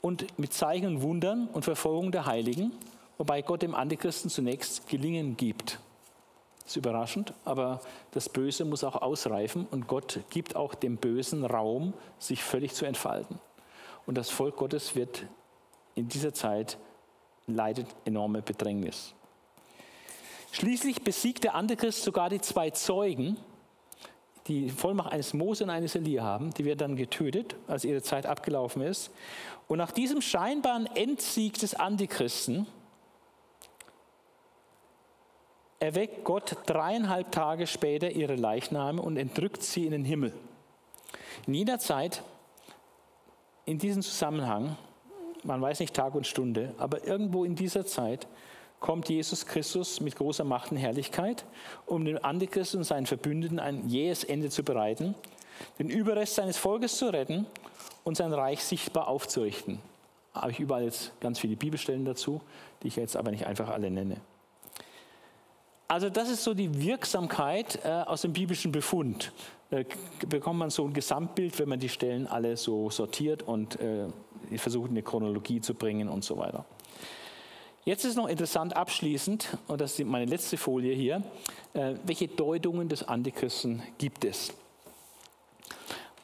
[0.00, 2.72] und mit Zeichen und Wundern und Verfolgung der Heiligen,
[3.16, 5.78] wobei Gott dem Antichristen zunächst Gelingen gibt.
[6.60, 7.80] Das ist überraschend, aber
[8.12, 12.84] das Böse muss auch ausreifen und Gott gibt auch dem Bösen Raum, sich völlig zu
[12.84, 13.38] entfalten.
[14.06, 15.24] Und das Volk Gottes wird
[15.94, 16.78] in dieser Zeit
[17.46, 19.14] leidet enorme Bedrängnis.
[20.52, 23.36] Schließlich besiegt der Antichrist sogar die zwei Zeugen,
[24.48, 26.52] die Vollmacht eines Mose und eines Elia haben.
[26.54, 29.10] Die werden dann getötet, als ihre Zeit abgelaufen ist.
[29.68, 32.66] Und nach diesem scheinbaren Endsieg des Antichristen
[35.78, 40.32] erweckt Gott dreieinhalb Tage später ihre Leichname und entrückt sie in den Himmel.
[41.46, 42.22] In jeder Zeit,
[43.64, 44.76] in diesem Zusammenhang,
[45.44, 48.26] man weiß nicht Tag und Stunde, aber irgendwo in dieser Zeit
[48.80, 51.44] kommt Jesus Christus mit großer Macht und Herrlichkeit,
[51.86, 55.14] um dem Antichrist und seinen Verbündeten ein jähes Ende zu bereiten,
[55.78, 57.46] den Überrest seines Volkes zu retten
[58.04, 59.80] und sein Reich sichtbar aufzurichten.
[60.34, 62.40] Da habe ich überall jetzt ganz viele Bibelstellen dazu,
[62.82, 64.18] die ich jetzt aber nicht einfach alle nenne.
[65.88, 69.32] Also das ist so die Wirksamkeit äh, aus dem biblischen Befund.
[69.70, 69.80] Da
[70.28, 74.06] bekommt man so ein Gesamtbild, wenn man die Stellen alle so sortiert und äh,
[74.56, 76.64] versucht, eine Chronologie zu bringen und so weiter.
[77.88, 81.22] Jetzt ist noch interessant abschließend, und das ist meine letzte Folie hier,
[81.72, 84.52] äh, welche Deutungen des Antichristen gibt es?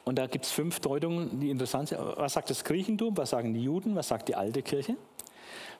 [0.03, 1.99] Und da gibt es fünf Deutungen, die interessant sind.
[2.17, 3.17] Was sagt das Griechentum?
[3.17, 3.95] Was sagen die Juden?
[3.95, 4.95] Was sagt die alte Kirche?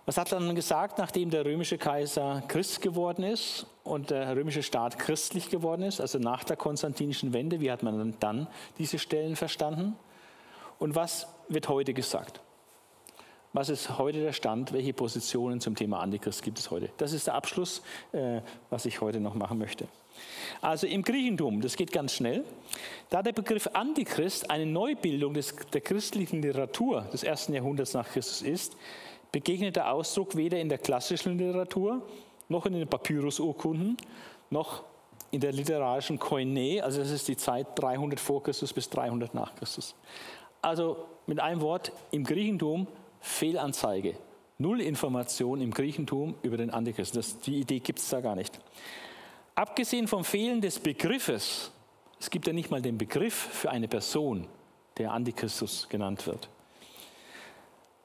[0.08, 4.98] Was hat dann gesagt, nachdem der römische Kaiser Christ geworden ist und der römische Staat
[4.98, 7.62] christlich geworden ist, also nach der konstantinischen Wende?
[7.62, 8.48] Wie hat man dann
[8.80, 9.96] diese Stellen verstanden?
[10.80, 12.42] Und was wird heute gesagt?
[13.56, 14.74] Was ist heute der Stand?
[14.74, 16.90] Welche Positionen zum Thema Antichrist gibt es heute?
[16.98, 17.82] Das ist der Abschluss,
[18.12, 19.88] äh, was ich heute noch machen möchte.
[20.60, 22.44] Also im Griechentum, das geht ganz schnell,
[23.10, 28.42] da der Begriff Antichrist eine Neubildung des, der christlichen Literatur des ersten Jahrhunderts nach Christus
[28.42, 28.76] ist,
[29.32, 32.02] begegnet der Ausdruck weder in der klassischen Literatur
[32.50, 33.96] noch in den Papyrusurkunden
[34.50, 34.84] noch
[35.32, 39.56] in der literarischen Koine, also das ist die Zeit 300 vor Christus bis 300 nach
[39.56, 39.96] Christus.
[40.62, 42.88] Also mit einem Wort, im Griechentum
[43.26, 44.16] Fehlanzeige.
[44.60, 47.20] Null Information im Griechentum über den Antichristen.
[47.20, 48.60] Das, die Idee gibt es da gar nicht.
[49.56, 51.72] Abgesehen vom Fehlen des Begriffes,
[52.20, 54.48] es gibt ja nicht mal den Begriff für eine Person,
[54.98, 56.48] der Antichristus genannt wird.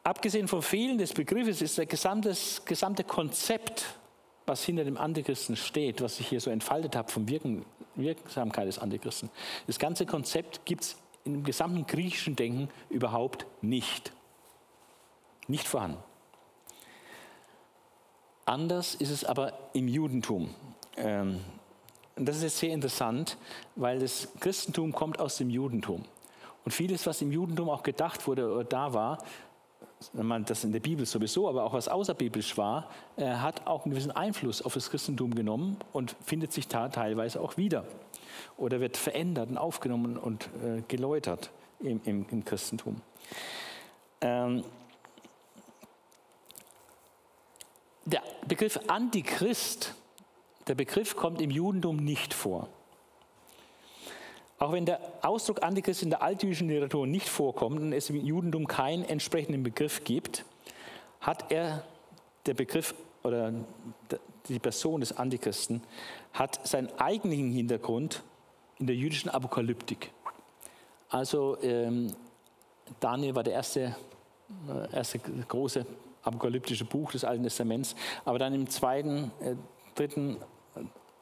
[0.02, 2.34] Abgesehen vom Fehlen des Begriffes ist das gesamte,
[2.64, 3.84] gesamte Konzept,
[4.46, 8.78] was hinter dem Antichristen steht, was ich hier so entfaltet habe von Wirken, Wirksamkeit des
[8.78, 9.30] Antichristen.
[9.66, 14.12] Das ganze Konzept gibt es im gesamten griechischen Denken überhaupt nicht
[15.50, 15.98] nicht vorhanden.
[18.46, 20.54] Anders ist es aber im Judentum.
[20.96, 21.40] Ähm,
[22.16, 23.36] das ist jetzt sehr interessant,
[23.76, 26.04] weil das Christentum kommt aus dem Judentum.
[26.64, 29.18] Und vieles, was im Judentum auch gedacht wurde oder da war,
[30.46, 34.10] das in der Bibel sowieso, aber auch was außerbiblisch war, äh, hat auch einen gewissen
[34.10, 37.84] Einfluss auf das Christentum genommen und findet sich da teilweise auch wieder.
[38.56, 41.50] Oder wird verändert und aufgenommen und äh, geläutert
[41.80, 43.02] im, im, im Christentum.
[44.22, 44.64] Ähm,
[48.10, 49.94] Der Begriff Antichrist,
[50.66, 52.68] der Begriff kommt im Judentum nicht vor.
[54.58, 58.66] Auch wenn der Ausdruck Antichrist in der altjüdischen Literatur nicht vorkommt und es im Judentum
[58.66, 60.44] keinen entsprechenden Begriff gibt,
[61.20, 61.84] hat er
[62.46, 63.52] der Begriff oder
[64.48, 65.80] die Person des Antichristen,
[66.32, 68.24] hat seinen eigentlichen Hintergrund
[68.80, 70.10] in der jüdischen Apokalyptik.
[71.10, 72.12] Also ähm,
[72.98, 73.94] Daniel war der erste,
[74.68, 75.86] äh, erste große
[76.22, 77.94] apokalyptische Buch des Alten Testaments,
[78.24, 79.54] aber dann im zweiten, äh,
[79.94, 80.36] dritten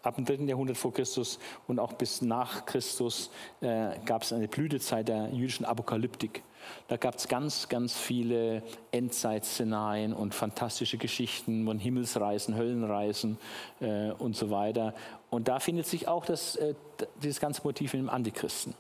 [0.03, 3.31] ab dem dritten Jahrhundert vor Christus und auch bis nach Christus
[3.61, 6.43] äh, gab es eine Blütezeit der jüdischen Apokalyptik.
[6.89, 13.39] Da gab es ganz, ganz viele Endzeitszenarien und fantastische Geschichten von Himmelsreisen, Höllenreisen
[13.81, 14.95] äh, und so weiter.
[15.31, 16.75] Und da findet sich auch das, äh,
[17.23, 18.75] dieses ganze Motiv im Antichristen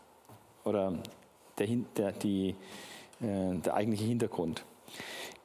[0.65, 0.95] oder
[1.59, 1.66] der,
[1.97, 2.51] der, die,
[3.20, 4.65] äh, der eigentliche Hintergrund.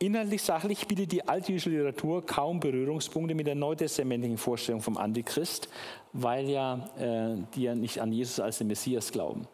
[0.04, 5.70] Inhaltlich sachlich bietet die altjüdische Literatur kaum Berührungspunkte mit der neutestamentlichen Vorstellung vom Antichrist,
[6.12, 9.48] weil ja äh, die ja nicht an Jesus als den Messias glauben.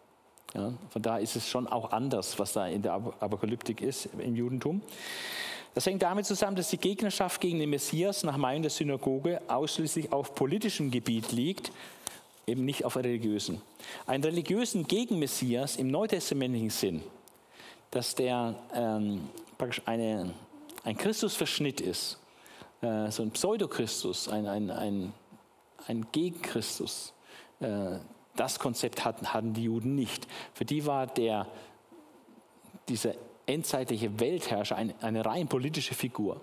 [0.55, 4.35] Ja, von daher ist es schon auch anders, was da in der Apokalyptik ist im
[4.35, 4.81] Judentum.
[5.75, 10.11] Das hängt damit zusammen, dass die Gegnerschaft gegen den Messias nach Meinung der Synagoge ausschließlich
[10.11, 11.71] auf politischem Gebiet liegt,
[12.47, 13.61] eben nicht auf religiösen.
[14.07, 17.03] Einen religiösen Gegenmessias im neutestamentlichen Sinn,
[17.91, 20.33] dass der ähm, praktisch eine,
[20.85, 22.17] ein Christusverschnitt ist,
[22.81, 25.13] äh, so ein Pseudochristus, ein, ein, ein,
[25.85, 27.13] ein Gegenchristus.
[27.59, 27.99] Äh,
[28.35, 30.27] das Konzept hatten, hatten die Juden nicht.
[30.53, 31.45] Für die war der,
[32.87, 33.13] dieser
[33.45, 36.39] endzeitliche Weltherrscher eine, eine rein politische Figur.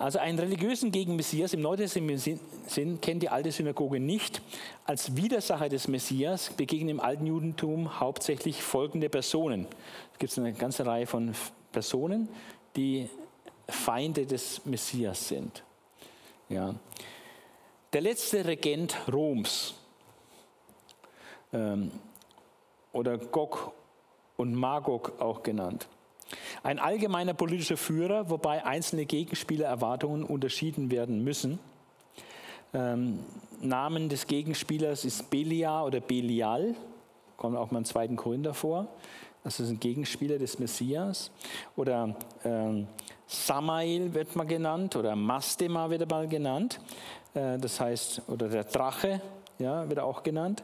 [0.00, 2.38] Also einen religiösen Gegenmessias im neutestamentlichen
[2.68, 4.40] Sinn kennt die alte Synagoge nicht.
[4.84, 9.66] Als Widersacher des Messias begegnen im alten Judentum hauptsächlich folgende Personen.
[10.12, 11.34] Es gibt eine ganze Reihe von
[11.72, 12.28] Personen,
[12.76, 13.10] die
[13.68, 15.64] Feinde des Messias sind.
[16.48, 16.76] Ja.
[17.92, 19.74] Der letzte Regent Roms
[21.52, 21.90] ähm,
[22.92, 23.72] oder Gog
[24.36, 25.88] und Magog auch genannt
[26.62, 31.58] ein allgemeiner politischer Führer, wobei einzelne Gegenspielererwartungen unterschieden werden müssen.
[32.74, 33.20] Ähm,
[33.60, 36.74] Namen des Gegenspielers ist Belia oder Belial,
[37.36, 38.88] kommt auch mal im zweiten Korinther vor.
[39.44, 41.30] Das ist ein Gegenspieler des Messias.
[41.76, 42.14] Oder
[42.44, 42.86] ähm,
[43.26, 46.80] Samael wird mal genannt oder Mastema wird mal genannt.
[47.34, 49.20] Äh, das heißt, oder der Drache
[49.58, 50.62] ja, wird auch genannt.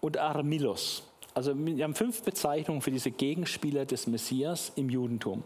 [0.00, 1.02] Und Armilos.
[1.34, 5.42] Also wir haben fünf Bezeichnungen für diese Gegenspieler des Messias im Judentum.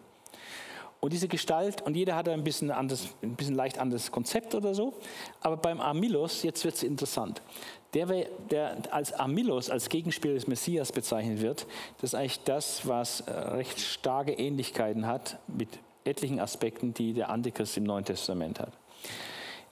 [1.01, 4.75] Und diese Gestalt, und jeder hat ein bisschen, anderes, ein bisschen leicht anderes Konzept oder
[4.75, 4.95] so,
[5.41, 7.43] aber beim Armilos, jetzt wird es interessant.
[7.95, 8.07] Der,
[8.51, 11.67] der als Armilos, als Gegenspieler des Messias bezeichnet wird,
[12.01, 15.69] das ist eigentlich das, was äh, recht starke Ähnlichkeiten hat mit
[16.05, 18.73] etlichen Aspekten, die der Antichrist im Neuen Testament hat.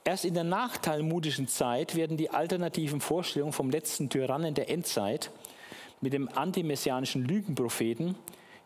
[0.05, 5.31] Erst in der nachtalmudischen Zeit werden die alternativen Vorstellungen vom letzten Tyrannen der Endzeit
[6.01, 8.15] mit dem antimessianischen Lügenpropheten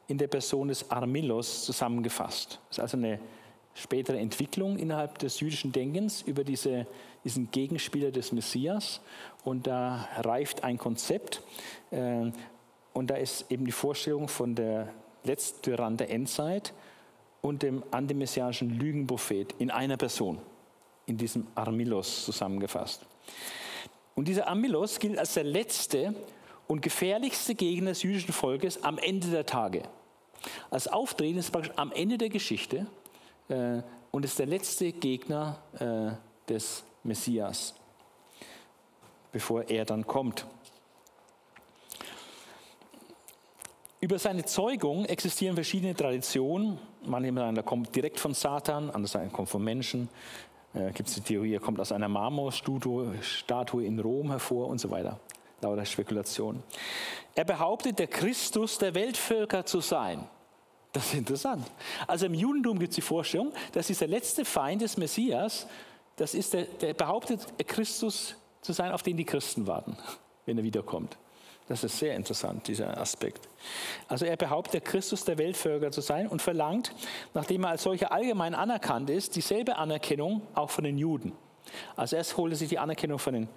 [0.08, 2.60] in der Person des Armilos zusammengefasst.
[2.68, 3.20] Das ist also eine
[3.74, 6.86] spätere Entwicklung innerhalb des jüdischen Denkens über diese,
[7.24, 9.00] diesen Gegenspieler des Messias.
[9.44, 11.42] Und da reift ein Konzept.
[11.90, 12.32] Äh,
[12.92, 14.88] und da ist eben die Vorstellung von der
[15.24, 16.72] letzten Rand der Endzeit
[17.40, 20.38] und dem antimessianischen Lügenprophet in einer Person,
[21.06, 23.06] in diesem Armilos zusammengefasst.
[24.16, 26.14] Und dieser Armilos gilt als der letzte
[26.68, 29.82] und gefährlichste Gegner des jüdischen Volkes am Ende der Tage.
[30.70, 32.86] Als Auftreten ist praktisch am Ende der Geschichte
[33.48, 33.82] äh,
[34.12, 36.12] und ist der letzte Gegner äh,
[36.48, 37.74] des Messias,
[39.32, 40.46] bevor er dann kommt.
[44.00, 46.78] Über seine Zeugung existieren verschiedene Traditionen.
[47.04, 50.08] Manche sagen, er kommt direkt von Satan, andere sagen, er kommt von Menschen.
[50.74, 54.90] Äh, Gibt es die Theorie, er kommt aus einer Marmorstatue in Rom hervor und so
[54.90, 55.18] weiter
[55.60, 56.62] lauter Spekulation.
[57.34, 60.28] Er behauptet, der Christus der Weltvölker zu sein.
[60.92, 61.66] Das ist interessant.
[62.06, 65.66] Also im Judentum gibt es die Vorstellung, dass dieser letzte Feind des Messias,
[66.16, 69.96] das ist der, der behauptet, Christus zu sein, auf den die Christen warten,
[70.46, 71.16] wenn er wiederkommt.
[71.68, 73.46] Das ist sehr interessant, dieser Aspekt.
[74.08, 76.94] Also er behauptet, der Christus der Weltvölker zu sein und verlangt,
[77.34, 81.32] nachdem er als solcher allgemein anerkannt ist, dieselbe Anerkennung auch von den Juden.
[81.94, 83.48] Also erst holt er sich die Anerkennung von den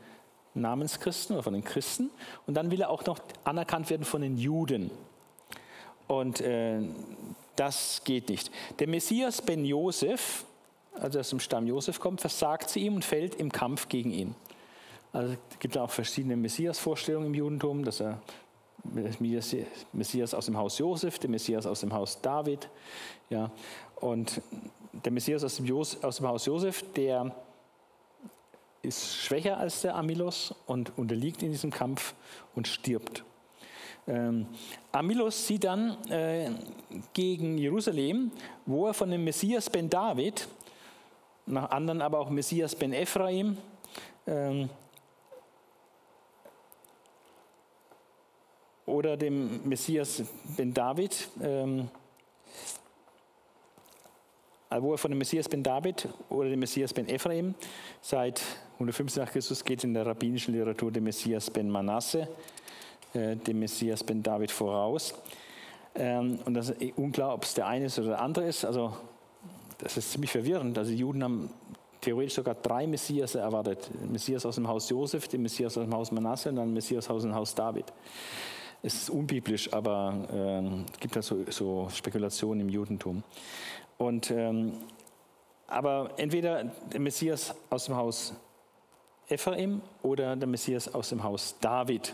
[0.54, 2.10] Namenschristen oder von den Christen.
[2.48, 4.92] Und dann will er auch noch anerkannt werden von den Juden.
[6.08, 6.82] Und äh,
[7.56, 8.52] das geht nicht.
[8.80, 10.46] Der Messias Ben Josef,
[10.94, 14.36] also aus dem Stamm Josef kommt, versagt zu ihm und fällt im Kampf gegen ihn.
[15.14, 18.22] Also es gibt auch verschiedene Messias-Vorstellungen im Judentum, dass er
[19.94, 22.70] Messias aus dem Haus Josef, der Messias aus dem Haus David,
[23.30, 23.52] ja,
[23.98, 24.42] und
[24.92, 27.36] der Messias aus dem Haus Josef, der
[28.82, 32.14] ist schwächer als der Amilos und unterliegt in diesem Kampf
[32.56, 33.24] und stirbt.
[34.08, 34.48] Ähm,
[34.92, 36.50] Amilos zieht dann äh,
[37.14, 38.32] gegen Jerusalem,
[38.66, 40.48] wo er von dem Messias Ben David
[41.46, 43.58] nach anderen aber auch Messias ben Ephraim.
[44.28, 44.70] Ähm,
[48.86, 50.24] oder dem Messias
[50.58, 51.90] ben David, ähm,
[54.70, 57.56] wo er von dem Messias ben David oder dem Messias ben Ephraim
[58.02, 58.42] seit
[58.82, 62.28] 150 nach Christus geht in der rabbinischen Literatur der Messias ben Manasse,
[63.14, 65.14] äh, dem Messias ben David voraus.
[65.94, 68.66] Ähm, und das ist unklar, ob es der eine ist oder der andere ist.
[68.66, 68.96] Also
[69.78, 70.78] das ist ziemlich verwirrend.
[70.78, 71.50] Also die Juden haben
[72.00, 73.90] theoretisch sogar drei Messias erwartet.
[73.94, 76.74] Den Messias aus dem Haus Josef, den Messias aus dem Haus Manasse und dann den
[76.74, 77.86] Messias aus dem Haus David.
[78.84, 83.24] Es ist unbiblisch, aber ähm, es gibt da so, so, Spekulationen im Judentum.
[84.00, 84.74] Und, ähm,
[85.68, 88.34] aber entweder der Messias aus dem Haus
[89.32, 92.14] Ephraim oder der Messias aus dem Haus David.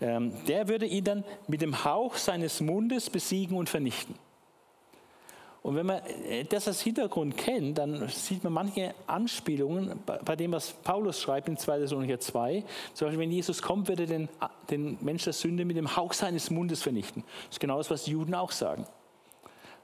[0.00, 4.14] Ähm, der würde ihn dann mit dem Hauch seines Mundes besiegen und vernichten.
[5.62, 10.52] Und wenn man äh, das als Hintergrund kennt, dann sieht man manche Anspielungen bei dem,
[10.52, 11.80] was Paulus schreibt in 2.
[11.80, 12.62] Thessalonicher 2.
[12.94, 14.28] Zum Beispiel, wenn Jesus kommt, wird er den,
[14.70, 17.24] den Mensch der Sünde mit dem Hauch seines Mundes vernichten.
[17.46, 18.86] Das ist genau das, was die Juden auch sagen.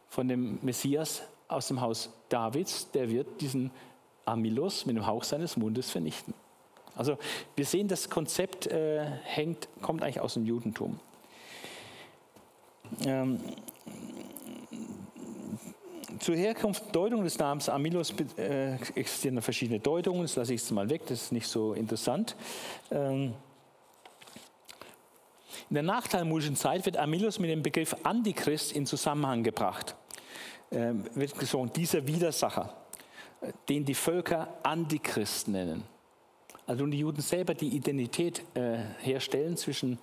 [0.09, 3.71] Von dem Messias aus dem Haus Davids, der wird diesen
[4.25, 6.35] Amilos mit dem Hauch seines Mundes vernichten.
[6.95, 7.19] Also
[7.57, 11.01] wir sehen, das Konzept äh, hängt, kommt eigentlich aus dem Judentum.
[13.05, 13.41] Ähm,
[16.19, 20.23] zur Herkunft, Deutung des Namens Amilos äh, existieren verschiedene Deutungen.
[20.23, 22.37] Das lasse ich jetzt mal weg, das ist nicht so interessant.
[22.91, 23.35] Ähm,
[25.69, 29.97] in der nachtalmudischen Zeit wird Amilos mit dem Begriff Antichrist in Zusammenhang gebracht.
[30.71, 32.75] Ähm, wird gesagt, dieser Widersacher,
[33.69, 35.85] den die Völker Antichrist nennen.
[36.67, 39.99] Also die Juden selber die Identität äh, herstellen zwischen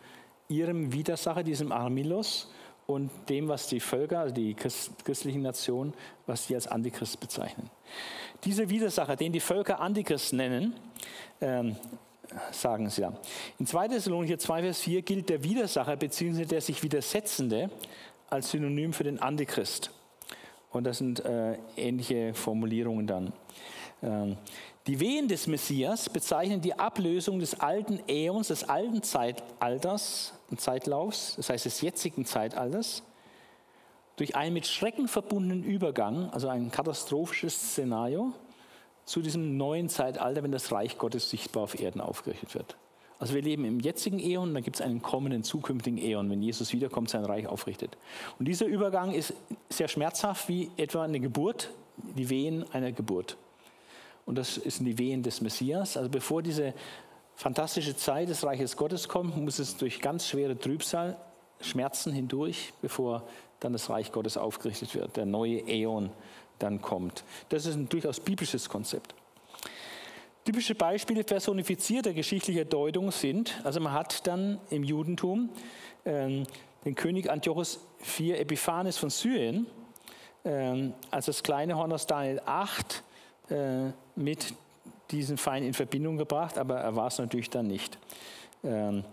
[0.49, 2.49] ihrem Widersacher, diesem Armilos,
[2.90, 5.94] und dem, was die Völker, also die christlichen Nationen,
[6.26, 7.70] was sie als Antichrist bezeichnen.
[8.44, 10.74] Diese Widersacher, den die Völker Antichrist nennen,
[11.40, 11.76] ähm,
[12.52, 13.14] sagen sie ja.
[13.60, 13.90] In 2.
[13.90, 16.45] Thessalonicher 2, Vers 4 gilt der Widersacher bzw.
[16.45, 17.70] der sich Widersetzende
[18.28, 19.91] als Synonym für den Antichrist.
[20.72, 23.34] Und das sind äh, ähnliche Formulierungen dann.
[24.04, 24.38] Ähm,
[24.88, 31.50] die Wehen des Messias bezeichnen die Ablösung des alten Äons, des alten Zeitalters, Zeitlaufs, das
[31.50, 33.04] heißt des jetzigen Zeitalters,
[34.16, 38.34] durch einen mit Schrecken verbundenen Übergang, also ein katastrophisches Szenario,
[39.06, 42.78] zu diesem neuen Zeitalter, wenn das Reich Gottes sichtbar auf Erden aufgerichtet wird.
[43.20, 46.72] Also wir leben im jetzigen Äon, dann gibt es einen kommenden, zukünftigen Äon, wenn Jesus
[46.72, 47.98] wiederkommt, sein Reich aufrichtet.
[48.40, 49.34] Und dieser Übergang ist
[49.70, 53.36] sehr schmerzhaft wie etwa eine Geburt, die Wehen einer Geburt.
[54.26, 55.98] Und das sind die Wehen des Messias.
[55.98, 56.74] Also bevor diese
[57.36, 61.18] fantastische Zeit des Reiches Gottes kommt, muss es durch ganz schwere Trübsal,
[61.60, 63.24] Schmerzen hindurch, bevor
[63.60, 66.10] dann das Reich Gottes aufgerichtet wird, der neue Äon
[66.58, 67.26] dann kommt.
[67.50, 69.14] Das ist ein durchaus biblisches Konzept.
[70.45, 75.49] Typische Beispiele personifizierter geschichtlicher Deutung sind, also man hat dann im Judentum
[76.06, 76.44] äh,
[76.86, 79.68] den König Antiochus IV Epiphanes von Syrien
[80.44, 83.03] äh, als das kleine Horn aus Daniel 8
[83.49, 84.53] äh, mit
[85.11, 87.98] diesem Feind in Verbindung gebracht, aber er war es natürlich dann nicht.
[88.64, 89.03] Ähm,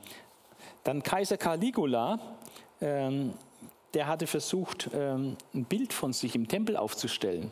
[0.84, 2.18] dann Kaiser Caligula,
[2.80, 3.34] ähm,
[3.94, 7.50] der hatte versucht, ähm, ein Bild von sich im Tempel aufzustellen.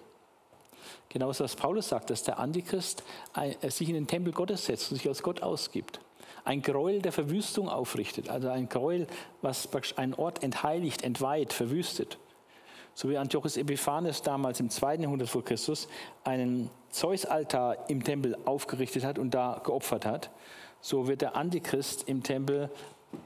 [1.09, 3.03] Genauso was Paulus sagt, dass der Antichrist
[3.35, 6.01] äh, sich in den Tempel Gottes setzt und sich als Gott ausgibt.
[6.45, 9.07] Ein Gräuel der Verwüstung aufrichtet, also ein Gräuel,
[9.41, 12.19] was einen Ort entheiligt, entweiht, verwüstet
[12.95, 15.89] so wie Antiochus Epiphanes damals im zweiten Jahrhundert vor Christus
[16.23, 20.31] einen Zeus-Altar im Tempel aufgerichtet hat und da geopfert hat,
[20.81, 22.71] so wird der Antichrist im Tempel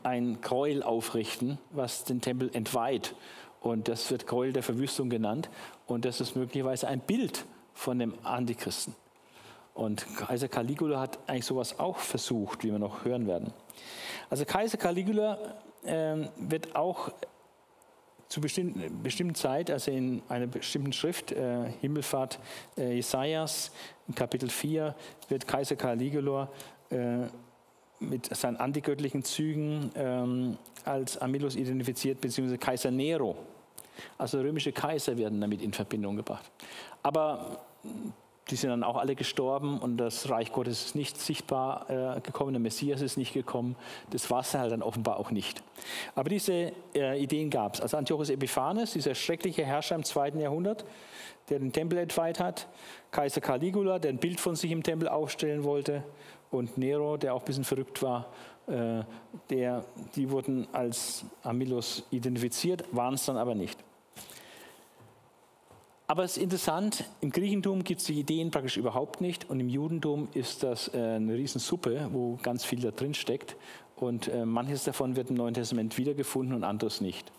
[0.03, 3.15] ein Gräuel aufrichten, was den Tempel entweiht.
[3.61, 5.51] Und das wird Gräuel der Verwüstung genannt.
[5.87, 7.45] Und das ist möglicherweise ein Bild
[7.75, 8.95] von dem Antichristen.
[9.75, 13.53] Und Kaiser Caligula hat eigentlich sowas auch versucht, wie wir noch hören werden.
[14.29, 15.39] Also Kaiser Caligula
[15.85, 17.13] äh, wird auch
[18.29, 22.39] zu bestimmten, bestimmten Zeit, also in einer bestimmten Schrift, äh, Himmelfahrt
[22.77, 23.71] äh, Jesajas,
[24.15, 24.95] Kapitel 4,
[25.29, 26.51] wird Kaiser Caligula
[26.91, 27.27] äh,
[28.01, 33.37] mit seinen antigöttlichen Zügen ähm, als Amilus identifiziert, beziehungsweise Kaiser Nero.
[34.17, 36.51] Also römische Kaiser werden damit in Verbindung gebracht.
[37.03, 37.61] Aber
[38.51, 42.53] die sind dann auch alle gestorben und das Reich Gottes ist nicht sichtbar äh, gekommen,
[42.53, 43.77] der Messias ist nicht gekommen,
[44.11, 45.63] das war es halt dann offenbar auch nicht.
[46.15, 47.81] Aber diese äh, Ideen gab es.
[47.81, 50.85] Also Antiochus Epiphanes, dieser schreckliche Herrscher im zweiten Jahrhundert,
[51.51, 52.69] der den Tempel entweiht hat,
[53.11, 56.03] Kaiser Caligula, der ein Bild von sich im Tempel aufstellen wollte
[56.51, 58.27] und Nero, der auch ein bisschen verrückt war,
[58.67, 59.03] äh,
[59.51, 59.85] der,
[60.15, 63.79] die wurden als Amilos identifiziert, waren es dann aber nicht.
[66.07, 69.69] Aber es ist interessant, im Griechentum gibt es die Ideen praktisch überhaupt nicht und im
[69.69, 73.57] Judentum ist das äh, eine Riesensuppe, wo ganz viel da drin steckt
[73.97, 77.31] und äh, manches davon wird im Neuen Testament wiedergefunden und anderes nicht.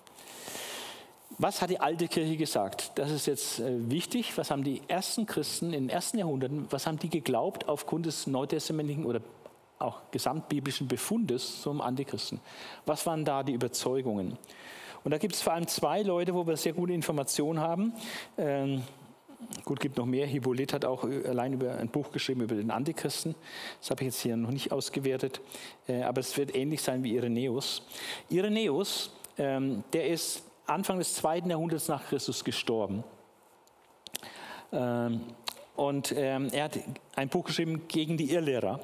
[1.41, 2.91] Was hat die alte Kirche gesagt?
[2.95, 4.37] Das ist jetzt äh, wichtig.
[4.37, 8.27] Was haben die ersten Christen in den ersten Jahrhunderten, was haben die geglaubt aufgrund des
[8.27, 9.21] neutestamentlichen oder
[9.79, 12.41] auch gesamtbiblischen Befundes zum Antichristen?
[12.85, 14.37] Was waren da die Überzeugungen?
[15.05, 17.93] Und da gibt es vor allem zwei Leute, wo wir sehr gute Informationen haben.
[18.37, 18.83] Ähm,
[19.63, 20.27] gut, gibt noch mehr.
[20.27, 23.33] Hippolyt hat auch äh, allein über ein Buch geschrieben über den Antichristen.
[23.79, 25.39] Das habe ich jetzt hier noch nicht ausgewertet.
[25.87, 27.83] Äh, aber es wird ähnlich sein wie Irenäus.
[28.29, 33.03] Irenäus, ähm, der ist Anfang des zweiten Jahrhunderts nach Christus gestorben.
[34.71, 35.21] Ähm,
[35.75, 36.79] und ähm, er hat
[37.15, 38.81] ein Buch geschrieben gegen die Irrlehrer.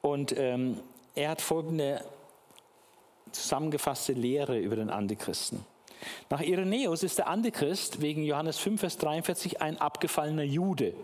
[0.00, 0.80] Und ähm,
[1.14, 2.04] er hat folgende
[3.30, 5.64] zusammengefasste Lehre über den Antichristen.
[6.30, 10.94] Nach Irenäus ist der Antichrist wegen Johannes 5, Vers 43 ein abgefallener Jude.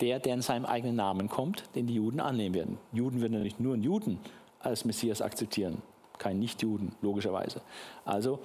[0.00, 2.78] Der, der in seinem eigenen Namen kommt, den die Juden annehmen werden.
[2.92, 4.20] Juden werden nicht nur einen Juden
[4.60, 5.82] als Messias akzeptieren,
[6.18, 7.62] kein Nichtjuden, logischerweise.
[8.04, 8.38] Also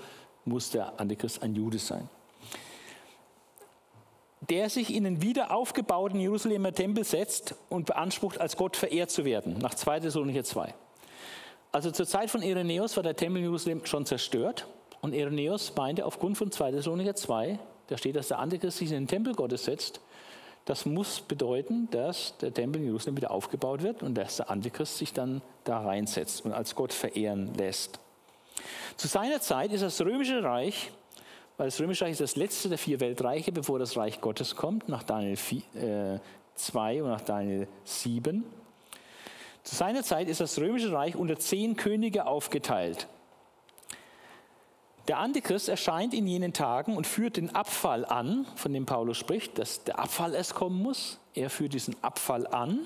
[0.45, 2.09] muss der Antichrist ein Jude sein.
[4.41, 9.23] Der sich in den wieder aufgebauten Jerusalemer Tempel setzt und beansprucht, als Gott verehrt zu
[9.23, 10.01] werden, nach 2.
[10.01, 10.73] Thessalonicher 2.
[11.71, 14.67] Also zur Zeit von Irenäus war der Tempel in Jerusalem schon zerstört.
[15.01, 16.71] Und Irenäus meinte aufgrund von 2.
[16.71, 19.99] Thessalonicher 2, da steht, dass der Antichrist sich in den Tempel Gottes setzt.
[20.65, 24.97] Das muss bedeuten, dass der Tempel in Jerusalem wieder aufgebaut wird und dass der Antichrist
[24.97, 27.99] sich dann da reinsetzt und als Gott verehren lässt.
[28.97, 30.91] Zu seiner Zeit ist das Römische Reich,
[31.57, 34.89] weil das Römische Reich ist das letzte der vier Weltreiche, bevor das Reich Gottes kommt,
[34.89, 38.43] nach Daniel 2 äh, und nach Daniel 7.
[39.63, 43.07] Zu seiner Zeit ist das römische Reich unter zehn Könige aufgeteilt.
[45.07, 49.57] Der Antichrist erscheint in jenen Tagen und führt den Abfall an, von dem Paulus spricht,
[49.57, 51.19] dass der Abfall erst kommen muss.
[51.33, 52.79] Er führt diesen Abfall an.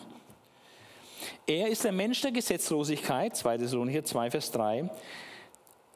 [1.45, 3.59] Er ist der Mensch der Gesetzlosigkeit, 2.
[3.59, 4.89] Thessalonicher 2, Vers 3.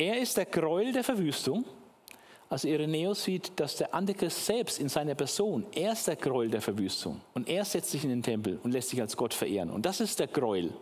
[0.02, 1.64] Er ist der Gräuel der Verwüstung.
[2.50, 6.60] Also Irenäus sieht, dass der Antichrist selbst in seiner Person, er ist der Gräuel der
[6.60, 7.22] Verwüstung.
[7.36, 9.70] Und er setzt sich in den Tempel und lässt sich als Gott verehren.
[9.70, 10.74] Und das ist der Gräuel.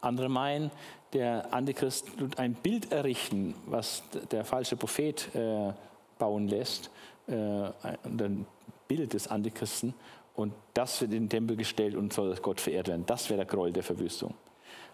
[0.00, 0.72] Andere meinen,
[1.12, 4.02] der Antichrist tut ein Bild errichten, was
[4.32, 5.72] der falsche Prophet äh,
[6.18, 6.90] bauen lässt,
[7.28, 8.44] äh, ein
[8.88, 9.94] Bild des Antichristen.
[10.34, 13.06] Und das wird in den Tempel gestellt und soll als Gott verehrt werden.
[13.06, 14.34] Das wäre der Gräuel der Verwüstung.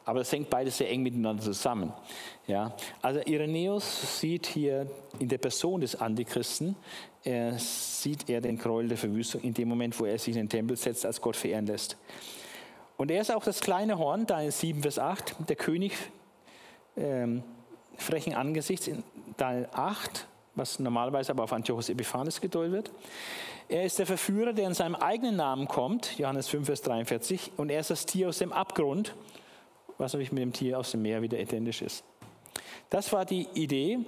[0.09, 1.93] Aber es hängt beides sehr eng miteinander zusammen.
[2.47, 2.75] Ja?
[3.03, 4.87] Also Irenäus sieht hier
[5.19, 6.77] in der Person des Antichristen,
[7.25, 10.49] er sieht er den Gräuel der Verwüstung in dem Moment, wo er sich in den
[10.49, 11.99] Tempel setzt, als Gott verehren lässt.
[12.97, 15.93] Und er ist auch das kleine Horn, Daniel 7, Vers 8, der König
[16.97, 17.43] ähm,
[17.99, 19.03] frechen Angesichts in
[19.37, 22.91] Daniel 8, was normalerweise aber auf Antiochus Epiphanes gedeutet wird.
[23.69, 27.71] Er ist der Verführer, der in seinem eigenen Namen kommt, Johannes 5, Vers 43, und
[27.71, 29.15] er ist das Tier aus dem Abgrund,
[29.99, 32.05] was natürlich mit dem Tier aus dem Meer wieder identisch ist.
[32.91, 33.99] Das war die Idee,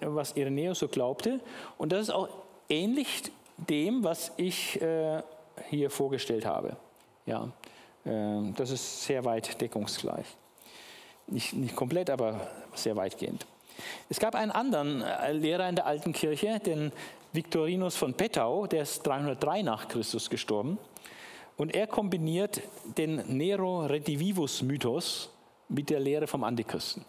[0.00, 1.40] was Irenäus so glaubte.
[1.78, 2.28] Und das ist auch
[2.68, 3.22] ähnlich
[3.56, 5.22] dem, was ich äh,
[5.68, 6.76] hier vorgestellt habe.
[7.26, 7.48] Ja,
[8.04, 10.26] äh, das ist sehr weit deckungsgleich.
[11.28, 13.46] Nicht, nicht komplett, aber sehr weitgehend.
[14.08, 16.92] Es gab einen anderen äh, Lehrer in der alten Kirche, den
[17.32, 20.78] Victorinus von Pettau, der ist 303 nach Christus gestorben.
[21.56, 22.60] Und er kombiniert
[22.96, 25.30] den Nero Redivivus Mythos
[25.68, 27.04] mit der Lehre vom Antichristen.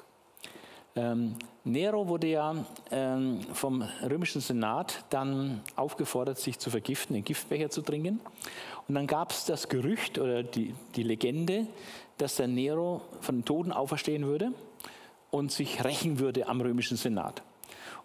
[0.95, 2.55] Ähm, Nero wurde ja
[2.91, 8.19] ähm, vom römischen Senat dann aufgefordert, sich zu vergiften, den Giftbecher zu trinken.
[8.87, 11.67] Und dann gab es das Gerücht oder die, die Legende,
[12.17, 14.51] dass der Nero von den Toten auferstehen würde
[15.31, 17.41] und sich rächen würde am römischen Senat.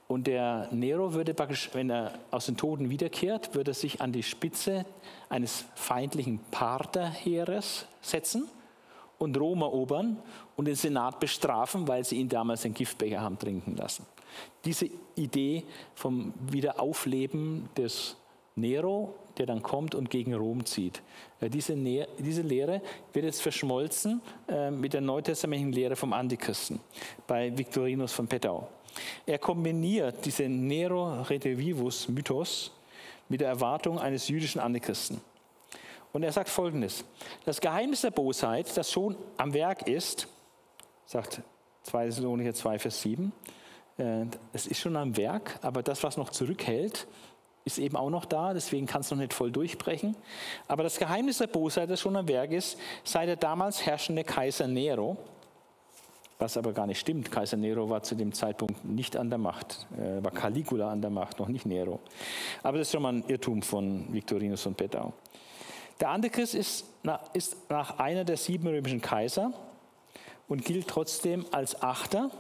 [0.09, 4.11] Und der Nero würde praktisch, wenn er aus den Toten wiederkehrt, würde er sich an
[4.11, 4.87] die Spitze
[5.29, 8.49] eines feindlichen Partherheeres setzen
[9.19, 10.17] und Rom erobern
[10.57, 14.07] und den Senat bestrafen, weil sie ihn damals den Giftbecher haben trinken lassen.
[14.65, 15.65] Diese Idee
[15.95, 18.17] vom Wiederaufleben des
[18.57, 21.03] Nero, der dann kommt und gegen Rom zieht.
[21.41, 21.77] Äh, diese,
[22.19, 22.81] diese Lehre
[23.13, 26.81] wird jetzt verschmolzen äh, mit der neutestamentlichen Lehre vom Antichristen
[27.27, 28.69] bei Victorinus von Pettau.
[29.27, 32.73] Er kombiniert diesen Nero Redivivus Mythos
[33.29, 35.21] mit der Erwartung eines jüdischen Antichristen.
[36.13, 37.05] Und er sagt folgendes:
[37.45, 40.29] Das Geheimnis der Bosheit, das schon am Werk ist,
[41.07, 41.43] sagt
[41.83, 42.07] 2.
[42.07, 43.33] Thessalonicher 2, Vers 7,
[43.99, 47.07] äh, es ist schon am Werk, aber das, was noch zurückhält,
[47.65, 50.17] ist eben auch noch da, deswegen kann es noch nicht voll durchbrechen.
[50.69, 54.67] Aber das Geheimnis der Bosheit, das schon am Werk ist, sei der damals herrschende Kaiser
[54.67, 55.19] Nero,
[56.39, 57.31] was aber gar nicht stimmt.
[57.31, 61.11] Kaiser Nero war zu dem Zeitpunkt nicht an der Macht, äh, war Caligula an der
[61.11, 62.01] Macht, noch nicht Nero.
[62.63, 65.13] Aber das ist schon mal ein Irrtum von Victorinus von Pettau.
[66.01, 66.85] Der Antichrist ist
[67.33, 69.53] ist nach einer der sieben römischen Kaiser
[70.49, 72.31] und gilt trotzdem als Achter.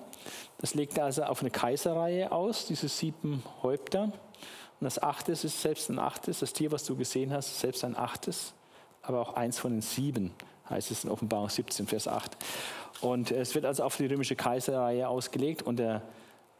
[0.58, 4.04] Das legt er also auf eine Kaiserreihe aus, diese sieben Häupter.
[4.04, 7.84] Und das achte ist selbst ein achtes, das Tier, was du gesehen hast, ist selbst
[7.84, 8.54] ein achtes,
[9.02, 10.32] aber auch eins von den sieben,
[10.70, 12.36] heißt es in Offenbarung 17, Vers 8.
[13.00, 16.02] Und es wird also auf die römische Kaiserreihe ausgelegt und der,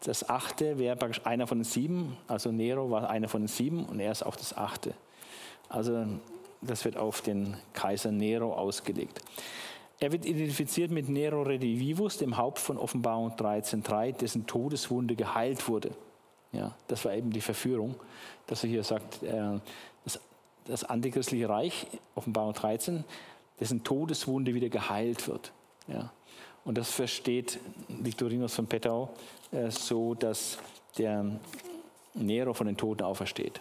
[0.04, 3.84] das achte wäre praktisch einer von den sieben, also Nero war einer von den sieben
[3.86, 4.94] und er ist auch das achte.
[5.68, 6.06] Also
[6.60, 9.20] das wird auf den Kaiser Nero ausgelegt.
[10.00, 15.90] Er wird identifiziert mit Nero Redivivus, dem Haupt von Offenbarung 13.3, dessen Todeswunde geheilt wurde.
[16.52, 17.96] Ja, das war eben die Verführung,
[18.46, 19.58] dass er hier sagt, äh,
[20.04, 20.20] das,
[20.66, 23.04] das antichristliche Reich, Offenbarung 13,
[23.60, 25.52] dessen Todeswunde wieder geheilt wird.
[25.86, 26.12] Ja.
[26.64, 27.58] Und das versteht
[27.88, 29.10] Victorinus von Pettau
[29.52, 30.58] äh, so, dass
[30.98, 31.24] der
[32.14, 33.60] Nero von den Toten aufersteht.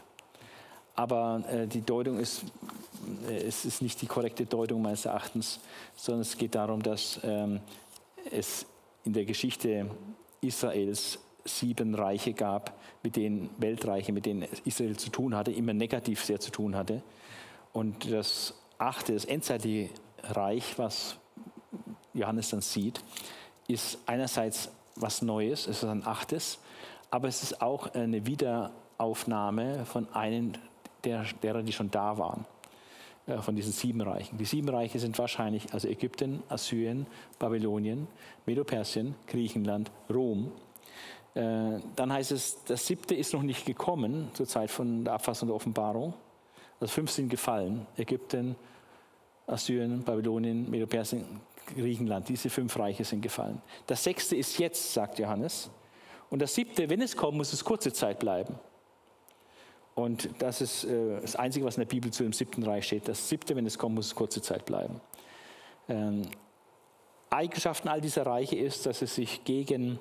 [0.96, 2.44] Aber äh, die Deutung ist,
[3.30, 5.60] äh, es ist nicht die korrekte Deutung meines Erachtens,
[5.96, 7.62] sondern es geht darum, dass ähm,
[8.32, 8.66] es
[9.06, 9.90] in der Geschichte
[10.42, 16.24] Israels sieben Reiche gab, mit denen Weltreiche, mit denen Israel zu tun hatte, immer negativ
[16.26, 17.02] sehr zu tun hatte.
[17.74, 19.90] Und das achte, das endzeitliche
[20.24, 21.18] Reich, was
[22.14, 23.02] Johannes dann sieht,
[23.68, 26.60] ist einerseits was Neues, es ist ein achtes,
[27.12, 30.54] aber es ist auch eine Wiederaufnahme von einem
[31.04, 32.46] der, derer, die schon da waren,
[33.28, 34.38] äh, von diesen sieben Reichen.
[34.38, 37.06] Die sieben Reiche sind wahrscheinlich also Ägypten, Assyrien,
[37.40, 38.08] Babylonien,
[38.46, 40.52] Medo-Persien, Griechenland, Rom.
[41.36, 45.48] Äh, dann heißt es, das siebte ist noch nicht gekommen zur Zeit von der Abfassung
[45.48, 46.14] der Offenbarung.
[46.80, 47.88] Also fünf sind gefallen.
[47.98, 48.56] Ägypten,
[49.48, 51.26] Assyrien, Babylonien, Medo-Persien,
[51.76, 52.30] Griechenland.
[52.30, 53.62] Diese fünf Reiche sind gefallen.
[53.88, 55.70] Das sechste ist jetzt, sagt Johannes.
[56.30, 58.60] Und das siebte, wenn es kommt, muss es kurze Zeit bleiben.
[59.96, 63.08] Und das ist äh, das Einzige, was in der Bibel zu dem siebten Reich steht.
[63.08, 65.02] Das siebte, wenn es kommt, muss es kurze Zeit bleiben.
[65.90, 66.24] Ähm,
[67.30, 70.00] Eigenschaften all dieser Reiche ist, dass es sich gegen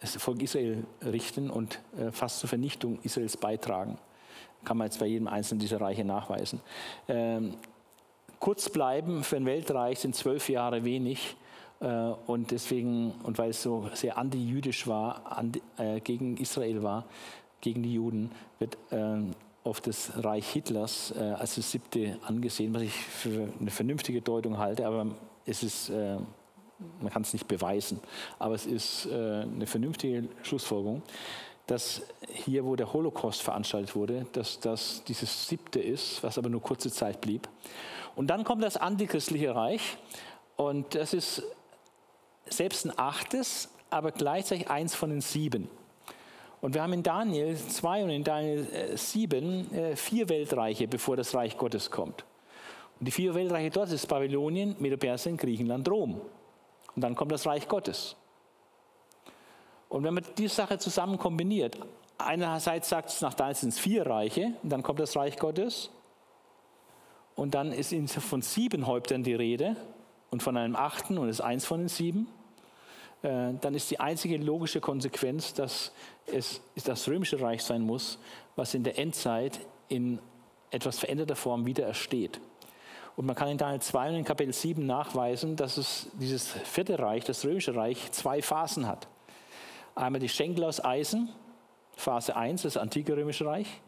[0.00, 3.98] das Volk Israel richten und äh, fast zur Vernichtung Israels beitragen.
[4.66, 6.60] Kann man jetzt bei jedem einzelnen dieser Reiche nachweisen.
[7.08, 7.54] Ähm,
[8.40, 11.36] kurz bleiben für ein Weltreich sind zwölf Jahre wenig.
[11.80, 11.86] Äh,
[12.26, 17.04] und deswegen, und weil es so sehr antijüdisch war, anti, äh, gegen Israel war,
[17.60, 19.18] gegen die Juden, wird äh,
[19.62, 24.58] oft das Reich Hitlers äh, als das siebte angesehen, was ich für eine vernünftige Deutung
[24.58, 25.06] halte, aber
[25.44, 26.16] es ist, äh,
[27.00, 28.00] man kann es nicht beweisen,
[28.38, 31.02] aber es ist äh, eine vernünftige Schlussfolgerung,
[31.66, 36.62] dass hier, wo der Holocaust veranstaltet wurde, dass das dieses siebte ist, was aber nur
[36.62, 37.48] kurze Zeit blieb.
[38.14, 39.98] Und dann kommt das antichristliche Reich
[40.56, 41.42] und das ist
[42.46, 45.68] selbst ein achtes, aber gleichzeitig eins von den sieben.
[46.60, 51.16] Und wir haben in Daniel 2 und in Daniel 7 äh, äh, vier Weltreiche, bevor
[51.16, 52.24] das Reich Gottes kommt.
[52.98, 56.20] Und die vier Weltreiche dort sind Babylonien, Medo-Persien, Griechenland, Rom.
[56.94, 58.16] Und dann kommt das Reich Gottes.
[59.88, 61.78] Und wenn man diese Sache zusammen kombiniert,
[62.18, 65.90] einerseits sagt es nach Daniel sind es vier Reiche, und dann kommt das Reich Gottes.
[67.34, 69.76] Und dann ist von sieben Häuptern die Rede
[70.30, 72.28] und von einem achten und ist eins von den sieben.
[73.22, 75.92] Äh, dann ist die einzige logische Konsequenz, dass
[76.26, 78.18] es das römische Reich sein muss,
[78.56, 80.18] was in der Endzeit in
[80.70, 82.40] etwas veränderter Form wieder ersteht.
[83.16, 86.98] Und man kann in Daniel 2 und in Kapitel 7 nachweisen, dass es dieses vierte
[86.98, 89.08] Reich, das römische Reich, zwei Phasen hat.
[89.96, 91.30] Einmal die Schenkel aus Eisen,
[91.96, 93.80] Phase 1, das antike römische Reich.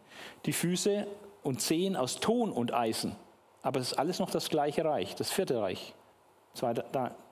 [0.47, 1.07] Die Füße
[1.43, 3.15] und Zehen aus Ton und Eisen,
[3.63, 5.95] aber es ist alles noch das gleiche Reich, das vierte Reich.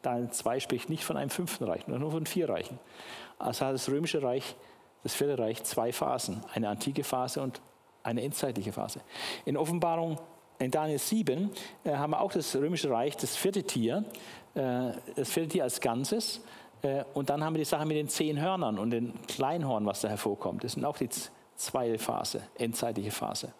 [0.02, 2.78] Daniel 2 spricht nicht von einem fünften Reich, sondern nur von vier Reichen.
[3.38, 4.54] Also hat das römische Reich,
[5.02, 7.60] das vierte Reich, zwei Phasen, eine antike Phase und
[8.02, 9.00] eine endzeitliche Phase.
[9.44, 10.20] In Offenbarung,
[10.58, 11.50] in Daniel 7,
[11.84, 14.04] äh, haben wir auch das römische Reich, das vierte Tier,
[14.54, 16.40] äh, das vierte Tier als Ganzes.
[16.82, 20.00] Äh, und dann haben wir die Sache mit den zehn Hörnern und den Kleinhorn, was
[20.00, 20.64] da hervorkommt.
[20.64, 21.08] Das sind auch die
[21.56, 23.52] zweite Phase, endzeitliche Phase.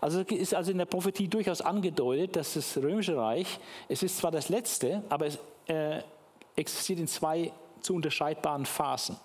[0.00, 3.58] Also ist also in der Prophetie durchaus angedeutet, dass das Römische Reich,
[3.88, 6.00] es ist zwar das letzte, aber es äh,
[6.56, 9.16] existiert in zwei zu unterscheidbaren Phasen.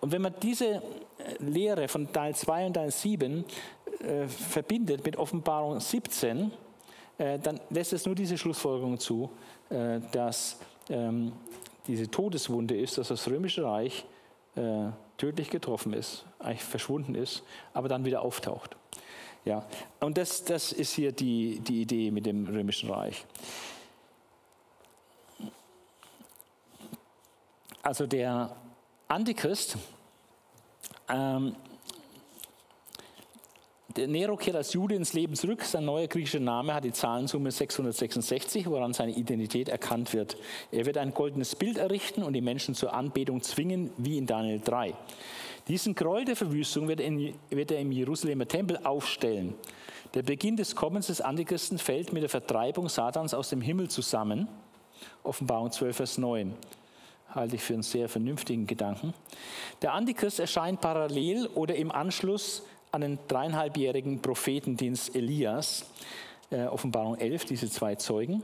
[0.00, 0.80] Und wenn man diese äh,
[1.38, 3.44] Lehre von Teil 2 und Teil 7
[4.00, 6.52] äh, verbindet mit Offenbarung 17,
[7.18, 9.30] äh, dann lässt es nur diese Schlussfolgerung zu,
[9.70, 10.58] äh, dass
[10.88, 11.32] ähm,
[11.86, 14.04] diese Todeswunde ist, dass das Römische Reich
[14.56, 17.42] äh, tödlich getroffen ist, eigentlich verschwunden ist,
[17.72, 18.76] aber dann wieder auftaucht.
[19.44, 19.64] Ja,
[20.00, 23.24] und das, das ist hier die, die Idee mit dem Römischen Reich.
[27.86, 28.50] also der
[29.06, 29.76] Antichrist,
[31.08, 31.54] ähm,
[33.98, 35.62] Nero kehrt als Jude ins Leben zurück.
[35.62, 40.36] Sein neuer griechischer Name hat die Zahlensumme 666, woran seine Identität erkannt wird.
[40.70, 44.60] Er wird ein goldenes Bild errichten und die Menschen zur Anbetung zwingen, wie in Daniel
[44.62, 44.94] 3.
[45.68, 49.54] Diesen Gräuel der Verwüstung wird, in, wird er im Jerusalemer Tempel aufstellen.
[50.14, 54.48] Der Beginn des Kommens des Antichristen fällt mit der Vertreibung Satans aus dem Himmel zusammen.
[55.22, 56.54] Offenbarung 12, Vers 9
[57.36, 59.12] halte ich für einen sehr vernünftigen Gedanken.
[59.82, 62.62] Der Antichrist erscheint parallel oder im Anschluss
[62.96, 65.84] an den dreieinhalbjährigen Prophetendienst Elias,
[66.50, 68.42] äh, Offenbarung 11, diese zwei Zeugen.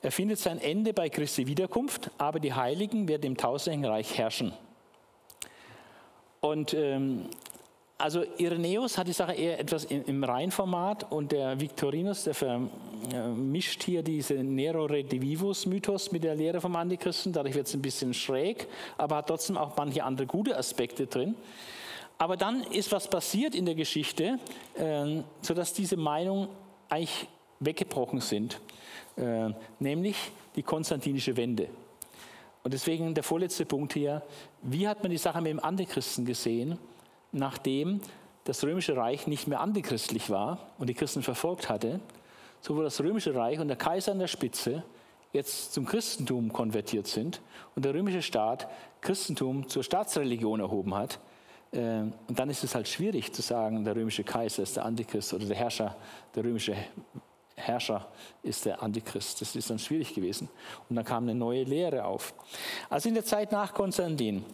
[0.00, 4.52] Er findet sein Ende bei Christi Wiederkunft, aber die Heiligen werden im tausendjährigen Reich herrschen.
[6.40, 7.26] Und ähm,
[7.98, 14.02] also Irenäus hat die Sache eher etwas im Reinformat und der Victorinus, der vermischt hier
[14.02, 17.34] diese Nero Redivivus Mythos mit der Lehre vom Antichristen.
[17.34, 18.66] Dadurch wird es ein bisschen schräg,
[18.96, 21.34] aber hat trotzdem auch manche andere gute Aspekte drin.
[22.20, 24.38] Aber dann ist was passiert in der Geschichte,
[24.74, 26.48] äh, sodass diese Meinungen
[26.90, 27.26] eigentlich
[27.60, 28.60] weggebrochen sind,
[29.16, 29.48] äh,
[29.78, 31.68] nämlich die konstantinische Wende.
[32.62, 34.22] Und deswegen der vorletzte Punkt hier,
[34.60, 36.78] wie hat man die Sache mit dem Antichristen gesehen,
[37.32, 38.02] nachdem
[38.44, 42.00] das römische Reich nicht mehr antichristlich war und die Christen verfolgt hatte,
[42.60, 44.84] so wo das römische Reich und der Kaiser an der Spitze
[45.32, 47.40] jetzt zum Christentum konvertiert sind
[47.76, 48.68] und der römische Staat
[49.00, 51.18] Christentum zur Staatsreligion erhoben hat,
[51.72, 55.46] und dann ist es halt schwierig zu sagen, der römische Kaiser ist der Antichrist oder
[55.46, 55.96] der Herrscher,
[56.34, 56.74] der römische
[57.60, 58.08] Herrscher
[58.42, 59.40] ist der Antichrist.
[59.40, 60.48] Das ist dann schwierig gewesen.
[60.88, 62.34] Und dann kam eine neue Lehre auf.
[62.88, 64.44] Also in der Zeit nach Konstantin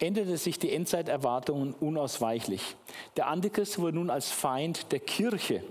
[0.00, 2.74] änderte sich die Endzeiterwartungen unausweichlich.
[3.16, 5.62] Der Antichrist wurde nun als Feind der Kirche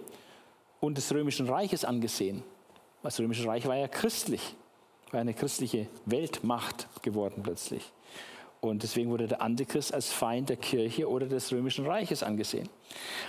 [0.79, 2.43] und des römischen Reiches angesehen.
[3.01, 4.55] Das römische Reich war ja christlich,
[5.11, 7.91] war eine christliche Weltmacht geworden plötzlich.
[8.63, 12.69] Und deswegen wurde der Antichrist als Feind der Kirche oder des Römischen Reiches angesehen.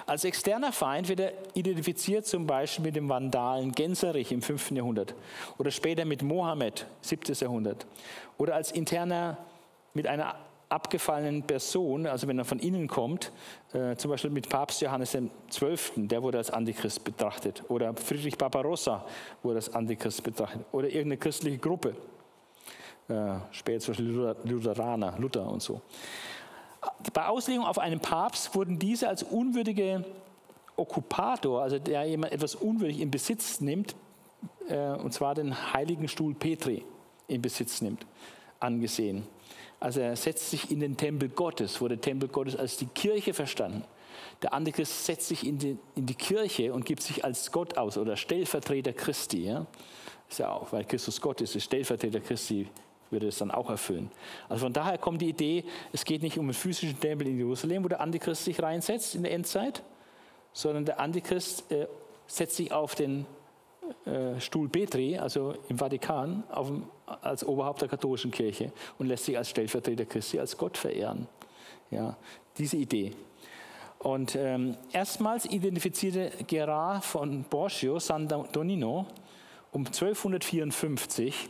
[0.07, 4.71] Als externer Feind wird er identifiziert zum Beispiel mit dem Vandalen Genserich im 5.
[4.71, 5.13] Jahrhundert
[5.59, 7.35] oder später mit Mohammed, 7.
[7.35, 7.85] Jahrhundert.
[8.39, 9.39] Oder als interner
[9.93, 10.37] mit einer
[10.69, 13.33] abgefallenen Person, also wenn er von innen kommt,
[13.73, 15.19] äh, zum Beispiel mit Papst Johannes
[15.51, 17.65] XII., der wurde als Antichrist betrachtet.
[17.67, 19.05] Oder Friedrich Barbarossa
[19.43, 20.65] wurde als Antichrist betrachtet.
[20.71, 21.97] Oder irgendeine christliche Gruppe
[23.09, 25.81] äh, später zum Beispiel Lutheraner, Luther und so.
[27.13, 30.05] Bei Auslegung auf einen Papst wurden diese als unwürdige
[30.77, 33.95] Okkupator, also der jemand etwas unwürdig in Besitz nimmt,
[34.69, 36.85] äh, und zwar den heiligen Stuhl Petri
[37.29, 38.07] in Besitz nimmt,
[38.61, 39.27] angesehen.
[39.81, 43.85] Also er setzt sich in den Tempel Gottes, wurde Tempel Gottes als die Kirche verstanden.
[44.43, 47.99] Der Antichrist setzt sich in die, in die Kirche und gibt sich als Gott aus
[47.99, 49.45] oder Stellvertreter Christi.
[49.45, 49.67] Ja?
[50.29, 52.67] Ist ja auch, weil Christus Gott ist, ist Stellvertreter Christi
[53.11, 54.11] würde es dann auch erfüllen.
[54.49, 57.85] Also von daher kommt die Idee, es geht nicht um einen physischen Tempel in Jerusalem,
[57.85, 59.83] wo der Antichrist sich reinsetzt in der Endzeit,
[60.53, 61.87] sondern der Antichrist äh,
[62.27, 63.27] setzt sich auf den
[64.07, 66.71] äh, Stuhl Petri, also im Vatikan, auf,
[67.23, 71.29] als Oberhaupt der katholischen Kirche und lässt sich als Stellvertreter Christi, als Gott verehren.
[71.91, 72.17] Ja,
[72.57, 73.13] diese Idee.
[73.99, 79.07] Und ähm, erstmals identifizierte Gerard von Borgio San Donino
[79.73, 81.49] um 1254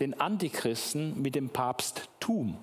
[0.00, 2.58] den Antichristen mit dem Papsttum.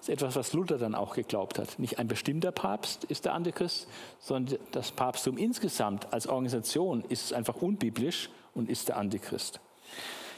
[0.00, 1.78] Das ist etwas, was Luther dann auch geglaubt hat.
[1.78, 3.86] Nicht ein bestimmter Papst ist der Antichrist,
[4.18, 9.60] sondern das Papsttum insgesamt als Organisation ist einfach unbiblisch und ist der Antichrist.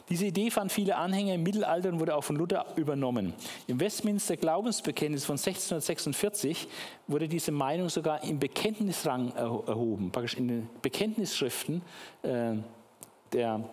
[0.08, 3.34] Diese Idee fand viele Anhänger im Mittelalter und wurde auch von Luther übernommen.
[3.68, 6.68] Im Westminster Glaubensbekenntnis von 1646
[7.06, 11.82] wurde diese Meinung sogar im Bekenntnisrang erhoben, praktisch in den Bekenntnisschriften
[12.22, 12.54] äh,
[13.32, 13.70] der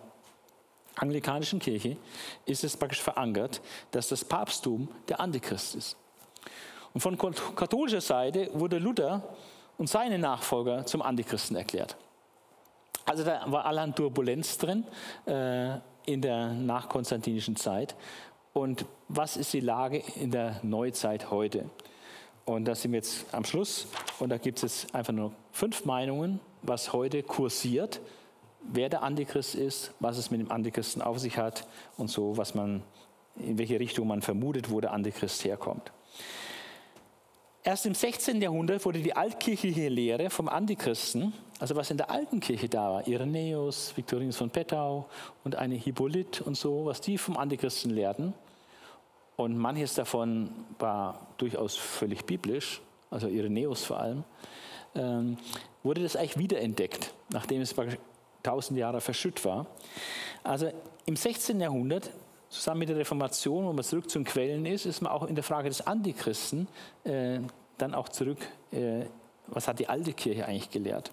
[0.96, 1.96] anglikanischen Kirche
[2.46, 3.60] ist es praktisch verankert,
[3.90, 5.96] dass das Papsttum der Antichrist ist.
[6.92, 7.16] Und von
[7.54, 9.22] katholischer Seite wurde Luther
[9.78, 11.96] und seine Nachfolger zum Antichristen erklärt.
[13.06, 14.84] Also da war allerhand Turbulenz drin
[15.26, 15.76] äh,
[16.06, 17.94] in der nachkonstantinischen Zeit.
[18.52, 21.70] Und was ist die Lage in der Neuzeit heute?
[22.44, 23.86] Und da sind wir jetzt am Schluss.
[24.18, 28.00] Und da gibt es jetzt einfach nur fünf Meinungen, was heute kursiert
[28.62, 31.66] wer der Antichrist ist, was es mit dem Antichristen auf sich hat
[31.96, 32.82] und so, was man,
[33.36, 35.92] in welche Richtung man vermutet, wo der Antichrist herkommt.
[37.62, 38.40] Erst im 16.
[38.40, 43.06] Jahrhundert wurde die altkirchliche Lehre vom Antichristen, also was in der alten Kirche da war,
[43.06, 45.06] Irenäus, Viktorinus von Pettau
[45.44, 48.32] und eine Hippolyt und so, was die vom Antichristen lehrten,
[49.36, 54.24] und manches davon war durchaus völlig biblisch, also Irenäus vor allem,
[54.94, 55.38] ähm,
[55.82, 57.74] wurde das eigentlich wiederentdeckt, nachdem es
[58.42, 59.66] tausend Jahre verschütt war.
[60.42, 60.70] Also
[61.06, 61.60] im 16.
[61.60, 62.10] Jahrhundert
[62.48, 65.34] zusammen mit der Reformation, wo man zurück zu den Quellen ist, ist man auch in
[65.34, 66.68] der Frage des Antichristen
[67.04, 67.40] äh,
[67.78, 68.38] dann auch zurück,
[68.72, 69.04] äh,
[69.46, 71.12] was hat die alte Kirche eigentlich gelehrt.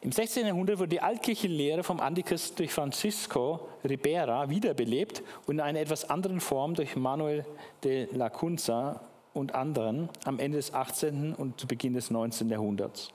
[0.00, 0.46] Im 16.
[0.46, 6.08] Jahrhundert wurde die altkirchliche Lehre vom Antichristen durch Francisco Ribera wiederbelebt und in einer etwas
[6.08, 7.44] anderen Form durch Manuel
[7.82, 9.00] de la Cunza
[9.34, 11.34] und anderen am Ende des 18.
[11.34, 12.48] und zu Beginn des 19.
[12.48, 13.08] Jahrhunderts.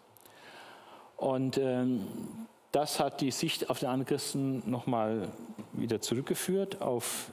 [1.15, 2.05] Und ähm,
[2.73, 5.29] das hat die Sicht auf den Antichristen nochmal
[5.73, 7.31] wieder zurückgeführt auf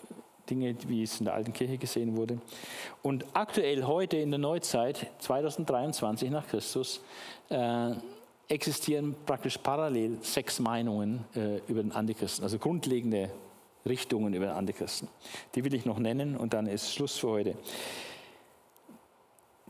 [0.51, 2.39] Dinge, wie es in der alten Kirche gesehen wurde.
[3.03, 7.01] Und aktuell, heute in der Neuzeit, 2023 nach Christus,
[7.49, 7.93] äh,
[8.49, 13.31] existieren praktisch parallel sechs Meinungen äh, über den Antichristen, also grundlegende
[13.87, 15.09] Richtungen über den Antichristen.
[15.55, 17.55] Die will ich noch nennen und dann ist Schluss für heute.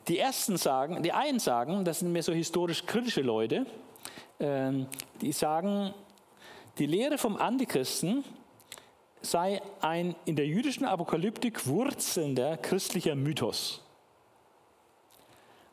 [0.08, 3.66] Die ersten sagen, die einen sagen, das sind mehr so historisch kritische Leute,
[4.40, 5.94] die sagen,
[6.78, 8.24] die Lehre vom Antichristen
[9.20, 13.82] sei ein in der jüdischen Apokalyptik wurzelnder christlicher Mythos.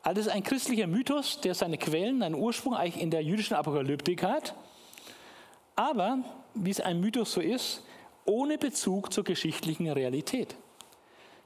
[0.03, 4.53] Also ein christlicher Mythos, der seine Quellen, seinen Ursprung eigentlich in der jüdischen Apokalyptik hat,
[5.75, 6.19] aber,
[6.53, 7.83] wie es ein Mythos so ist,
[8.25, 10.55] ohne Bezug zur geschichtlichen Realität.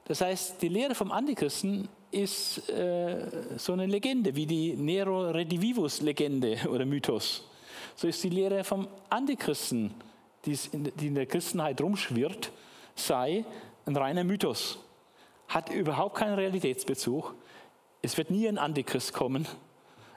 [0.04, 3.26] Das heißt, die Lehre vom Antichristen ist äh,
[3.56, 7.48] so eine Legende, wie die Nero Redivivus-Legende oder Mythos.
[7.96, 9.94] So ist die Lehre vom Antichristen
[10.44, 10.58] die
[11.00, 12.50] in der Christenheit rumschwirrt,
[12.94, 13.44] sei
[13.86, 14.78] ein reiner Mythos.
[15.48, 17.34] Hat überhaupt keinen Realitätsbezug.
[18.00, 19.46] Es wird nie ein Antichrist kommen.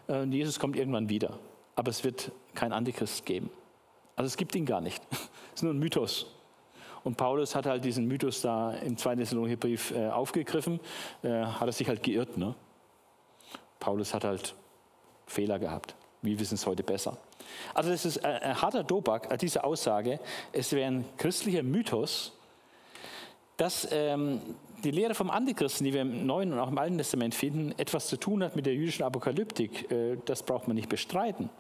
[0.08, 1.38] Äh, und Jesus kommt irgendwann wieder.
[1.76, 3.50] Aber es wird kein Antichrist geben.
[4.16, 5.02] Also es gibt ihn gar nicht.
[5.54, 6.35] Es ist nur ein Mythos.
[7.06, 10.80] Und Paulus hat halt diesen Mythos da im zweiten Thessalonicher Brief äh, aufgegriffen,
[11.22, 12.36] äh, hat er sich halt geirrt.
[12.36, 12.56] Ne?
[13.80, 14.56] Paulus hat halt
[15.28, 15.94] Fehler gehabt.
[16.24, 17.18] Wir wissen es heute besser.
[17.76, 20.20] Also das ist ein harter Tobak, äh, diese Aussage.
[20.52, 22.34] Es wäre ein christlicher Mythos,
[23.56, 24.42] dass ähm,
[24.84, 28.08] die Lehre vom Antichristen, die wir im Neuen und auch im Alten Testament finden, etwas
[28.08, 29.92] zu tun hat mit der jüdischen Apokalyptik.
[29.92, 31.52] Äh, das braucht man nicht bestreiten.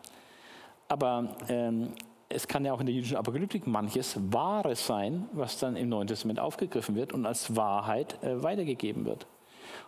[0.87, 1.93] Aber ähm,
[2.29, 6.07] es kann ja auch in der jüdischen Apokalyptik manches Wahres sein, was dann im Neuen
[6.07, 9.27] Testament aufgegriffen wird und als Wahrheit äh, weitergegeben wird.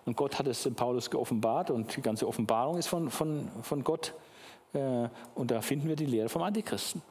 [0.06, 3.84] Und Gott hat es in Paulus geoffenbart und die ganze Offenbarung ist von, von, von
[3.84, 4.14] Gott
[4.74, 7.02] äh, und da finden wir die Lehre vom Antichristen.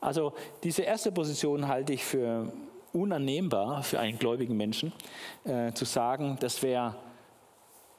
[0.00, 0.32] Also
[0.62, 2.52] diese erste Position halte ich für
[2.92, 4.92] unannehmbar für einen gläubigen Menschen,
[5.44, 6.96] äh, zu sagen, das wäre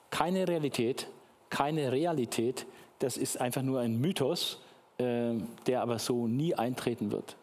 [0.10, 1.08] keine Realität,
[1.50, 2.66] keine Realität,
[3.00, 4.73] das ist einfach nur ein Mythos, äh,
[5.68, 7.36] der aber so nie eintreten wird.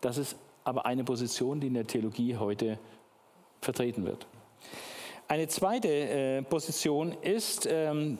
[0.00, 2.78] Das ist aber eine Position, die in der Theologie heute
[3.60, 4.26] vertreten wird.
[5.28, 8.18] Eine zweite äh, Position ist, ähm,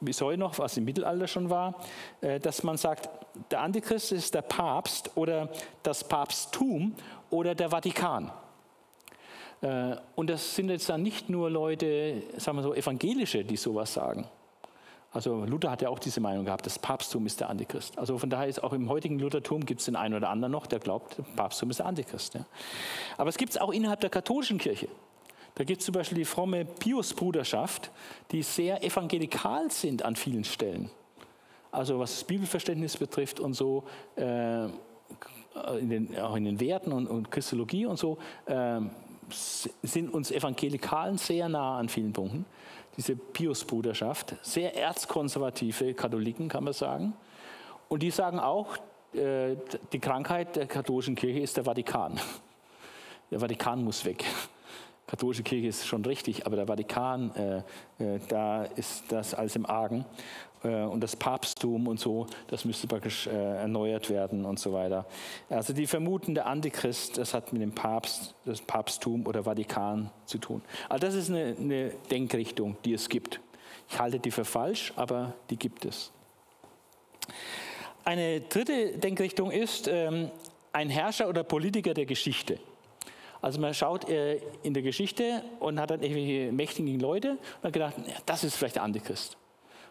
[0.00, 1.74] bis heute noch, was im Mittelalter schon war,
[2.20, 3.08] äh, dass man sagt,
[3.50, 5.48] der Antichrist ist der Papst oder
[5.82, 6.94] das Papsttum
[7.30, 8.30] oder der Vatikan.
[9.62, 13.92] Äh, und das sind jetzt dann nicht nur Leute, sagen wir so, evangelische, die sowas
[13.92, 14.28] sagen.
[15.14, 17.96] Also Luther hat ja auch diese Meinung gehabt, das Papsttum ist der Antichrist.
[17.96, 20.66] Also von daher ist auch im heutigen Luthertum gibt es den einen oder anderen noch,
[20.66, 22.34] der glaubt, Papsttum ist der Antichrist.
[22.34, 22.44] Ja.
[23.16, 24.88] Aber es gibt es auch innerhalb der katholischen Kirche.
[25.54, 27.92] Da gibt es zum Beispiel die fromme Pius-Bruderschaft,
[28.32, 30.90] die sehr evangelikal sind an vielen Stellen.
[31.70, 33.84] Also was das Bibelverständnis betrifft und so,
[34.16, 34.64] äh,
[35.78, 38.80] in den, auch in den Werten und, und Christologie und so, äh,
[39.30, 42.44] sind uns Evangelikalen sehr nah an vielen Punkten.
[42.96, 47.14] Diese Pius-Bruderschaft, sehr erzkonservative Katholiken, kann man sagen.
[47.88, 48.76] Und die sagen auch,
[49.12, 49.56] äh,
[49.92, 52.20] die Krankheit der katholischen Kirche ist der Vatikan.
[53.30, 54.24] Der Vatikan muss weg
[55.06, 57.58] katholische Kirche ist schon richtig, aber der Vatikan, äh,
[58.02, 60.04] äh, da ist das alles im Argen.
[60.64, 65.06] Äh, und das Papsttum und so, das müsste praktisch äh, erneuert werden und so weiter.
[65.48, 70.38] Also die vermuten, der Antichrist, das hat mit dem Papst, das Papsttum oder Vatikan zu
[70.38, 70.62] tun.
[70.88, 73.40] Also das ist eine, eine Denkrichtung, die es gibt.
[73.88, 76.10] Ich halte die für falsch, aber die gibt es.
[78.04, 80.30] Eine dritte Denkrichtung ist ähm,
[80.72, 82.58] ein Herrscher oder Politiker der Geschichte.
[83.40, 87.72] Also man schaut äh, in der Geschichte und hat dann irgendwelche mächtigen Leute und hat
[87.72, 89.36] gedacht, das ist vielleicht der Antichrist.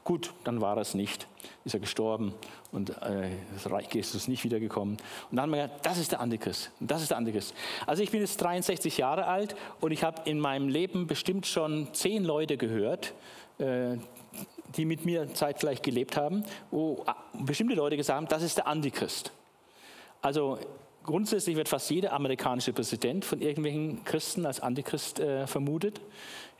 [0.03, 1.27] Gut, dann war es nicht.
[1.63, 2.33] Ist er gestorben
[2.73, 4.97] und äh, das Reich ist nicht wiedergekommen.
[5.29, 6.71] Und dann haben wir gedacht, das ist der Antichrist.
[6.81, 7.53] Das ist der Antichrist.
[7.85, 11.87] Also ich bin jetzt 63 Jahre alt und ich habe in meinem Leben bestimmt schon
[11.93, 13.13] zehn Leute gehört,
[13.59, 13.97] äh,
[14.75, 17.15] die mit mir zeitgleich gelebt haben, wo ah,
[17.45, 19.31] bestimmte Leute gesagt haben, das ist der Antichrist.
[20.21, 20.57] Also
[21.03, 26.01] grundsätzlich wird fast jeder amerikanische Präsident von irgendwelchen Christen als Antichrist äh, vermutet.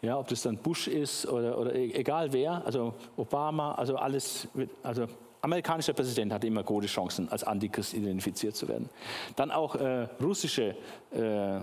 [0.03, 4.49] Ja, ob das dann Bush ist oder, oder e-, egal wer, also Obama, also alles,
[4.83, 5.07] also
[5.39, 8.89] amerikanischer Präsident hatte immer gute Chancen, als Antichrist identifiziert zu werden.
[9.37, 10.75] Dann auch äh, russische
[11.13, 11.59] äh,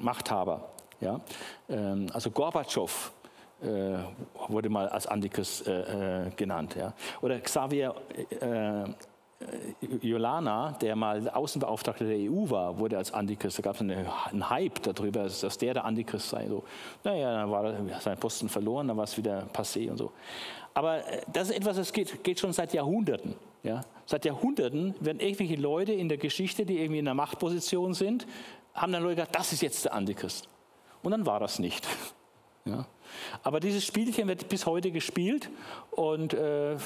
[0.00, 0.68] Machthaber.
[1.00, 1.20] Ja?
[1.68, 3.12] Ähm, also Gorbatschow
[3.62, 3.66] äh,
[4.48, 6.74] wurde mal als Antichrist äh, äh, genannt.
[6.74, 6.94] Ja?
[7.22, 7.94] Oder Xavier
[8.40, 8.90] äh,
[10.00, 13.58] Jolana, der mal Außenbeauftragter der EU war, wurde als Antichrist.
[13.58, 16.48] Da gab es einen Hype darüber, dass der der Antichrist sei.
[16.48, 16.64] So,
[17.02, 20.12] naja, dann war sein Posten verloren, dann war es wieder passé und so.
[20.74, 23.34] Aber äh, das ist etwas, das geht, geht schon seit Jahrhunderten.
[23.62, 23.82] Ja?
[24.06, 28.26] Seit Jahrhunderten werden irgendwelche Leute in der Geschichte, die irgendwie in einer Machtposition sind,
[28.74, 30.48] haben dann Leute gesagt, das ist jetzt der Antichrist.
[31.02, 31.86] Und dann war das nicht.
[32.66, 32.86] Ja?
[33.42, 35.50] Aber dieses Spielchen wird bis heute gespielt
[35.90, 36.76] und äh,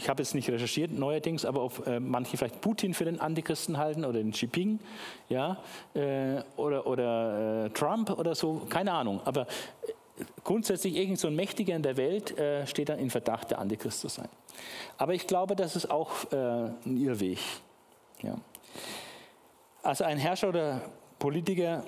[0.00, 3.76] ich habe jetzt nicht recherchiert neuerdings, aber ob äh, manche vielleicht Putin für den Antichristen
[3.76, 4.80] halten oder den Xi Jinping,
[5.28, 5.58] ja,
[5.92, 9.20] äh, oder, oder äh, Trump oder so, keine Ahnung.
[9.26, 13.50] Aber äh, grundsätzlich irgend so ein Mächtiger in der Welt äh, steht dann in Verdacht,
[13.50, 14.28] der Antichrist zu sein.
[14.96, 17.38] Aber ich glaube, das ist auch äh, ein Irrweg.
[18.22, 18.36] Ja.
[19.82, 20.80] Also ein Herrscher oder
[21.18, 21.84] Politiker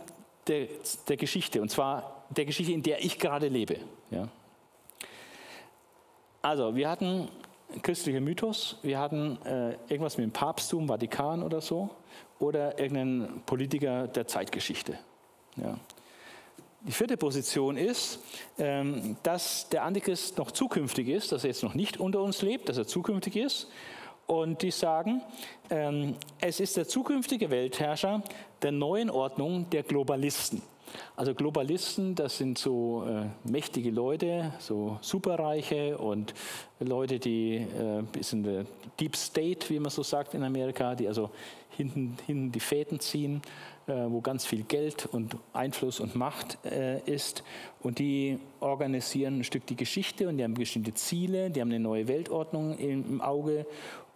[0.47, 0.67] der,
[1.09, 3.79] der Geschichte, und zwar der Geschichte, in der ich gerade lebe.
[4.11, 4.29] Ja.
[6.43, 7.29] Also, wir hatten
[7.83, 8.79] christlicher Mythos.
[8.83, 11.91] Wir hatten äh, irgendwas mit dem Papsttum, Vatikan oder so,
[12.39, 14.99] oder irgendeinen Politiker der Zeitgeschichte.
[15.57, 15.79] Ja.
[16.85, 18.19] Die vierte Position ist,
[18.59, 22.69] ähm, dass der Antichrist noch zukünftig ist, dass er jetzt noch nicht unter uns lebt,
[22.69, 23.69] dass er zukünftig ist.
[24.27, 25.23] Und die sagen,
[25.71, 28.23] ähm, es ist der zukünftige Weltherrscher
[28.63, 30.63] der neuen Ordnung der Globalisten.
[31.17, 36.35] Also Globalisten, das sind so äh, mächtige Leute, so Superreiche und
[36.81, 38.67] Leute, die äh, bis der
[38.99, 41.31] Deep State, wie man so sagt in Amerika, die also
[41.77, 43.43] hinten, hinten die Fäden ziehen,
[43.87, 47.43] äh, wo ganz viel Geld und Einfluss und Macht äh, ist.
[47.81, 51.81] Und die organisieren ein Stück die Geschichte und die haben bestimmte Ziele, die haben eine
[51.81, 53.67] neue Weltordnung im, im Auge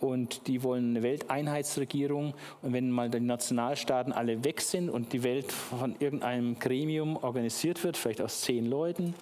[0.00, 2.34] und die wollen eine Welteinheitsregierung.
[2.62, 7.82] Und wenn mal die Nationalstaaten alle weg sind und die Welt von irgendeinem Gremium organisiert
[7.82, 9.14] wird, vielleicht aus zehn Leuten,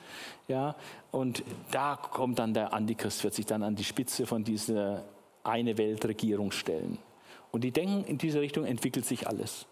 [0.48, 0.74] ja,
[1.10, 5.05] und da kommt dann der Antichrist, wird sich dann an die Spitze von dieser
[5.44, 6.98] eine Weltregierung stellen.
[7.52, 9.66] Und die denken, in diese Richtung entwickelt sich alles.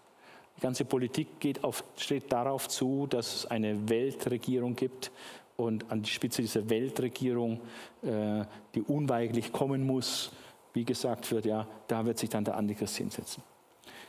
[0.57, 5.11] Die ganze Politik geht auf, steht darauf zu, dass es eine Weltregierung gibt
[5.57, 7.59] und an die Spitze dieser Weltregierung,
[8.03, 10.31] äh, die unweigerlich kommen muss,
[10.73, 13.43] wie gesagt wird, ja, da wird sich dann der Antichrist hinsetzen.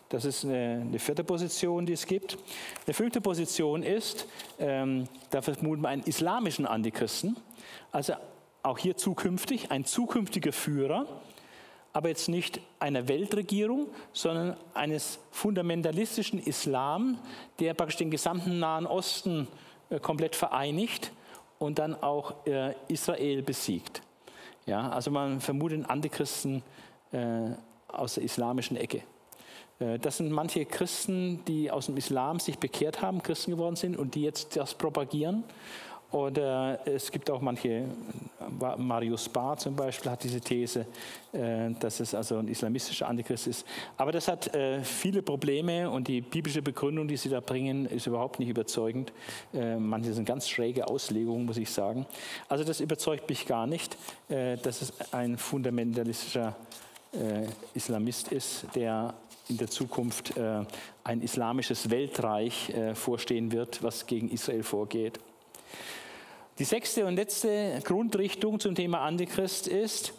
[0.09, 2.39] Das ist eine, eine, vierte Position, die es gibt.
[2.87, 4.27] Eine fünfte Position ist,
[4.59, 7.37] ähm, da vermuten wir einen islamischen Antichristen,
[7.91, 8.15] also
[8.63, 11.07] auch hier zukünftig, ein zukünftiger Führer,
[11.93, 17.19] aber jetzt nicht einer Weltregierung, sondern eines fundamentalistischen Islam,
[17.61, 19.49] der praktisch den gesamten Nahen Osten
[19.91, 21.13] äh, komplett vereinigt
[21.59, 24.03] und dann auch äh, Israel besiegt.
[24.67, 26.63] Ja, also man vermutet Antichristen
[27.13, 27.51] äh,
[27.89, 29.03] aus der islamischen Ecke.
[29.79, 33.97] Äh, das sind manche Christen, die aus dem Islam sich bekehrt haben, Christen geworden sind
[33.97, 35.45] und die jetzt das propagieren.
[36.15, 37.87] Oder es gibt auch manche,
[38.79, 40.87] Marius Barr zum Beispiel hat diese These,
[41.33, 43.67] äh, dass es also ein islamistischer Antichrist ist.
[43.97, 48.07] Aber das hat äh, viele Probleme und die biblische Begründung, die sie da bringen, ist
[48.07, 49.13] überhaupt nicht überzeugend.
[49.53, 52.07] Äh, manche sind ganz schräge Auslegungen, muss ich sagen.
[52.49, 53.97] Also das überzeugt mich gar nicht,
[54.29, 56.55] dass es ein fundamentalistischer
[57.75, 59.15] Islamist ist, der
[59.49, 60.35] in der Zukunft
[61.05, 65.21] ein islamisches Weltreich vorstehen wird, was gegen Israel vorgeht.
[66.61, 70.13] Die sechste und letzte Grundrichtung zum Thema Antichrist ist,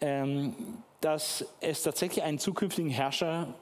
[0.00, 0.54] ähm,
[1.02, 3.52] dass es tatsächlich einen zukünftigen Herrscher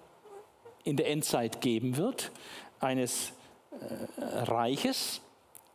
[0.84, 2.30] in der Endzeit geben wird,
[2.78, 3.32] eines
[3.72, 5.20] äh, Reiches,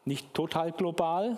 [0.06, 1.38] nicht total global,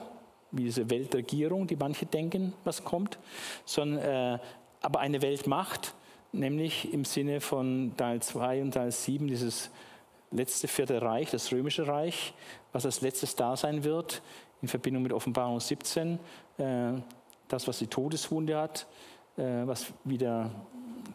[0.51, 3.17] wie diese Weltregierung, die manche denken, was kommt,
[3.65, 4.39] sondern äh,
[4.81, 5.95] aber eine Weltmacht,
[6.33, 9.71] nämlich im Sinne von Teil 2 und Teil 7, dieses
[10.29, 12.33] letzte vierte Reich, das römische Reich,
[12.71, 14.21] was als letztes da sein wird,
[14.63, 16.17] in Verbindung mit Offenbarung 17,
[16.57, 16.93] äh,
[17.49, 18.87] das, was die Todeswunde hat,
[19.35, 20.49] äh, was wieder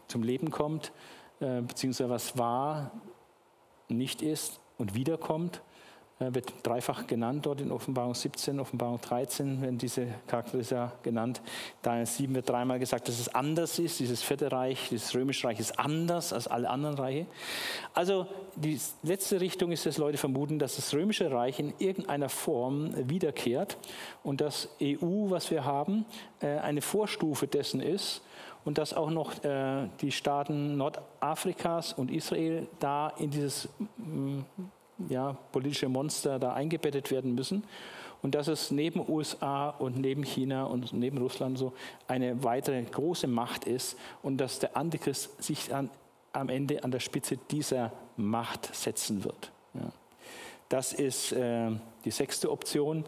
[0.07, 0.93] zum Leben kommt,
[1.41, 2.93] äh, beziehungsweise was war,
[3.89, 5.63] nicht ist und wiederkommt
[6.19, 11.41] wird dreifach genannt dort in Offenbarung 17, Offenbarung 13 werden diese Charakteristika genannt.
[11.83, 14.01] Daniel 7 wird dreimal gesagt, dass es anders ist.
[14.01, 17.27] Dieses vierte Reich, dieses römische Reich ist anders als alle anderen Reiche.
[17.95, 18.27] Also
[18.57, 23.79] die letzte Richtung ist, dass Leute vermuten, dass das römische Reich in irgendeiner Form wiederkehrt
[24.25, 26.05] und das EU, was wir haben,
[26.41, 28.23] äh, eine Vorstufe dessen ist
[28.65, 33.69] und dass auch noch äh, die Staaten Nordafrikas und Israel da in dieses
[35.09, 37.65] ja, politische Monster da eingebettet werden müssen.
[38.21, 41.73] Und dass es neben USA und neben China und neben Russland so
[42.09, 45.89] eine weitere große Macht ist und dass der Antichrist sich an,
[46.33, 49.53] am Ende an der Spitze dieser Macht setzen wird.
[49.75, 49.93] Ja.
[50.69, 51.71] Das ist äh,
[52.05, 53.05] die sechste Option,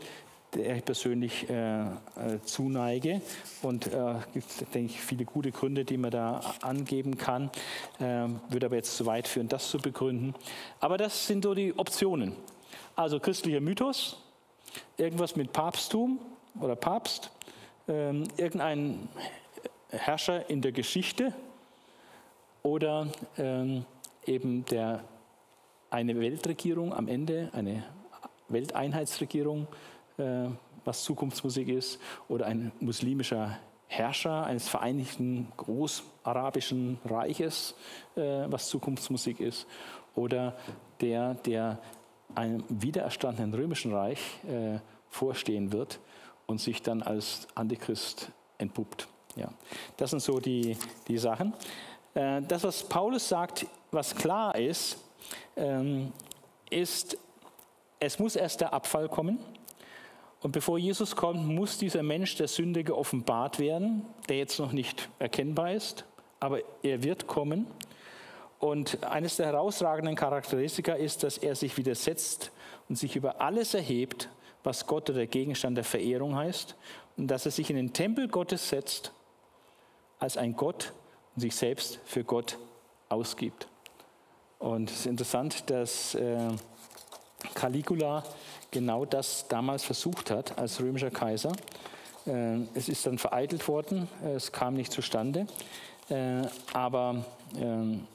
[0.55, 1.87] der ich persönlich äh, äh,
[2.45, 3.21] zuneige.
[3.63, 7.51] Und äh, gibt, denke ich, viele gute Gründe, die man da angeben kann.
[7.99, 10.35] Äh, würde aber jetzt zu weit führen, das zu begründen.
[10.81, 12.35] Aber das sind so die Optionen.
[12.97, 14.21] Also christlicher Mythos,
[14.97, 16.19] irgendwas mit Papsttum
[16.61, 17.31] oder Papst,
[17.89, 19.09] ähm, irgendein
[19.89, 21.33] Herrscher in der Geschichte
[22.63, 23.09] oder
[23.39, 23.85] ähm,
[24.27, 25.03] eben der,
[25.91, 27.85] eine Weltregierung am Ende, eine
[28.49, 29.67] Welteinheitsregierung,
[30.85, 31.99] was Zukunftsmusik ist,
[32.29, 37.75] oder ein muslimischer Herrscher eines vereinigten großarabischen Reiches,
[38.15, 39.67] äh, was Zukunftsmusik ist,
[40.15, 40.57] oder
[41.01, 41.79] der, der
[42.35, 44.79] einem wiedererstandenen römischen Reich äh,
[45.09, 45.99] vorstehen wird
[46.47, 49.09] und sich dann als Antichrist entpuppt.
[49.37, 49.49] Ja.
[49.97, 50.77] Das sind so die,
[51.09, 51.53] die Sachen.
[52.15, 54.99] Äh, das, was Paulus sagt, was klar ist,
[55.57, 56.13] ähm,
[56.71, 57.19] ist,
[57.99, 59.39] es muss erst der Abfall kommen.
[60.43, 65.09] Und bevor Jesus kommt, muss dieser Mensch der Sünde geoffenbart werden, der jetzt noch nicht
[65.19, 66.05] erkennbar ist,
[66.41, 67.67] aber er wird kommen.
[68.59, 72.53] Und eines der herausragenden Charakteristika ist, dass er sich widersetzt
[72.89, 74.29] und sich über alles erhebt,
[74.63, 76.75] was Gott oder der Gegenstand der Verehrung heißt,
[77.17, 79.13] und dass er sich in den Tempel Gottes setzt
[80.19, 80.93] als ein Gott
[81.35, 82.59] und sich selbst für Gott
[83.09, 83.69] ausgibt.
[84.59, 86.49] Und es ist interessant, dass äh,
[87.55, 88.23] Caligula
[88.71, 91.53] genau das damals versucht hat als römischer Kaiser.
[92.27, 95.47] Äh, es ist dann vereitelt worden, es kam nicht zustande.
[96.09, 96.43] Äh,
[96.73, 97.25] aber
[97.59, 98.07] ähm,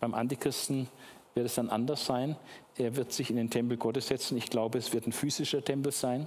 [0.00, 0.88] beim Antichristen
[1.34, 2.36] wird es dann anders sein.
[2.76, 4.36] Er wird sich in den Tempel Gottes setzen.
[4.36, 6.26] Ich glaube, es wird ein physischer Tempel sein.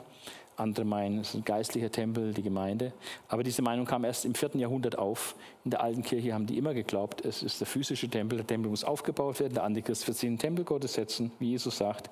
[0.56, 2.92] Andere meinen, es ist ein geistlicher Tempel, die Gemeinde.
[3.30, 5.36] Aber diese Meinung kam erst im vierten Jahrhundert auf.
[5.64, 8.38] In der alten Kirche haben die immer geglaubt, es ist der physische Tempel.
[8.38, 9.54] Der Tempel muss aufgebaut werden.
[9.54, 12.10] Der Antichrist wird sich in den Tempel Gottes setzen, wie Jesus sagt.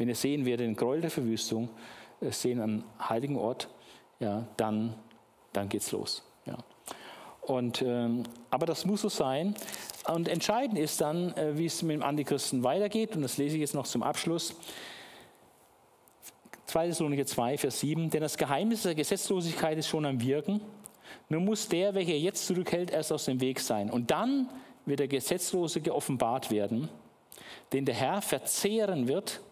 [0.00, 1.68] Wenn ihr sehen werdet, den Gräuel der Verwüstung,
[2.22, 3.68] äh, sehen einen heiligen Ort,
[4.18, 4.94] ja, dann,
[5.52, 6.22] dann geht's los.
[6.46, 6.56] Ja.
[7.42, 9.54] Und, ähm, aber das muss so sein.
[10.10, 13.14] Und entscheidend ist dann, äh, wie es mit dem Antichristen weitergeht.
[13.14, 14.54] Und das lese ich jetzt noch zum Abschluss.
[16.64, 16.86] 2.
[16.86, 18.08] Thessalonicher 2, Vers 7.
[18.08, 20.62] Denn das Geheimnis der Gesetzlosigkeit ist schon am Wirken.
[21.28, 23.90] Nur muss der, welcher jetzt zurückhält, erst aus dem Weg sein.
[23.90, 24.48] Und dann
[24.86, 26.88] wird der Gesetzlose geoffenbart werden,
[27.74, 29.42] den der Herr verzehren wird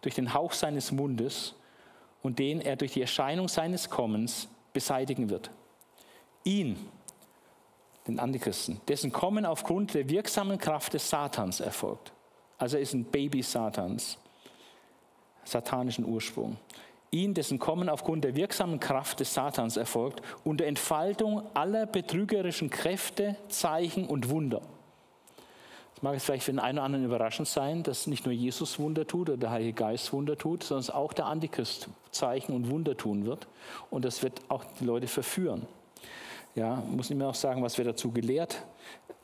[0.00, 1.54] durch den Hauch seines Mundes
[2.22, 5.50] und den er durch die Erscheinung seines Kommens beseitigen wird.
[6.44, 6.76] Ihn,
[8.06, 12.12] den Antichristen, dessen Kommen aufgrund der wirksamen Kraft des Satans erfolgt.
[12.58, 14.18] Also er ist ein Baby Satans
[15.44, 16.56] satanischen Ursprung.
[17.10, 23.36] Ihn, dessen Kommen aufgrund der wirksamen Kraft des Satans erfolgt, unter Entfaltung aller betrügerischen Kräfte,
[23.48, 24.62] Zeichen und Wunder.
[26.00, 28.78] Das mag es vielleicht für den einen oder anderen überraschend sein, dass nicht nur Jesus
[28.78, 32.96] Wunder tut oder der Heilige Geist Wunder tut, sondern auch der Antichrist Zeichen und Wunder
[32.96, 33.48] tun wird.
[33.90, 35.66] Und das wird auch die Leute verführen.
[36.54, 38.64] Ja, muss ich mir auch sagen, was wir dazu gelehrt.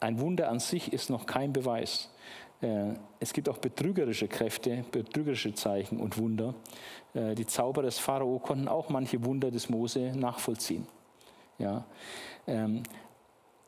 [0.01, 2.11] Ein Wunder an sich ist noch kein Beweis.
[2.61, 6.53] Äh, es gibt auch betrügerische Kräfte, betrügerische Zeichen und Wunder.
[7.15, 10.87] Äh, die Zauber des Pharao konnten auch manche Wunder des Mose nachvollziehen.
[11.59, 11.87] Ja.
[12.47, 12.83] Ähm,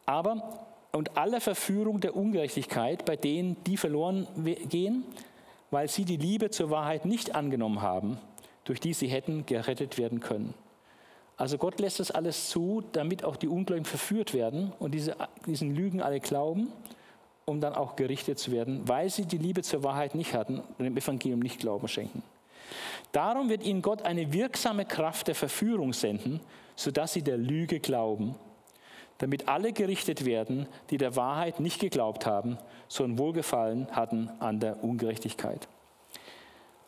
[0.05, 4.27] aber und alle Verführung der Ungerechtigkeit bei denen, die verloren
[4.69, 5.05] gehen,
[5.71, 8.19] weil sie die Liebe zur Wahrheit nicht angenommen haben,
[8.65, 10.55] durch die sie hätten gerettet werden können.
[11.37, 15.17] Also Gott lässt das alles zu, damit auch die Ungläubigen verführt werden und diese,
[15.47, 16.73] diesen Lügen alle glauben
[17.49, 20.85] um dann auch gerichtet zu werden, weil sie die Liebe zur Wahrheit nicht hatten und
[20.85, 22.23] dem Evangelium nicht Glauben schenken.
[23.13, 26.41] Darum wird ihnen Gott eine wirksame Kraft der Verführung senden,
[26.77, 28.35] sodass sie der Lüge glauben,
[29.19, 32.59] damit alle gerichtet werden, die der Wahrheit nicht geglaubt haben,
[32.89, 35.69] sondern Wohlgefallen hatten an der Ungerechtigkeit.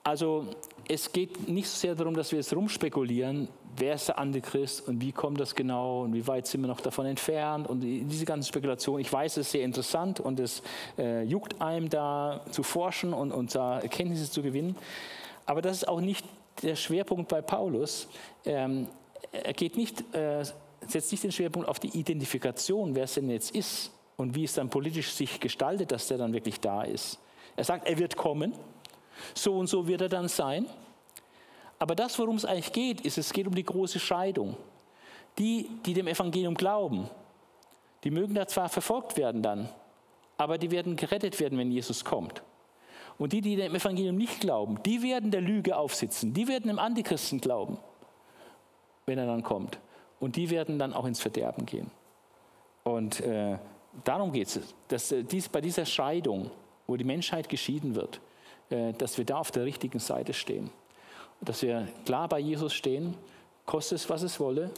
[0.03, 0.47] Also
[0.89, 5.01] es geht nicht so sehr darum, dass wir jetzt rumspekulieren, wer ist der Antichrist und
[5.01, 8.49] wie kommt das genau und wie weit sind wir noch davon entfernt und diese ganze
[8.49, 8.99] Spekulation.
[9.01, 10.63] Ich weiß, es ist sehr interessant und es
[10.99, 14.75] äh, juckt einem da zu forschen und, und da Erkenntnisse zu gewinnen.
[15.47, 16.25] Aber das ist auch nicht
[16.63, 18.09] der Schwerpunkt bei Paulus.
[18.45, 18.89] Ähm,
[19.33, 20.45] er geht nicht, äh,
[20.87, 24.55] setzt nicht den Schwerpunkt auf die Identifikation, wer es denn jetzt ist und wie es
[24.55, 27.19] dann politisch sich gestaltet, dass der dann wirklich da ist.
[27.57, 28.55] Er sagt, er wird kommen
[29.35, 30.67] so und so wird er dann sein.
[31.79, 34.57] Aber das, worum es eigentlich geht, ist, es geht um die große Scheidung.
[35.39, 37.09] Die, die dem Evangelium glauben,
[38.05, 39.69] die mögen da zwar verfolgt werden dann,
[40.37, 42.43] aber die werden gerettet werden, wenn Jesus kommt.
[43.19, 46.79] Und die, die dem Evangelium nicht glauben, die werden der Lüge aufsitzen, die werden dem
[46.79, 47.79] Antichristen glauben,
[49.07, 49.79] wenn er dann kommt.
[50.21, 51.91] Und die werden dann auch ins Verderben gehen.
[52.85, 53.59] Und äh,
[54.05, 56.51] darum geht es, dass äh, dies, bei dieser Scheidung,
[56.87, 58.21] wo die Menschheit geschieden wird,
[58.69, 60.71] äh, dass wir da auf der richtigen Seite stehen.
[61.41, 63.17] Dass wir klar bei Jesus stehen,
[63.67, 64.71] koste es, was es wolle.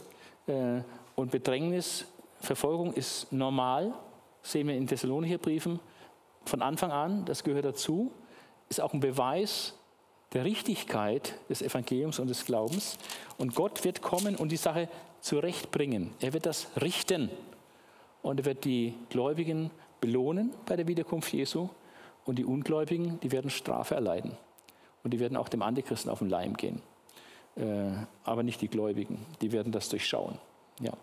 [0.47, 0.81] Äh,
[1.15, 2.05] und Bedrängnis,
[2.39, 3.93] Verfolgung ist normal,
[4.41, 5.79] sehen wir in Thessalonicher Briefen
[6.45, 8.11] von Anfang an, das gehört dazu,
[8.69, 9.75] ist auch ein Beweis
[10.33, 12.97] der Richtigkeit des Evangeliums und des Glaubens.
[13.37, 14.89] Und Gott wird kommen und die Sache
[15.23, 16.11] zurechtbringen.
[16.19, 17.31] Er wird das richten.
[18.21, 21.69] Und er wird die Gläubigen belohnen bei der Wiederkunft Jesu.
[22.25, 24.37] Und die Ungläubigen, die werden Strafe erleiden.
[25.03, 26.81] Und die werden auch dem Antichristen auf den Leim gehen.
[27.55, 27.91] Äh,
[28.23, 29.25] aber nicht die Gläubigen.
[29.41, 30.37] Die werden das durchschauen.
[30.79, 30.93] Ja.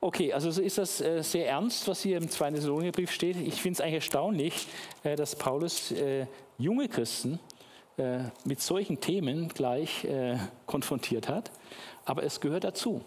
[0.00, 2.52] Okay, also so ist das äh, sehr ernst, was hier im 2.
[2.52, 3.36] Thessalonicherbrief steht.
[3.36, 4.66] Ich finde es eigentlich erstaunlich,
[5.04, 6.26] äh, dass Paulus äh,
[6.58, 7.38] junge Christen
[7.98, 11.52] äh, mit solchen Themen gleich äh, konfrontiert hat.
[12.04, 13.02] Aber es gehört dazu.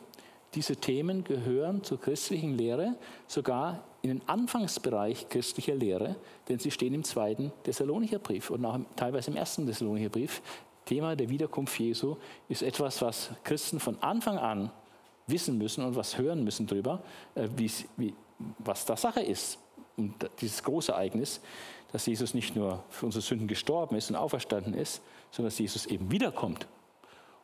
[0.53, 2.95] Diese Themen gehören zur christlichen Lehre,
[3.27, 6.15] sogar in den Anfangsbereich christlicher Lehre,
[6.47, 10.41] denn sie stehen im zweiten Thessalonicher Brief und auch teilweise im ersten Thessalonicher Brief.
[10.85, 12.15] Thema der Wiederkunft Jesu
[12.47, 14.71] ist etwas, was Christen von Anfang an
[15.27, 17.01] wissen müssen und was hören müssen darüber,
[17.33, 18.13] äh, wie,
[18.59, 19.57] was da Sache ist.
[19.97, 21.41] Und dieses große Ereignis,
[21.91, 25.01] dass Jesus nicht nur für unsere Sünden gestorben ist und auferstanden ist,
[25.31, 26.67] sondern dass Jesus eben wiederkommt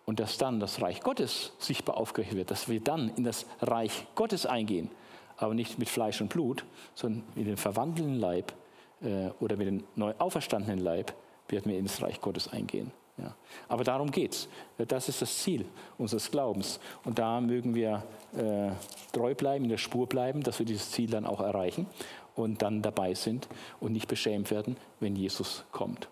[0.06, 4.08] und dass dann das Reich Gottes sichtbar aufgerichtet wird, dass wir dann in das Reich
[4.16, 4.90] Gottes eingehen,
[5.38, 6.66] aber nicht mit Fleisch und Blut,
[6.96, 8.54] sondern mit dem verwandelten Leib
[9.02, 11.14] äh, oder mit dem neu auferstandenen Leib
[11.48, 12.92] werden wir in das Reich Gottes eingehen.
[13.18, 13.36] Ja.
[13.68, 14.50] Aber darum geht es.
[14.88, 15.66] Das ist das Ziel
[15.98, 16.80] unseres Glaubens.
[17.04, 18.04] Und da mögen wir
[18.36, 18.72] äh,
[19.12, 21.88] treu bleiben, in der Spur bleiben, dass wir dieses Ziel dann auch erreichen
[22.36, 23.48] und dann dabei sind
[23.80, 26.08] und nicht beschämt werden, wenn Jesus kommt.